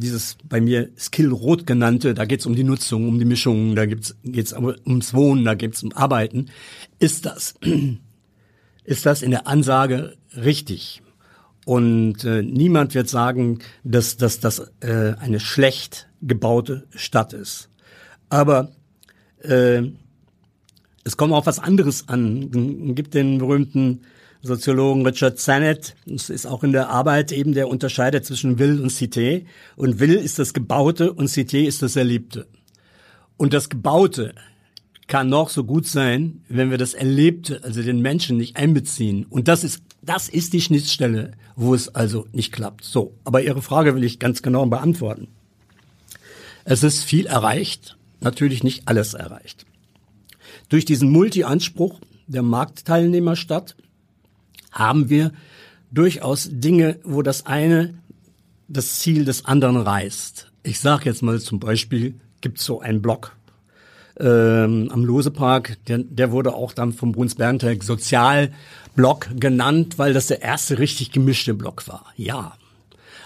dieses 0.00 0.38
bei 0.48 0.58
mir 0.58 0.88
Skill 0.98 1.30
Rot 1.30 1.66
genannte, 1.66 2.14
da 2.14 2.24
geht 2.24 2.40
es 2.40 2.46
um 2.46 2.56
die 2.56 2.64
Nutzung, 2.64 3.06
um 3.06 3.18
die 3.18 3.26
Mischung, 3.26 3.76
da 3.76 3.84
geht 3.84 4.14
es 4.24 4.52
ums 4.54 5.12
Wohnen, 5.12 5.44
da 5.44 5.54
geht 5.54 5.74
es 5.74 5.82
um 5.82 5.92
Arbeiten, 5.92 6.46
ist 6.98 7.26
das, 7.26 7.54
ist 8.84 9.04
das 9.04 9.20
in 9.20 9.32
der 9.32 9.46
Ansage 9.46 10.16
richtig. 10.34 11.02
Und 11.66 12.24
äh, 12.24 12.42
niemand 12.42 12.94
wird 12.94 13.10
sagen, 13.10 13.58
dass, 13.84 14.16
dass 14.16 14.40
das 14.40 14.72
äh, 14.80 15.14
eine 15.18 15.40
schlecht 15.40 16.08
gebaute 16.22 16.86
Stadt 16.94 17.34
ist. 17.34 17.68
Aber 18.34 18.72
äh, 19.44 19.82
es 21.04 21.16
kommt 21.16 21.32
auf 21.32 21.46
was 21.46 21.60
anderes 21.60 22.08
an. 22.08 22.88
Es 22.88 22.96
gibt 22.96 23.14
den 23.14 23.38
berühmten 23.38 24.00
Soziologen 24.42 25.06
Richard 25.06 25.38
Zanet, 25.38 25.94
das 26.04 26.30
ist 26.30 26.44
auch 26.44 26.64
in 26.64 26.72
der 26.72 26.88
Arbeit 26.90 27.30
eben, 27.30 27.54
der 27.54 27.68
unterscheidet 27.68 28.26
zwischen 28.26 28.58
Will 28.58 28.80
und 28.80 28.90
Cité. 28.90 29.44
Und 29.76 30.00
Will 30.00 30.14
ist 30.14 30.40
das 30.40 30.52
Gebaute 30.52 31.12
und 31.12 31.28
Cité 31.28 31.64
ist 31.64 31.80
das 31.82 31.94
Erlebte. 31.94 32.48
Und 33.36 33.54
das 33.54 33.68
Gebaute 33.68 34.34
kann 35.06 35.28
noch 35.28 35.48
so 35.48 35.62
gut 35.62 35.86
sein, 35.86 36.42
wenn 36.48 36.72
wir 36.72 36.78
das 36.78 36.92
Erlebte, 36.92 37.62
also 37.62 37.82
den 37.84 38.00
Menschen 38.00 38.36
nicht 38.36 38.56
einbeziehen. 38.56 39.26
Und 39.30 39.46
das 39.46 39.62
ist, 39.62 39.80
das 40.02 40.28
ist 40.28 40.52
die 40.52 40.60
Schnittstelle, 40.60 41.30
wo 41.54 41.72
es 41.72 41.94
also 41.94 42.26
nicht 42.32 42.50
klappt. 42.50 42.82
So. 42.82 43.14
Aber 43.22 43.42
Ihre 43.42 43.62
Frage 43.62 43.94
will 43.94 44.02
ich 44.02 44.18
ganz 44.18 44.42
genau 44.42 44.66
beantworten. 44.66 45.28
Es 46.64 46.82
ist 46.82 47.04
viel 47.04 47.26
erreicht, 47.26 47.96
natürlich 48.20 48.62
nicht 48.62 48.88
alles 48.88 49.14
erreicht. 49.14 49.66
Durch 50.68 50.84
diesen 50.84 51.10
Multi-Anspruch 51.10 52.00
der 52.26 52.42
Marktteilnehmerstadt 52.42 53.76
haben 54.72 55.08
wir 55.10 55.32
durchaus 55.90 56.48
Dinge, 56.50 56.98
wo 57.04 57.22
das 57.22 57.46
eine 57.46 57.94
das 58.68 58.98
Ziel 58.98 59.24
des 59.24 59.44
anderen 59.44 59.76
reißt. 59.76 60.50
Ich 60.62 60.80
sage 60.80 61.04
jetzt 61.04 61.22
mal 61.22 61.40
zum 61.40 61.60
Beispiel, 61.60 62.14
gibt 62.40 62.58
so 62.58 62.80
einen 62.80 63.02
Block 63.02 63.36
ähm, 64.18 64.88
am 64.92 65.04
Losepark, 65.04 65.76
der, 65.86 65.98
der 65.98 66.30
wurde 66.30 66.54
auch 66.54 66.72
dann 66.72 66.92
vom 66.92 67.12
Bruns 67.12 67.34
Berntek 67.34 67.82
Sozialblock 67.82 69.28
genannt, 69.36 69.98
weil 69.98 70.12
das 70.12 70.28
der 70.28 70.42
erste 70.42 70.78
richtig 70.78 71.12
gemischte 71.12 71.54
Block 71.54 71.86
war. 71.88 72.06
Ja. 72.16 72.56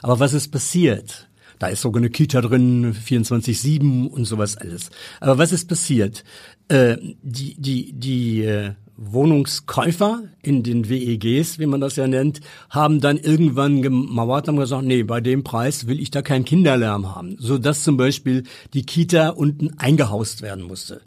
Aber 0.03 0.21
was 0.21 0.33
ist 0.33 0.49
passiert? 0.49 1.28
Da 1.59 1.69
ist 1.69 1.83
sogar 1.83 2.01
eine 2.01 2.11
Kita 2.11 2.41
drin, 2.41 2.95
24-7 2.95 4.09
und 4.09 4.25
sowas 4.25 4.57
alles. 4.57 4.91
Aber 5.21 5.39
was 5.39 5.53
ist 5.53 5.69
passiert? 5.69 6.25
Äh, 6.69 6.97
die 7.23 7.55
die, 7.61 7.93
die 7.93 8.45
äh, 8.45 8.73
Wohnungskäufer 8.99 10.25
in 10.43 10.65
den 10.65 10.89
WEGs, 10.89 11.61
wie 11.61 11.67
man 11.67 11.81
das 11.81 11.95
ja 11.95 12.09
nennt, 12.09 12.41
haben 12.69 13.01
dann 13.01 13.17
irgendwann 13.17 13.81
gemauert 13.81 14.49
und 14.49 14.57
gesagt, 14.57 14.85
nee, 14.85 15.05
bei 15.05 15.21
dem 15.21 15.45
Preis 15.45 15.87
will 15.87 16.01
ich 16.01 16.11
da 16.11 16.21
keinen 16.21 16.45
Kinderlärm 16.45 17.15
haben, 17.15 17.37
so 17.39 17.59
dass 17.59 17.85
zum 17.85 17.97
Beispiel 17.97 18.43
die 18.75 18.85
Kita 18.85 19.31
unten 19.31 19.79
eingehaust 19.79 20.43
werden 20.43 20.65
musste. 20.65 21.01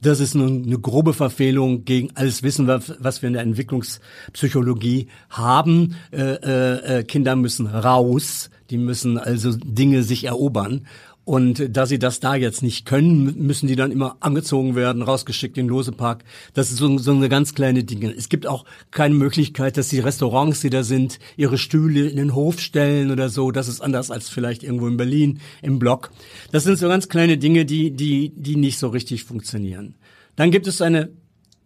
Das 0.00 0.20
ist 0.20 0.34
eine, 0.34 0.46
eine 0.46 0.78
grobe 0.78 1.12
Verfehlung 1.12 1.84
gegen 1.84 2.10
alles 2.14 2.42
Wissen, 2.42 2.66
was 2.66 3.22
wir 3.22 3.26
in 3.28 3.32
der 3.34 3.42
Entwicklungspsychologie 3.42 5.08
haben. 5.30 5.96
Äh, 6.12 6.22
äh, 6.22 6.98
äh, 6.98 7.04
Kinder 7.04 7.36
müssen 7.36 7.66
raus, 7.66 8.50
die 8.70 8.78
müssen 8.78 9.18
also 9.18 9.52
Dinge 9.56 10.02
sich 10.02 10.24
erobern. 10.24 10.86
Und 11.26 11.76
da 11.76 11.86
sie 11.86 11.98
das 11.98 12.20
da 12.20 12.36
jetzt 12.36 12.62
nicht 12.62 12.86
können, 12.86 13.36
müssen 13.44 13.66
die 13.66 13.74
dann 13.74 13.90
immer 13.90 14.16
angezogen 14.20 14.76
werden, 14.76 15.02
rausgeschickt 15.02 15.58
in 15.58 15.66
den 15.66 15.70
Losepark. 15.70 16.22
Das 16.54 16.70
ist 16.70 16.76
so, 16.76 16.98
so 16.98 17.10
eine 17.10 17.28
ganz 17.28 17.52
kleine 17.52 17.82
Dinge. 17.82 18.14
Es 18.14 18.28
gibt 18.28 18.46
auch 18.46 18.64
keine 18.92 19.16
Möglichkeit, 19.16 19.76
dass 19.76 19.88
die 19.88 19.98
Restaurants, 19.98 20.60
die 20.60 20.70
da 20.70 20.84
sind, 20.84 21.18
ihre 21.36 21.58
Stühle 21.58 22.08
in 22.08 22.16
den 22.16 22.36
Hof 22.36 22.60
stellen 22.60 23.10
oder 23.10 23.28
so. 23.28 23.50
Das 23.50 23.66
ist 23.66 23.80
anders 23.80 24.12
als 24.12 24.28
vielleicht 24.28 24.62
irgendwo 24.62 24.86
in 24.86 24.96
Berlin 24.96 25.40
im 25.62 25.80
Block. 25.80 26.12
Das 26.52 26.62
sind 26.62 26.78
so 26.78 26.86
ganz 26.86 27.08
kleine 27.08 27.38
Dinge, 27.38 27.64
die, 27.64 27.90
die, 27.90 28.32
die 28.36 28.54
nicht 28.54 28.78
so 28.78 28.86
richtig 28.86 29.24
funktionieren. 29.24 29.96
Dann 30.36 30.52
gibt 30.52 30.68
es 30.68 30.80
eine, 30.80 31.08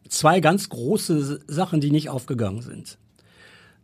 zwei 0.08 0.40
ganz 0.40 0.70
große 0.70 1.40
Sachen, 1.48 1.82
die 1.82 1.90
nicht 1.90 2.08
aufgegangen 2.08 2.62
sind. 2.62 2.96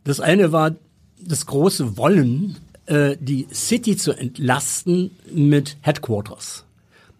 Das 0.03 0.21
eine 0.21 0.51
war 0.51 0.75
das 1.21 1.45
große 1.45 1.97
Wollen, 1.97 2.57
äh, 2.87 3.17
die 3.19 3.47
City 3.53 3.95
zu 3.95 4.13
entlasten 4.13 5.11
mit 5.31 5.77
Headquarters. 5.81 6.65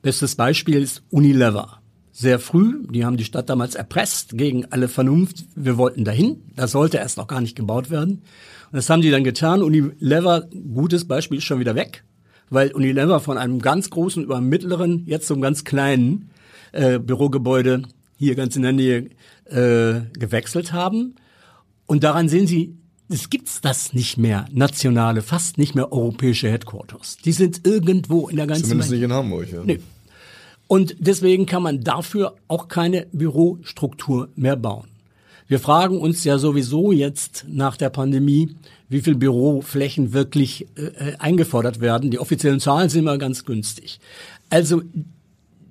Bestes 0.02 0.36
Beispiel 0.36 0.82
ist 0.82 1.04
Unilever. 1.12 1.82
Sehr 2.12 2.40
früh, 2.40 2.84
die 2.90 3.06
haben 3.06 3.18
die 3.18 3.26
Stadt 3.26 3.50
damals 3.50 3.76
erpresst 3.76 4.38
gegen 4.38 4.66
alle 4.72 4.88
Vernunft. 4.88 5.46
Wir 5.56 5.78
wollten 5.78 6.04
dahin. 6.04 6.42
Das 6.56 6.72
sollte 6.72 6.98
erst 6.98 7.18
noch 7.18 7.28
gar 7.28 7.42
nicht 7.42 7.56
gebaut 7.56 7.92
werden. 7.92 8.24
Und 8.72 8.76
das 8.76 8.90
haben 8.90 9.02
die 9.02 9.12
dann 9.12 9.24
getan. 9.24 9.62
Unilever, 9.62 10.48
gutes 10.74 11.06
Beispiel, 11.08 11.38
ist 11.38 11.44
schon 11.44 11.60
wieder 11.60 11.76
weg, 11.76 12.04
weil 12.50 12.72
Unilever 12.72 13.20
von 13.20 13.38
einem 13.38 13.60
ganz 13.60 13.90
großen 13.90 14.24
über 14.24 14.38
einem 14.38 14.50
mittleren 14.50 15.04
jetzt 15.06 15.28
zum 15.28 15.42
ganz 15.42 15.64
kleinen 15.64 16.32
äh, 16.72 16.98
Bürogebäude 16.98 17.84
hier 18.18 18.36
ganz 18.36 18.56
in 18.56 18.64
der 18.64 18.74
Nähe 18.74 19.10
äh, 19.46 20.02
gewechselt 20.18 20.74
haben. 20.74 21.16
Und 21.86 22.04
daran 22.04 22.30
sehen 22.30 22.48
Sie, 22.48 22.76
es 23.10 23.30
gibt's 23.30 23.62
das 23.62 23.94
nicht 23.94 24.18
mehr, 24.18 24.46
nationale, 24.52 25.22
fast 25.22 25.58
nicht 25.58 25.76
mehr 25.76 25.92
europäische 25.92 26.50
Headquarters. 26.50 27.18
Die 27.24 27.32
sind 27.32 27.66
irgendwo 27.66 28.28
in 28.28 28.36
der 28.36 28.48
ganzen 28.48 28.66
Zumindest 28.66 28.92
Welt. 28.92 29.02
nicht 29.02 29.10
in 29.10 29.14
Hamburg, 29.14 29.52
ja. 29.52 29.64
Nee. 29.64 29.80
Und 30.68 30.96
deswegen 31.00 31.46
kann 31.46 31.64
man 31.64 31.84
dafür 31.84 32.36
auch 32.50 32.68
keine 32.68 33.08
Bürostruktur 33.14 34.30
mehr 34.36 34.58
bauen. 34.58 34.88
Wir 35.48 35.60
fragen 35.60 36.02
uns 36.02 36.26
ja 36.26 36.38
sowieso 36.38 36.92
jetzt 36.92 37.46
nach 37.48 37.78
der 37.78 37.90
Pandemie, 37.90 38.56
wie 38.90 39.00
viel 39.00 39.16
Büroflächen 39.16 40.12
wirklich 40.12 40.68
äh, 40.76 40.82
äh 40.82 41.16
eingefordert 41.20 41.80
werden. 41.80 42.12
Die 42.12 42.20
offiziellen 42.20 42.60
Zahlen 42.60 42.90
sind 42.90 43.02
immer 43.02 43.18
ganz 43.18 43.46
günstig. 43.46 44.02
Also 44.50 44.82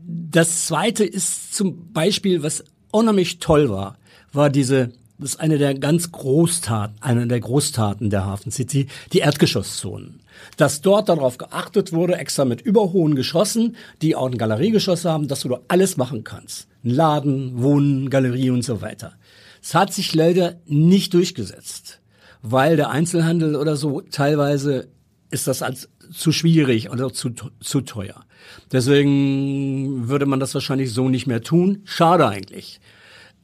das 0.08 0.64
Zweite 0.64 1.04
ist 1.04 1.54
zum 1.54 1.92
Beispiel, 1.92 2.42
was 2.42 2.64
unheimlich 2.90 3.38
toll 3.38 3.68
war, 3.68 3.98
war 4.32 4.48
diese 4.48 4.92
das 5.18 5.30
ist 5.30 5.40
eine 5.40 5.56
der 5.56 5.74
ganz 5.74 6.12
Großtaten, 6.12 6.96
eine 7.00 7.26
der 7.26 7.40
Großtaten 7.40 8.10
der 8.10 8.26
Hafen 8.26 8.52
City, 8.52 8.86
die 9.12 9.18
Erdgeschosszonen. 9.18 10.20
Dass 10.58 10.82
dort 10.82 11.08
darauf 11.08 11.38
geachtet 11.38 11.92
wurde, 11.92 12.16
extra 12.16 12.44
mit 12.44 12.60
überhohen 12.60 13.14
Geschossen, 13.14 13.76
die 14.02 14.14
auch 14.14 14.26
ein 14.26 14.36
Galeriegeschoss 14.36 15.06
haben, 15.06 15.28
dass 15.28 15.40
du 15.40 15.48
da 15.48 15.60
alles 15.68 15.96
machen 15.96 16.24
kannst. 16.24 16.68
Ein 16.84 16.90
Laden, 16.90 17.62
Wohnen, 17.62 18.10
Galerie 18.10 18.50
und 18.50 18.62
so 18.62 18.82
weiter. 18.82 19.14
Es 19.62 19.74
hat 19.74 19.92
sich 19.92 20.14
leider 20.14 20.60
nicht 20.66 21.14
durchgesetzt, 21.14 22.00
weil 22.42 22.76
der 22.76 22.90
Einzelhandel 22.90 23.56
oder 23.56 23.76
so 23.76 24.02
teilweise 24.02 24.88
ist 25.30 25.46
das 25.46 25.62
als 25.62 25.88
zu 26.12 26.30
schwierig 26.30 26.90
oder 26.90 27.12
zu, 27.12 27.30
zu 27.60 27.80
teuer. 27.80 28.24
Deswegen 28.70 30.08
würde 30.08 30.26
man 30.26 30.40
das 30.40 30.54
wahrscheinlich 30.54 30.92
so 30.92 31.08
nicht 31.08 31.26
mehr 31.26 31.42
tun. 31.42 31.82
Schade 31.84 32.28
eigentlich. 32.28 32.80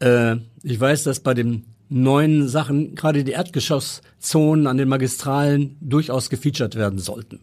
Äh, 0.02 0.36
ich 0.62 0.78
weiß, 0.78 1.04
dass 1.04 1.20
bei 1.20 1.34
den 1.34 1.64
neuen 1.88 2.48
Sachen 2.48 2.94
gerade 2.94 3.24
die 3.24 3.32
Erdgeschosszonen 3.32 4.66
an 4.66 4.76
den 4.76 4.88
Magistralen 4.88 5.76
durchaus 5.80 6.30
gefeatured 6.30 6.74
werden 6.74 6.98
sollten. 6.98 7.40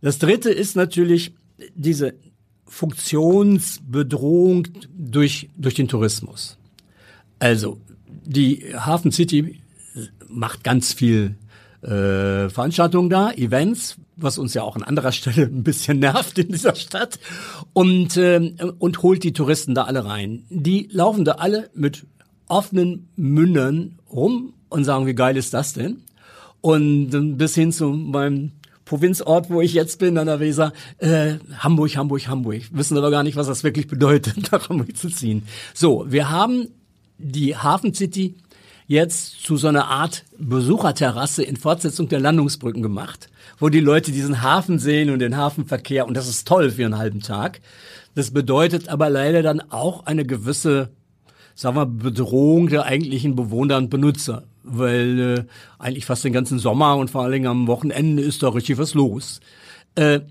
Das 0.00 0.18
dritte 0.18 0.50
ist 0.50 0.76
natürlich 0.76 1.34
diese 1.74 2.14
Funktionsbedrohung 2.66 4.68
durch, 4.96 5.50
durch 5.56 5.74
den 5.74 5.88
Tourismus. 5.88 6.58
Also, 7.38 7.80
die 8.24 8.74
Hafen 8.74 9.12
City 9.12 9.60
macht 10.28 10.64
ganz 10.64 10.92
viel 10.92 11.36
äh, 11.82 12.48
Veranstaltungen 12.48 13.10
da, 13.10 13.30
Events, 13.32 13.96
was 14.22 14.38
uns 14.38 14.54
ja 14.54 14.62
auch 14.62 14.76
an 14.76 14.82
anderer 14.82 15.12
Stelle 15.12 15.46
ein 15.46 15.62
bisschen 15.62 15.98
nervt 15.98 16.38
in 16.38 16.48
dieser 16.48 16.74
Stadt 16.74 17.18
und 17.72 18.16
äh, 18.16 18.52
und 18.78 19.02
holt 19.02 19.24
die 19.24 19.32
Touristen 19.32 19.74
da 19.74 19.84
alle 19.84 20.04
rein. 20.04 20.44
Die 20.50 20.88
laufen 20.90 21.24
da 21.24 21.32
alle 21.32 21.70
mit 21.74 22.06
offenen 22.48 23.08
Mündern 23.16 23.98
rum 24.10 24.54
und 24.68 24.84
sagen, 24.84 25.06
wie 25.06 25.14
geil 25.14 25.36
ist 25.36 25.54
das 25.54 25.72
denn? 25.72 26.02
Und 26.60 27.36
bis 27.38 27.54
hin 27.54 27.72
zu 27.72 27.88
meinem 27.88 28.52
Provinzort, 28.84 29.48
wo 29.50 29.60
ich 29.60 29.72
jetzt 29.72 29.98
bin, 29.98 30.18
an 30.18 30.26
der 30.26 30.38
Weser, 30.38 30.72
äh, 30.98 31.36
Hamburg, 31.58 31.96
Hamburg, 31.96 32.28
Hamburg. 32.28 32.62
Wissen 32.72 32.98
aber 32.98 33.10
gar 33.10 33.22
nicht, 33.22 33.36
was 33.36 33.46
das 33.46 33.64
wirklich 33.64 33.86
bedeutet, 33.86 34.52
nach 34.52 34.68
Hamburg 34.68 34.96
zu 34.96 35.08
ziehen. 35.08 35.44
So, 35.72 36.04
wir 36.08 36.30
haben 36.30 36.68
die 37.18 37.56
Hafen 37.56 37.94
City 37.94 38.34
jetzt 38.86 39.42
zu 39.42 39.56
so 39.56 39.68
einer 39.68 39.86
Art 39.86 40.24
Besucherterrasse 40.38 41.42
in 41.42 41.56
Fortsetzung 41.56 42.08
der 42.08 42.20
Landungsbrücken 42.20 42.82
gemacht, 42.82 43.30
wo 43.62 43.68
die 43.68 43.78
Leute 43.78 44.10
diesen 44.10 44.42
Hafen 44.42 44.80
sehen 44.80 45.08
und 45.08 45.20
den 45.20 45.36
Hafenverkehr 45.36 46.08
und 46.08 46.16
das 46.16 46.28
ist 46.28 46.48
toll 46.48 46.72
für 46.72 46.84
einen 46.84 46.98
halben 46.98 47.20
Tag. 47.20 47.60
Das 48.16 48.32
bedeutet 48.32 48.88
aber 48.88 49.08
leider 49.08 49.40
dann 49.40 49.60
auch 49.60 50.04
eine 50.04 50.26
gewisse, 50.26 50.90
sagen 51.54 51.76
wir, 51.76 51.86
Bedrohung 51.86 52.70
der 52.70 52.86
eigentlichen 52.86 53.36
Bewohner 53.36 53.76
und 53.76 53.88
Benutzer, 53.88 54.42
weil 54.64 55.20
äh, 55.20 55.44
eigentlich 55.78 56.06
fast 56.06 56.24
den 56.24 56.32
ganzen 56.32 56.58
Sommer 56.58 56.96
und 56.96 57.12
vor 57.12 57.22
allen 57.22 57.34
Dingen 57.34 57.46
am 57.46 57.68
Wochenende 57.68 58.20
ist 58.20 58.42
da 58.42 58.48
richtig 58.48 58.78
was 58.78 58.94
los. 58.94 59.38
Äh, 59.94 60.22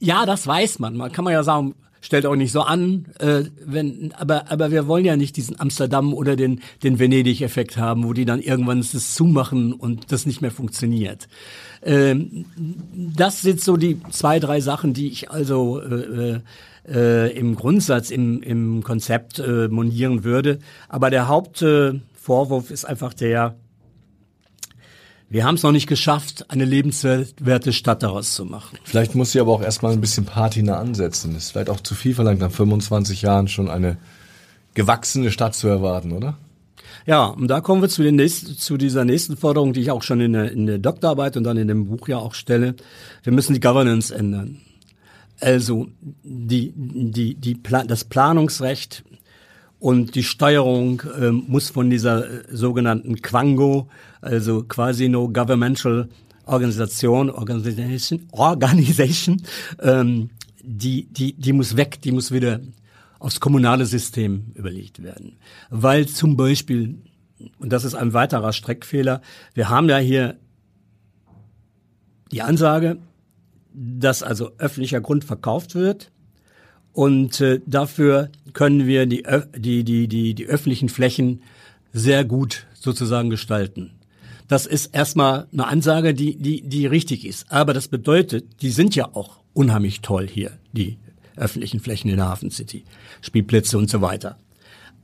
ja, 0.00 0.26
das 0.26 0.48
weiß 0.48 0.80
man. 0.80 0.96
Man 0.96 1.12
kann 1.12 1.22
man 1.22 1.34
ja 1.34 1.44
sagen, 1.44 1.76
stellt 2.04 2.26
auch 2.26 2.36
nicht 2.36 2.52
so 2.52 2.60
an, 2.60 3.06
äh, 3.18 3.44
wenn, 3.64 4.12
aber, 4.12 4.50
aber 4.50 4.70
wir 4.70 4.86
wollen 4.86 5.06
ja 5.06 5.16
nicht 5.16 5.38
diesen 5.38 5.58
Amsterdam 5.58 6.12
oder 6.12 6.36
den, 6.36 6.60
den 6.82 6.98
Venedig-Effekt 6.98 7.78
haben, 7.78 8.04
wo 8.04 8.12
die 8.12 8.26
dann 8.26 8.40
irgendwann 8.40 8.80
das 8.80 9.14
zumachen 9.14 9.72
und 9.72 10.12
das 10.12 10.26
nicht 10.26 10.42
mehr 10.42 10.50
funktioniert. 10.50 11.28
Ähm, 11.82 12.44
das 13.16 13.40
sind 13.40 13.62
so 13.62 13.78
die 13.78 13.98
zwei, 14.10 14.38
drei 14.38 14.60
Sachen, 14.60 14.92
die 14.92 15.08
ich 15.08 15.30
also 15.30 15.80
äh, 15.80 16.40
äh, 16.86 17.34
im 17.38 17.54
Grundsatz, 17.54 18.10
im, 18.10 18.42
im 18.42 18.82
Konzept 18.82 19.38
äh, 19.38 19.68
monieren 19.68 20.24
würde. 20.24 20.58
Aber 20.90 21.08
der 21.08 21.28
Hauptvorwurf 21.28 22.68
äh, 22.68 22.74
ist 22.74 22.84
einfach 22.84 23.14
der, 23.14 23.56
wir 25.28 25.44
haben 25.44 25.56
es 25.56 25.62
noch 25.62 25.72
nicht 25.72 25.86
geschafft, 25.86 26.46
eine 26.50 26.64
lebenswerte 26.64 27.72
Stadt 27.72 28.02
daraus 28.02 28.34
zu 28.34 28.44
machen. 28.44 28.78
Vielleicht 28.84 29.14
muss 29.14 29.32
sie 29.32 29.40
aber 29.40 29.52
auch 29.52 29.62
erstmal 29.62 29.92
ein 29.92 30.00
bisschen 30.00 30.24
Patina 30.24 30.78
ansetzen. 30.78 31.34
Ist 31.34 31.52
vielleicht 31.52 31.70
auch 31.70 31.80
zu 31.80 31.94
viel 31.94 32.14
verlangt, 32.14 32.40
nach 32.40 32.52
25 32.52 33.22
Jahren 33.22 33.48
schon 33.48 33.68
eine 33.68 33.96
gewachsene 34.74 35.30
Stadt 35.30 35.54
zu 35.54 35.68
erwarten, 35.68 36.12
oder? 36.12 36.36
Ja, 37.06 37.26
und 37.26 37.48
da 37.48 37.60
kommen 37.60 37.82
wir 37.82 37.88
zu, 37.88 38.02
den 38.02 38.16
nächsten, 38.16 38.56
zu 38.56 38.76
dieser 38.76 39.04
nächsten 39.04 39.36
Forderung, 39.36 39.72
die 39.72 39.80
ich 39.80 39.90
auch 39.90 40.02
schon 40.02 40.20
in 40.20 40.32
der, 40.32 40.50
in 40.52 40.66
der 40.66 40.78
Doktorarbeit 40.78 41.36
und 41.36 41.44
dann 41.44 41.56
in 41.56 41.68
dem 41.68 41.86
Buch 41.86 42.08
ja 42.08 42.18
auch 42.18 42.34
stelle. 42.34 42.76
Wir 43.22 43.32
müssen 43.32 43.54
die 43.54 43.60
Governance 43.60 44.14
ändern. 44.14 44.60
Also 45.40 45.88
die, 46.22 46.72
die, 46.74 47.34
die, 47.34 47.60
das 47.62 48.04
Planungsrecht 48.04 49.04
und 49.80 50.14
die 50.14 50.22
Steuerung 50.22 51.02
äh, 51.20 51.30
muss 51.30 51.68
von 51.68 51.90
dieser 51.90 52.24
äh, 52.24 52.44
sogenannten 52.50 53.20
Quango, 53.20 53.88
also 54.24 54.62
quasi 54.62 55.08
no 55.08 55.28
governmental 55.28 56.08
Organisation, 56.46 57.30
Organisation, 57.30 58.26
Organisation 58.32 59.42
ähm, 59.80 60.30
die, 60.62 61.06
die, 61.06 61.34
die 61.34 61.52
muss 61.52 61.76
weg, 61.76 62.00
die 62.02 62.12
muss 62.12 62.32
wieder 62.32 62.60
aufs 63.18 63.40
kommunale 63.40 63.86
System 63.86 64.52
überlegt 64.54 65.02
werden. 65.02 65.36
Weil 65.70 66.06
zum 66.06 66.36
Beispiel, 66.36 66.98
und 67.58 67.72
das 67.72 67.84
ist 67.84 67.94
ein 67.94 68.12
weiterer 68.12 68.52
Streckfehler, 68.52 69.20
wir 69.54 69.68
haben 69.68 69.88
ja 69.88 69.98
hier 69.98 70.36
die 72.32 72.42
Ansage, 72.42 72.98
dass 73.72 74.22
also 74.22 74.52
öffentlicher 74.58 75.00
Grund 75.00 75.24
verkauft 75.24 75.74
wird 75.74 76.10
und 76.92 77.40
äh, 77.40 77.60
dafür 77.66 78.30
können 78.52 78.86
wir 78.86 79.06
die, 79.06 79.24
die, 79.56 79.84
die, 79.84 80.08
die, 80.08 80.34
die 80.34 80.46
öffentlichen 80.46 80.88
Flächen 80.88 81.42
sehr 81.92 82.24
gut 82.24 82.66
sozusagen 82.74 83.30
gestalten. 83.30 83.92
Das 84.48 84.66
ist 84.66 84.94
erstmal 84.94 85.46
eine 85.52 85.66
Ansage, 85.66 86.14
die, 86.14 86.36
die, 86.36 86.62
die 86.62 86.86
richtig 86.86 87.26
ist. 87.26 87.50
Aber 87.50 87.72
das 87.72 87.88
bedeutet, 87.88 88.62
die 88.62 88.70
sind 88.70 88.94
ja 88.94 89.14
auch 89.14 89.40
unheimlich 89.52 90.00
toll 90.00 90.28
hier, 90.28 90.58
die 90.72 90.98
öffentlichen 91.36 91.80
Flächen 91.80 92.10
in 92.10 92.16
der 92.16 92.28
Hafen 92.28 92.50
City, 92.50 92.84
Spielplätze 93.22 93.78
und 93.78 93.90
so 93.90 94.00
weiter. 94.00 94.38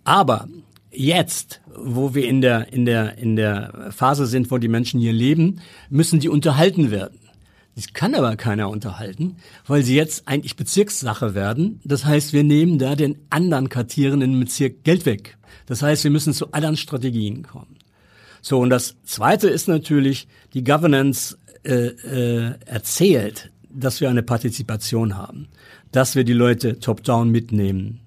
Aber 0.04 0.48
jetzt, 0.90 1.60
wo 1.74 2.14
wir 2.14 2.28
in 2.28 2.40
der, 2.40 2.72
in 2.72 2.84
der, 2.84 3.18
in 3.18 3.36
der 3.36 3.90
Phase 3.90 4.26
sind, 4.26 4.50
wo 4.50 4.58
die 4.58 4.68
Menschen 4.68 5.00
hier 5.00 5.12
leben, 5.12 5.60
müssen 5.88 6.20
die 6.20 6.28
unterhalten 6.28 6.90
werden. 6.90 7.18
Das 7.76 7.92
kann 7.92 8.14
aber 8.14 8.36
keiner 8.36 8.68
unterhalten, 8.68 9.36
weil 9.66 9.82
sie 9.82 9.94
jetzt 9.94 10.28
eigentlich 10.28 10.56
Bezirkssache 10.56 11.34
werden. 11.34 11.80
Das 11.84 12.04
heißt, 12.04 12.32
wir 12.32 12.44
nehmen 12.44 12.78
da 12.78 12.94
den 12.94 13.16
anderen 13.30 13.68
Quartieren 13.68 14.20
in 14.22 14.38
Bezirk 14.38 14.84
Geld 14.84 15.06
weg. 15.06 15.38
Das 15.66 15.82
heißt, 15.82 16.04
wir 16.04 16.10
müssen 16.10 16.34
zu 16.34 16.52
anderen 16.52 16.76
Strategien 16.76 17.42
kommen. 17.42 17.79
So, 18.42 18.58
und 18.58 18.70
das 18.70 18.96
Zweite 19.04 19.48
ist 19.48 19.68
natürlich, 19.68 20.28
die 20.54 20.64
Governance 20.64 21.38
äh, 21.62 21.88
äh, 21.88 22.54
erzählt, 22.66 23.50
dass 23.68 24.00
wir 24.00 24.10
eine 24.10 24.22
Partizipation 24.22 25.16
haben, 25.16 25.48
dass 25.92 26.16
wir 26.16 26.24
die 26.24 26.32
Leute 26.32 26.80
top-down 26.80 27.30
mitnehmen. 27.30 28.00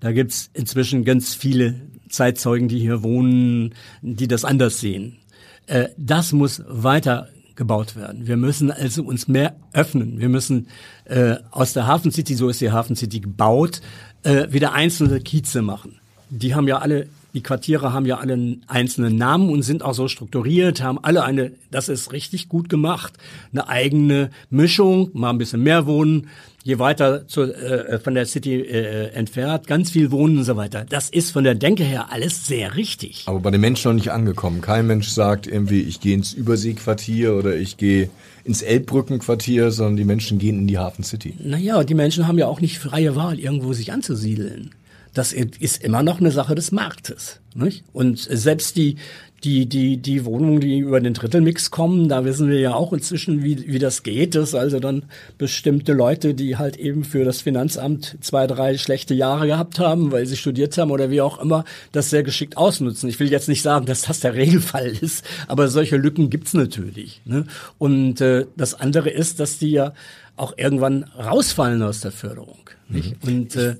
Da 0.00 0.12
gibt's 0.12 0.50
inzwischen 0.54 1.04
ganz 1.04 1.34
viele 1.34 1.74
Zeitzeugen, 2.08 2.68
die 2.68 2.78
hier 2.78 3.02
wohnen, 3.02 3.74
die 4.02 4.28
das 4.28 4.44
anders 4.44 4.80
sehen. 4.80 5.18
Äh, 5.66 5.88
das 5.96 6.32
muss 6.32 6.62
weiter 6.66 7.28
gebaut 7.54 7.94
werden. 7.94 8.26
Wir 8.26 8.38
müssen 8.38 8.70
also 8.70 9.02
uns 9.02 9.28
mehr 9.28 9.54
öffnen. 9.74 10.18
Wir 10.18 10.30
müssen 10.30 10.68
äh, 11.04 11.36
aus 11.50 11.74
der 11.74 11.86
Hafen 11.86 12.10
City, 12.10 12.34
so 12.34 12.48
ist 12.48 12.62
die 12.62 12.72
Hafen 12.72 12.96
City 12.96 13.20
gebaut, 13.20 13.82
äh, 14.22 14.50
wieder 14.50 14.72
einzelne 14.72 15.20
Kieze 15.20 15.60
machen. 15.60 16.00
Die 16.30 16.54
haben 16.54 16.66
ja 16.66 16.78
alle 16.78 17.08
die 17.34 17.42
Quartiere 17.42 17.92
haben 17.92 18.06
ja 18.06 18.18
alle 18.18 18.34
einen 18.34 18.62
einzelnen 18.66 19.16
Namen 19.16 19.50
und 19.50 19.62
sind 19.62 19.82
auch 19.82 19.94
so 19.94 20.08
strukturiert, 20.08 20.82
haben 20.82 20.98
alle 21.02 21.22
eine, 21.22 21.52
das 21.70 21.88
ist 21.88 22.12
richtig 22.12 22.48
gut 22.48 22.68
gemacht, 22.68 23.14
eine 23.52 23.68
eigene 23.68 24.30
Mischung, 24.50 25.10
mal 25.12 25.30
ein 25.30 25.38
bisschen 25.38 25.62
mehr 25.62 25.86
wohnen, 25.86 26.28
je 26.62 26.78
weiter 26.78 27.26
zu, 27.26 27.42
äh, 27.42 27.98
von 27.98 28.14
der 28.14 28.26
City 28.26 28.60
äh, 28.60 29.08
entfernt, 29.12 29.66
ganz 29.66 29.90
viel 29.90 30.10
wohnen 30.10 30.38
und 30.38 30.44
so 30.44 30.56
weiter. 30.56 30.84
Das 30.88 31.08
ist 31.08 31.30
von 31.30 31.44
der 31.44 31.54
Denke 31.54 31.84
her 31.84 32.08
alles 32.10 32.46
sehr 32.46 32.76
richtig. 32.76 33.24
Aber 33.26 33.40
bei 33.40 33.50
den 33.50 33.60
Menschen 33.60 33.90
noch 33.90 33.94
nicht 33.94 34.10
angekommen. 34.10 34.60
Kein 34.60 34.86
Mensch 34.86 35.08
sagt 35.08 35.46
irgendwie, 35.46 35.80
ich 35.80 36.00
gehe 36.00 36.14
ins 36.14 36.32
Überseequartier 36.32 37.34
oder 37.34 37.56
ich 37.56 37.76
gehe 37.76 38.10
ins 38.44 38.62
Elbbrückenquartier, 38.62 39.70
sondern 39.70 39.96
die 39.96 40.04
Menschen 40.04 40.38
gehen 40.38 40.58
in 40.58 40.66
die 40.66 40.78
Hafen 40.78 41.04
City. 41.04 41.34
Naja, 41.42 41.82
die 41.84 41.94
Menschen 41.94 42.26
haben 42.26 42.38
ja 42.38 42.46
auch 42.46 42.60
nicht 42.60 42.78
freie 42.78 43.16
Wahl, 43.16 43.38
irgendwo 43.38 43.72
sich 43.72 43.92
anzusiedeln 43.92 44.72
das 45.14 45.32
ist 45.32 45.82
immer 45.82 46.02
noch 46.02 46.20
eine 46.20 46.30
Sache 46.30 46.54
des 46.54 46.72
Marktes. 46.72 47.40
Nicht? 47.54 47.84
Und 47.92 48.18
selbst 48.18 48.76
die, 48.76 48.96
die, 49.42 49.66
die, 49.66 49.96
die 49.96 50.24
Wohnungen, 50.24 50.60
die 50.60 50.78
über 50.78 51.00
den 51.00 51.14
Drittelmix 51.14 51.70
kommen, 51.70 52.08
da 52.08 52.24
wissen 52.24 52.48
wir 52.48 52.60
ja 52.60 52.74
auch 52.74 52.92
inzwischen, 52.92 53.42
wie, 53.42 53.66
wie 53.66 53.78
das 53.78 54.02
geht. 54.02 54.34
Das 54.34 54.54
also 54.54 54.78
dann 54.78 55.04
bestimmte 55.38 55.92
Leute, 55.92 56.34
die 56.34 56.56
halt 56.56 56.76
eben 56.76 57.04
für 57.04 57.24
das 57.24 57.40
Finanzamt 57.40 58.18
zwei, 58.20 58.46
drei 58.46 58.76
schlechte 58.76 59.14
Jahre 59.14 59.46
gehabt 59.46 59.78
haben, 59.78 60.12
weil 60.12 60.26
sie 60.26 60.36
studiert 60.36 60.76
haben 60.78 60.90
oder 60.90 61.10
wie 61.10 61.22
auch 61.22 61.40
immer, 61.40 61.64
das 61.92 62.10
sehr 62.10 62.22
geschickt 62.22 62.56
ausnutzen. 62.56 63.08
Ich 63.08 63.18
will 63.18 63.30
jetzt 63.30 63.48
nicht 63.48 63.62
sagen, 63.62 63.86
dass 63.86 64.02
das 64.02 64.20
der 64.20 64.34
Regelfall 64.34 64.88
ist, 65.00 65.24
aber 65.48 65.68
solche 65.68 65.96
Lücken 65.96 66.30
gibt's 66.30 66.54
natürlich. 66.54 67.22
Ne? 67.24 67.46
Und 67.78 68.20
äh, 68.20 68.46
das 68.56 68.74
andere 68.74 69.10
ist, 69.10 69.40
dass 69.40 69.58
die 69.58 69.70
ja 69.70 69.94
auch 70.36 70.56
irgendwann 70.56 71.04
rausfallen 71.18 71.82
aus 71.82 72.00
der 72.00 72.12
Förderung. 72.12 72.58
Nicht? 72.88 73.24
Mhm. 73.24 73.32
Und 73.32 73.56
äh, 73.56 73.76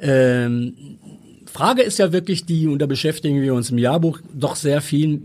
ähm, 0.00 0.74
Frage 1.46 1.82
ist 1.82 1.98
ja 1.98 2.12
wirklich 2.12 2.46
die, 2.46 2.68
und 2.68 2.78
da 2.78 2.86
beschäftigen 2.86 3.40
wir 3.42 3.54
uns 3.54 3.70
im 3.70 3.78
Jahrbuch 3.78 4.20
doch 4.32 4.56
sehr 4.56 4.80
viel, 4.80 5.22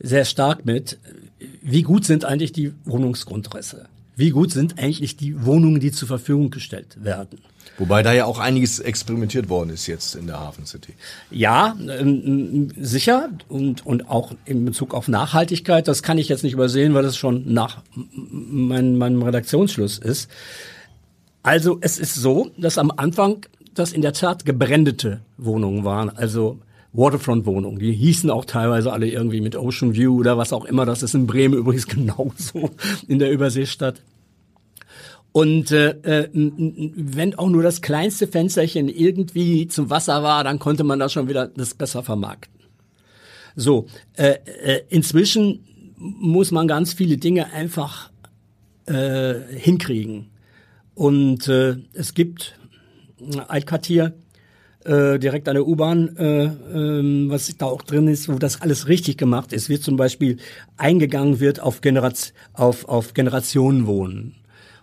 sehr 0.00 0.24
stark 0.24 0.64
mit, 0.64 0.98
wie 1.62 1.82
gut 1.82 2.04
sind 2.04 2.24
eigentlich 2.24 2.52
die 2.52 2.72
Wohnungsgrundrisse? 2.84 3.86
Wie 4.16 4.30
gut 4.30 4.50
sind 4.50 4.78
eigentlich 4.78 5.16
die 5.16 5.44
Wohnungen, 5.44 5.80
die 5.80 5.92
zur 5.92 6.08
Verfügung 6.08 6.50
gestellt 6.50 7.02
werden? 7.02 7.38
Wobei 7.78 8.02
da 8.02 8.12
ja 8.12 8.26
auch 8.26 8.38
einiges 8.38 8.78
experimentiert 8.78 9.48
worden 9.48 9.70
ist 9.70 9.86
jetzt 9.86 10.14
in 10.14 10.26
der 10.26 10.38
Hafen 10.38 10.66
City. 10.66 10.92
Ja, 11.30 11.74
ähm, 11.88 12.68
sicher 12.78 13.30
und, 13.48 13.86
und 13.86 14.10
auch 14.10 14.34
in 14.44 14.66
Bezug 14.66 14.92
auf 14.92 15.08
Nachhaltigkeit. 15.08 15.88
Das 15.88 16.02
kann 16.02 16.18
ich 16.18 16.28
jetzt 16.28 16.44
nicht 16.44 16.52
übersehen, 16.52 16.92
weil 16.92 17.06
es 17.06 17.16
schon 17.16 17.50
nach 17.50 17.82
mein, 17.94 18.98
meinem 18.98 19.22
Redaktionsschluss 19.22 19.96
ist. 19.96 20.30
Also 21.42 21.78
es 21.80 21.98
ist 21.98 22.14
so, 22.14 22.50
dass 22.58 22.76
am 22.76 22.90
Anfang 22.94 23.46
das 23.74 23.92
in 23.92 24.02
der 24.02 24.12
Tat 24.12 24.44
gebrändete 24.44 25.20
Wohnungen 25.36 25.84
waren, 25.84 26.10
also 26.10 26.58
Waterfront-Wohnungen. 26.92 27.78
Die 27.78 27.92
hießen 27.92 28.30
auch 28.30 28.44
teilweise 28.44 28.92
alle 28.92 29.08
irgendwie 29.08 29.40
mit 29.40 29.56
Ocean 29.56 29.94
View 29.94 30.18
oder 30.18 30.36
was 30.36 30.52
auch 30.52 30.64
immer. 30.64 30.86
Das 30.86 31.02
ist 31.02 31.14
in 31.14 31.26
Bremen 31.26 31.54
übrigens 31.58 31.86
genauso 31.86 32.70
in 33.06 33.18
der 33.18 33.30
Überseestadt. 33.30 34.02
Und 35.32 35.70
äh, 35.70 35.90
äh 36.02 36.28
wenn 36.32 37.36
auch 37.36 37.48
nur 37.48 37.62
das 37.62 37.82
kleinste 37.82 38.26
Fensterchen 38.26 38.88
irgendwie 38.88 39.68
zum 39.68 39.88
Wasser 39.88 40.24
war, 40.24 40.42
dann 40.42 40.58
konnte 40.58 40.82
man 40.82 40.98
das 40.98 41.12
schon 41.12 41.28
wieder 41.28 41.46
das 41.46 41.74
besser 41.74 42.02
vermarkten. 42.02 42.60
So, 43.54 43.86
äh, 44.14 44.38
äh, 44.64 44.82
inzwischen 44.88 45.64
muss 45.96 46.50
man 46.50 46.66
ganz 46.66 46.94
viele 46.94 47.16
Dinge 47.18 47.52
einfach 47.52 48.10
äh, 48.86 49.34
hinkriegen. 49.54 50.30
Und 50.94 51.46
äh, 51.48 51.76
es 51.92 52.14
gibt 52.14 52.58
Altquartier, 53.48 54.14
äh, 54.84 55.18
direkt 55.18 55.48
an 55.48 55.54
der 55.54 55.66
U-Bahn, 55.66 56.16
äh, 56.16 56.44
äh, 56.44 57.30
was 57.30 57.54
da 57.56 57.66
auch 57.66 57.82
drin 57.82 58.08
ist, 58.08 58.28
wo 58.28 58.38
das 58.38 58.62
alles 58.62 58.88
richtig 58.88 59.18
gemacht 59.18 59.52
ist, 59.52 59.68
wird 59.68 59.82
zum 59.82 59.96
Beispiel 59.96 60.38
eingegangen 60.76 61.40
wird 61.40 61.60
auf, 61.60 61.80
Generation, 61.80 62.34
auf, 62.54 62.88
auf 62.88 63.12
Generationenwohnen. 63.12 64.36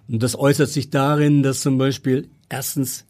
Und 0.08 0.24
das 0.24 0.38
äußert 0.38 0.70
sich 0.70 0.90
darin, 0.90 1.44
dass 1.44 1.62
zum 1.62 1.78
Beispiel 1.78 2.30
erstens 2.50 3.06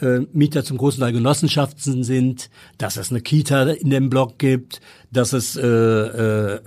äh, 0.00 0.20
Mieter 0.32 0.64
zum 0.64 0.76
großen 0.76 1.00
Teil 1.00 1.12
Genossenschaften 1.12 2.04
sind, 2.04 2.50
dass 2.78 2.96
es 2.96 3.10
eine 3.10 3.20
Kita 3.20 3.70
in 3.70 3.90
dem 3.90 4.10
Block 4.10 4.38
gibt, 4.38 4.80
dass 5.10 5.32
es 5.32 5.56
äh, 5.56 5.66
äh, 5.66 6.60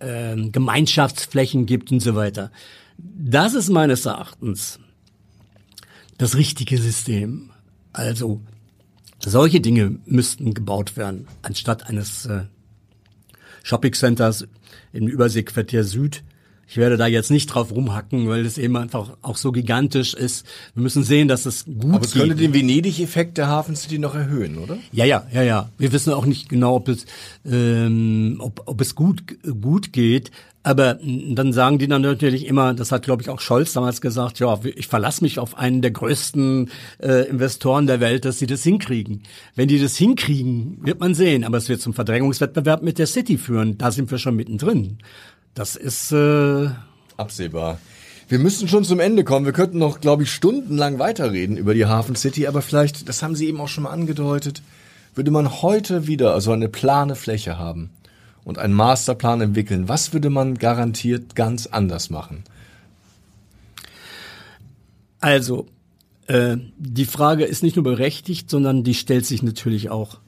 äh, 0.00 0.50
Gemeinschaftsflächen 0.50 1.66
gibt 1.66 1.90
und 1.90 2.00
so 2.00 2.14
weiter. 2.14 2.50
Das 2.98 3.54
ist 3.54 3.70
meines 3.70 4.06
Erachtens 4.06 4.78
das 6.18 6.36
richtige 6.36 6.78
System. 6.78 7.50
Also 7.94 8.40
solche 9.20 9.60
Dinge 9.60 9.98
müssten 10.04 10.52
gebaut 10.52 10.96
werden, 10.96 11.28
anstatt 11.42 11.86
eines 11.86 12.26
äh, 12.26 12.42
Shopping 13.62 13.94
Centers 13.94 14.46
im 14.92 15.06
Überseequartier 15.06 15.84
Süd. 15.84 16.24
Ich 16.74 16.78
werde 16.78 16.96
da 16.96 17.06
jetzt 17.06 17.30
nicht 17.30 17.46
drauf 17.46 17.70
rumhacken, 17.70 18.28
weil 18.28 18.44
es 18.44 18.58
eben 18.58 18.76
einfach 18.76 19.16
auch 19.22 19.36
so 19.36 19.52
gigantisch 19.52 20.12
ist. 20.12 20.44
Wir 20.74 20.82
müssen 20.82 21.04
sehen, 21.04 21.28
dass 21.28 21.46
es 21.46 21.66
gut 21.66 21.94
Aber 21.94 22.04
es 22.04 22.14
könnte 22.14 22.34
den 22.34 22.52
Venedig-Effekt 22.52 23.38
der 23.38 23.46
Hafen 23.46 23.76
City 23.76 24.00
noch 24.00 24.16
erhöhen, 24.16 24.58
oder? 24.58 24.78
Ja, 24.90 25.04
ja, 25.04 25.24
ja, 25.32 25.44
ja. 25.44 25.70
Wir 25.78 25.92
wissen 25.92 26.12
auch 26.12 26.26
nicht 26.26 26.48
genau, 26.48 26.74
ob 26.74 26.88
es, 26.88 27.06
ähm, 27.48 28.38
ob, 28.40 28.62
ob 28.66 28.80
es 28.80 28.96
gut, 28.96 29.22
gut 29.60 29.92
geht. 29.92 30.32
Aber 30.64 30.94
dann 31.04 31.52
sagen 31.52 31.78
die 31.78 31.86
dann 31.86 32.02
natürlich 32.02 32.44
immer, 32.46 32.74
das 32.74 32.90
hat 32.90 33.04
glaube 33.04 33.22
ich 33.22 33.28
auch 33.28 33.40
Scholz 33.40 33.72
damals 33.74 34.00
gesagt, 34.00 34.40
ja, 34.40 34.58
ich 34.64 34.88
verlasse 34.88 35.22
mich 35.22 35.38
auf 35.38 35.56
einen 35.56 35.80
der 35.80 35.92
größten 35.92 36.70
äh, 36.98 37.28
Investoren 37.28 37.86
der 37.86 38.00
Welt, 38.00 38.24
dass 38.24 38.40
sie 38.40 38.48
das 38.48 38.64
hinkriegen. 38.64 39.22
Wenn 39.54 39.68
die 39.68 39.78
das 39.78 39.96
hinkriegen, 39.96 40.78
wird 40.82 40.98
man 40.98 41.14
sehen, 41.14 41.44
aber 41.44 41.58
es 41.58 41.68
wird 41.68 41.82
zum 41.82 41.94
Verdrängungswettbewerb 41.94 42.82
mit 42.82 42.98
der 42.98 43.06
City 43.06 43.38
führen. 43.38 43.78
Da 43.78 43.92
sind 43.92 44.10
wir 44.10 44.18
schon 44.18 44.34
mittendrin. 44.34 44.98
Das 45.54 45.76
ist 45.76 46.10
äh, 46.10 46.68
absehbar. 47.16 47.78
Wir 48.28 48.38
müssen 48.38 48.66
schon 48.66 48.84
zum 48.84 49.00
Ende 49.00 49.22
kommen. 49.22 49.46
Wir 49.46 49.52
könnten 49.52 49.78
noch, 49.78 50.00
glaube 50.00 50.24
ich, 50.24 50.32
stundenlang 50.32 50.98
weiterreden 50.98 51.56
über 51.56 51.74
die 51.74 51.86
Hafen 51.86 52.16
City, 52.16 52.46
aber 52.46 52.62
vielleicht, 52.62 53.08
das 53.08 53.22
haben 53.22 53.36
Sie 53.36 53.46
eben 53.46 53.60
auch 53.60 53.68
schon 53.68 53.84
mal 53.84 53.90
angedeutet, 53.90 54.62
würde 55.14 55.30
man 55.30 55.62
heute 55.62 56.06
wieder 56.08 56.34
also 56.34 56.50
eine 56.50 56.68
plane 56.68 57.14
Fläche 57.14 57.58
haben 57.58 57.90
und 58.44 58.58
einen 58.58 58.74
Masterplan 58.74 59.40
entwickeln, 59.40 59.88
was 59.88 60.12
würde 60.12 60.30
man 60.30 60.58
garantiert 60.58 61.36
ganz 61.36 61.66
anders 61.66 62.10
machen? 62.10 62.42
Also, 65.20 65.68
äh, 66.26 66.56
die 66.78 67.06
Frage 67.06 67.44
ist 67.44 67.62
nicht 67.62 67.76
nur 67.76 67.84
berechtigt, 67.84 68.50
sondern 68.50 68.82
die 68.82 68.94
stellt 68.94 69.24
sich 69.24 69.42
natürlich 69.42 69.90
auch 69.90 70.18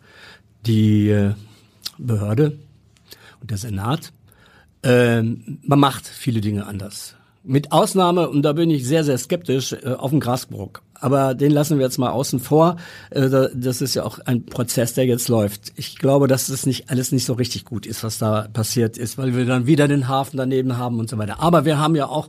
die 0.66 1.08
äh, 1.08 1.34
Behörde 1.98 2.58
und 3.40 3.50
der 3.50 3.58
Senat. 3.58 4.12
Äh, 4.86 5.22
man 5.22 5.78
macht 5.80 6.06
viele 6.06 6.40
Dinge 6.40 6.66
anders. 6.66 7.14
Mit 7.42 7.72
Ausnahme, 7.72 8.28
und 8.28 8.42
da 8.42 8.52
bin 8.52 8.70
ich 8.70 8.86
sehr, 8.86 9.04
sehr 9.04 9.18
skeptisch, 9.18 9.72
äh, 9.72 9.94
auf 9.96 10.10
dem 10.10 10.20
Grasbrook 10.20 10.82
aber 11.00 11.34
den 11.34 11.52
lassen 11.52 11.78
wir 11.78 11.84
jetzt 11.84 11.98
mal 11.98 12.10
außen 12.10 12.40
vor. 12.40 12.76
Äh, 13.10 13.48
das 13.54 13.80
ist 13.80 13.94
ja 13.94 14.04
auch 14.04 14.18
ein 14.20 14.46
Prozess, 14.46 14.94
der 14.94 15.06
jetzt 15.06 15.28
läuft. 15.28 15.72
Ich 15.76 15.98
glaube, 15.98 16.28
dass 16.28 16.46
das 16.46 16.66
nicht 16.66 16.90
alles 16.90 17.12
nicht 17.12 17.24
so 17.24 17.34
richtig 17.34 17.64
gut 17.64 17.86
ist, 17.86 18.04
was 18.04 18.18
da 18.18 18.48
passiert 18.52 18.98
ist, 18.98 19.18
weil 19.18 19.36
wir 19.36 19.44
dann 19.46 19.66
wieder 19.66 19.88
den 19.88 20.08
Hafen 20.08 20.36
daneben 20.36 20.76
haben 20.76 20.98
und 20.98 21.08
so 21.08 21.18
weiter. 21.18 21.40
Aber 21.40 21.64
wir 21.64 21.78
haben 21.78 21.96
ja 21.96 22.06
auch 22.06 22.28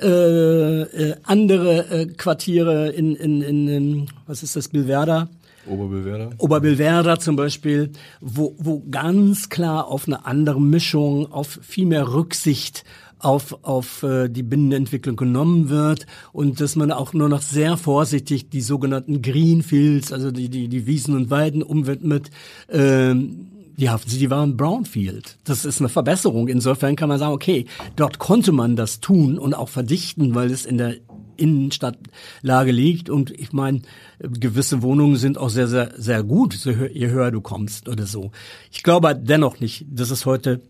äh, 0.00 0.82
äh, 0.82 1.16
andere 1.22 1.90
äh, 1.90 2.06
Quartiere 2.06 2.90
in, 2.90 3.14
in, 3.16 3.42
in, 3.42 3.68
in, 3.68 4.06
was 4.26 4.42
ist 4.42 4.56
das, 4.56 4.68
Bilverda? 4.68 5.28
Oberbillwerder. 5.66 6.30
Oberbillwerder 6.38 7.18
zum 7.18 7.36
Beispiel, 7.36 7.90
wo, 8.20 8.54
wo 8.58 8.84
ganz 8.90 9.48
klar 9.48 9.88
auf 9.88 10.06
eine 10.06 10.26
andere 10.26 10.60
Mischung, 10.60 11.30
auf 11.32 11.58
viel 11.62 11.86
mehr 11.86 12.12
Rücksicht 12.12 12.84
auf, 13.24 13.58
auf 13.62 14.02
äh, 14.02 14.28
die 14.28 14.42
Binnenentwicklung 14.42 15.16
genommen 15.16 15.70
wird 15.70 16.06
und 16.32 16.60
dass 16.60 16.76
man 16.76 16.92
auch 16.92 17.12
nur 17.12 17.28
noch 17.28 17.42
sehr 17.42 17.76
vorsichtig 17.76 18.50
die 18.50 18.60
sogenannten 18.60 19.22
Greenfields, 19.22 20.12
also 20.12 20.30
die, 20.30 20.48
die, 20.48 20.68
die 20.68 20.86
Wiesen 20.86 21.16
und 21.16 21.30
Weiden 21.30 21.62
umwidmet. 21.62 22.30
Ähm, 22.68 23.48
die 23.76 23.90
Hafen 23.90 24.08
City 24.08 24.30
war 24.30 24.44
ein 24.44 24.56
Brownfield. 24.56 25.38
Das 25.42 25.64
ist 25.64 25.80
eine 25.80 25.88
Verbesserung. 25.88 26.46
Insofern 26.46 26.94
kann 26.94 27.08
man 27.08 27.18
sagen, 27.18 27.32
okay, 27.32 27.66
dort 27.96 28.20
konnte 28.20 28.52
man 28.52 28.76
das 28.76 29.00
tun 29.00 29.36
und 29.36 29.52
auch 29.52 29.68
verdichten, 29.68 30.34
weil 30.36 30.52
es 30.52 30.64
in 30.64 30.78
der 30.78 30.94
Innenstadtlage 31.36 32.72
liegt. 32.72 33.10
Und 33.10 33.30
ich 33.30 33.52
meine, 33.52 33.82
gewisse 34.18 34.82
Wohnungen 34.82 35.16
sind 35.16 35.38
auch 35.38 35.50
sehr, 35.50 35.68
sehr, 35.68 35.92
sehr 35.96 36.22
gut, 36.22 36.64
je 36.64 37.08
höher 37.08 37.30
du 37.30 37.40
kommst 37.40 37.88
oder 37.88 38.06
so. 38.06 38.30
Ich 38.70 38.82
glaube 38.82 39.14
dennoch 39.14 39.60
nicht, 39.60 39.86
dass 39.90 40.10
es 40.10 40.26
heute 40.26 40.60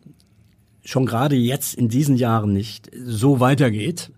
schon 0.84 1.06
gerade 1.06 1.36
jetzt 1.36 1.74
in 1.74 1.88
diesen 1.88 2.16
Jahren 2.16 2.52
nicht 2.52 2.90
so 3.04 3.40
weitergeht. 3.40 4.10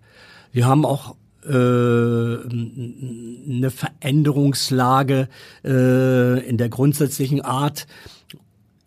Wir 0.53 0.66
haben 0.66 0.84
auch 0.84 1.14
äh, 1.44 1.49
eine 1.49 3.70
Veränderungslage 3.70 5.28
äh, 5.64 6.49
in 6.49 6.59
der 6.59 6.68
grundsätzlichen 6.68 7.42
Art. 7.42 7.86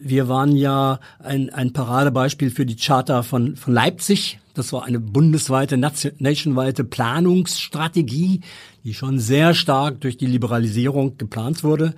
Wir 0.02 0.30
waren 0.30 0.56
ja 0.56 1.00
ein, 1.20 1.50
ein 1.50 1.74
Paradebeispiel 1.74 2.52
für 2.52 2.66
die 2.66 2.76
Charta 2.76 3.22
von, 3.24 3.56
von 3.56 3.74
Leipzig. 3.74 4.40
Das 4.54 4.72
war 4.74 4.86
eine 4.86 5.00
bundesweite, 5.00 5.78
nationweite 5.78 6.84
Planungsstrategie, 6.84 8.42
die 8.84 8.94
schon 8.94 9.20
sehr 9.20 9.54
stark 9.54 10.02
durch 10.02 10.18
die 10.18 10.26
Liberalisierung 10.26 11.18
geplant 11.18 11.64
wurde 11.64 11.94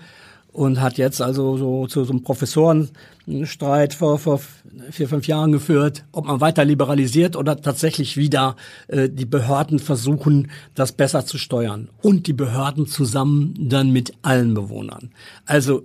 und 0.51 0.81
hat 0.81 0.97
jetzt 0.97 1.21
also 1.21 1.57
so 1.57 1.87
zu 1.87 2.03
so 2.03 2.11
einem 2.11 2.23
Professorenstreit 2.23 3.93
vor, 3.93 4.19
vor 4.19 4.41
vier, 4.89 5.07
fünf 5.07 5.27
Jahren 5.27 5.51
geführt, 5.51 6.03
ob 6.11 6.25
man 6.25 6.41
weiter 6.41 6.65
liberalisiert 6.65 7.35
oder 7.35 7.59
tatsächlich 7.59 8.17
wieder 8.17 8.55
äh, 8.87 9.09
die 9.09 9.25
Behörden 9.25 9.79
versuchen, 9.79 10.51
das 10.75 10.91
besser 10.91 11.25
zu 11.25 11.37
steuern. 11.37 11.89
Und 12.01 12.27
die 12.27 12.33
Behörden 12.33 12.85
zusammen 12.85 13.53
dann 13.57 13.91
mit 13.91 14.13
allen 14.23 14.53
Bewohnern. 14.53 15.11
Also 15.45 15.83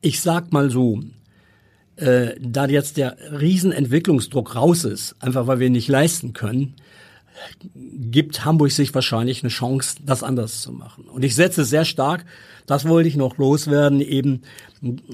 ich 0.00 0.20
sag 0.20 0.52
mal 0.52 0.70
so, 0.70 1.00
äh, 1.96 2.34
da 2.40 2.66
jetzt 2.66 2.96
der 2.96 3.16
Riesenentwicklungsdruck 3.30 4.54
raus 4.56 4.84
ist, 4.84 5.16
einfach 5.20 5.46
weil 5.46 5.60
wir 5.60 5.70
nicht 5.70 5.88
leisten 5.88 6.32
können, 6.32 6.74
gibt 7.82 8.44
Hamburg 8.44 8.70
sich 8.72 8.94
wahrscheinlich 8.94 9.42
eine 9.42 9.50
Chance, 9.50 9.96
das 10.04 10.22
anders 10.22 10.60
zu 10.60 10.72
machen. 10.72 11.04
Und 11.04 11.24
ich 11.24 11.34
setze 11.34 11.64
sehr 11.64 11.84
stark, 11.84 12.24
das 12.66 12.86
wollte 12.86 13.08
ich 13.08 13.16
noch 13.16 13.38
loswerden, 13.38 14.00
eben 14.00 14.42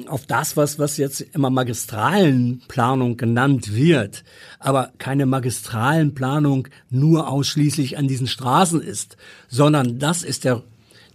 auf 0.07 0.26
das, 0.26 0.57
was, 0.57 0.78
was 0.78 0.97
jetzt 0.97 1.20
immer 1.20 1.51
Magistralenplanung 1.51 3.16
genannt 3.16 3.74
wird, 3.74 4.24
aber 4.59 4.93
keine 4.99 5.26
Magistralenplanung 5.26 6.68
nur 6.91 7.28
ausschließlich 7.28 7.99
an 7.99 8.09
diesen 8.09 8.26
Straßen 8.26 8.80
ist, 8.80 9.16
sondern 9.49 9.99
das 9.99 10.22
ist 10.22 10.45
der, 10.45 10.62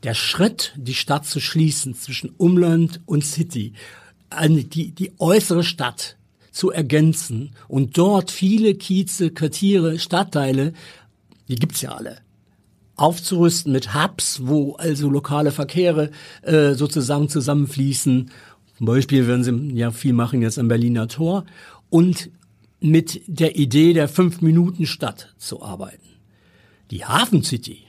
der 0.04 0.14
Schritt, 0.14 0.74
die 0.76 0.94
Stadt 0.94 1.26
zu 1.26 1.40
schließen 1.40 1.96
zwischen 1.96 2.32
Umland 2.38 3.02
und 3.06 3.24
City. 3.24 3.74
Die, 4.48 4.92
die 4.92 5.12
äußere 5.20 5.64
Stadt 5.64 6.18
zu 6.52 6.72
ergänzen 6.72 7.52
und 7.68 7.98
dort 7.98 8.32
viele 8.32 8.76
Kieze, 8.76 9.32
Quartiere, 9.32 10.00
Stadtteile 10.00 10.74
die 11.52 11.58
gibt's 11.58 11.82
ja 11.82 11.92
alle, 11.92 12.20
aufzurüsten 12.96 13.74
mit 13.74 13.94
Hubs, 13.94 14.42
wo 14.46 14.76
also 14.76 15.10
lokale 15.10 15.52
Verkehre 15.52 16.12
äh, 16.44 16.76
sozusagen 16.76 17.28
zusammenfließen. 17.28 18.32
Zum 18.78 18.86
Beispiel 18.86 19.28
werden 19.28 19.44
sie 19.44 19.78
ja 19.78 19.92
viel 19.92 20.14
machen 20.14 20.42
jetzt 20.42 20.58
am 20.58 20.70
Berliner 20.70 21.10
Tor 21.10 21.46
und 21.90 22.30
mit 22.80 23.22
der 23.28 23.58
Idee 23.58 23.92
der 23.92 24.08
Fünf-Minuten-Stadt 24.08 25.36
zu 25.38 25.62
arbeiten. 25.62 26.08
Die 26.90 27.04
Hafen 27.04 27.44
City 27.44 27.84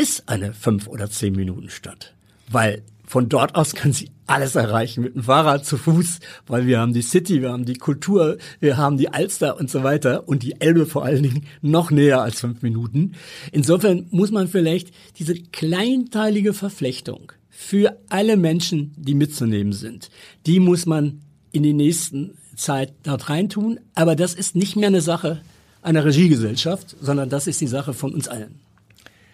ist 0.00 0.30
eine 0.30 0.54
Fünf- 0.54 0.88
oder 0.88 1.10
Zehn-Minuten-Stadt, 1.10 2.14
weil 2.50 2.82
von 3.06 3.28
dort 3.28 3.54
aus 3.54 3.74
kann 3.74 3.92
sie 3.92 4.10
alles 4.26 4.54
erreichen 4.54 5.04
mit 5.04 5.14
dem 5.14 5.24
Fahrrad 5.24 5.66
zu 5.66 5.76
Fuß, 5.76 6.20
weil 6.46 6.66
wir 6.66 6.78
haben 6.78 6.94
die 6.94 7.02
City, 7.02 7.42
wir 7.42 7.50
haben 7.50 7.66
die 7.66 7.74
Kultur, 7.74 8.38
wir 8.60 8.78
haben 8.78 8.96
die 8.96 9.12
Alster 9.12 9.58
und 9.60 9.68
so 9.68 9.82
weiter 9.82 10.26
und 10.26 10.42
die 10.42 10.58
Elbe 10.58 10.86
vor 10.86 11.04
allen 11.04 11.22
Dingen 11.22 11.46
noch 11.60 11.90
näher 11.90 12.22
als 12.22 12.40
fünf 12.40 12.62
Minuten. 12.62 13.12
Insofern 13.52 14.06
muss 14.10 14.30
man 14.30 14.48
vielleicht 14.48 14.90
diese 15.18 15.34
kleinteilige 15.34 16.54
Verflechtung 16.54 17.32
für 17.50 17.98
alle 18.08 18.38
Menschen, 18.38 18.94
die 18.96 19.14
mitzunehmen 19.14 19.74
sind, 19.74 20.08
die 20.46 20.60
muss 20.60 20.86
man 20.86 21.20
in 21.52 21.62
die 21.62 21.74
nächsten 21.74 22.38
Zeit 22.56 22.94
dort 23.02 23.28
reintun. 23.28 23.80
Aber 23.94 24.16
das 24.16 24.32
ist 24.32 24.56
nicht 24.56 24.76
mehr 24.76 24.88
eine 24.88 25.02
Sache 25.02 25.42
einer 25.82 26.06
Regiegesellschaft, 26.06 26.96
sondern 27.02 27.28
das 27.28 27.46
ist 27.46 27.60
die 27.60 27.66
Sache 27.66 27.92
von 27.92 28.14
uns 28.14 28.28
allen. 28.28 28.60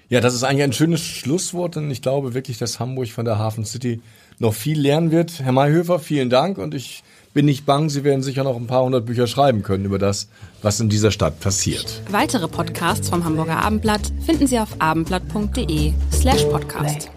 Ja, 0.09 0.21
das 0.21 0.35
ist 0.35 0.45
eigentlich 0.45 0.63
ein 0.63 0.73
schönes 0.73 1.01
Schlusswort, 1.01 1.77
denn 1.77 1.91
ich 1.91 2.01
glaube 2.01 2.35
wirklich, 2.35 2.59
dass 2.59 2.79
Hamburg 2.79 3.09
von 3.09 3.25
der 3.25 3.39
Hafen 3.39 3.65
City 3.65 4.01
noch 4.39 4.55
viel 4.55 4.81
lernen 4.81 5.11
wird. 5.11 5.41
Herr 5.41 5.53
Mayhöfer, 5.53 5.99
vielen 5.99 6.31
Dank 6.31 6.59
und 6.59 6.75
ich 6.75 7.03
bin 7.35 7.45
nicht 7.45 7.67
bang, 7.67 7.91
Sie 7.91 8.05
werden 8.05 8.23
sicher 8.23 8.45
noch 8.45 8.57
ein 8.57 8.67
paar 8.67 8.85
hundert 8.85 9.05
Bücher 9.05 9.27
schreiben 9.27 9.63
können 9.63 9.85
über 9.85 9.99
das, 9.99 10.29
was 10.63 10.81
in 10.81 10.89
dieser 10.89 11.11
Stadt 11.11 11.41
passiert. 11.41 12.03
Weitere 12.11 12.49
Podcasts 12.49 13.09
vom 13.09 13.25
Hamburger 13.25 13.59
Abendblatt 13.59 14.13
finden 14.25 14.47
Sie 14.47 14.59
auf 14.59 14.81
abendblatt.de 14.81 15.93
slash 16.13 16.45
podcast. 16.45 17.11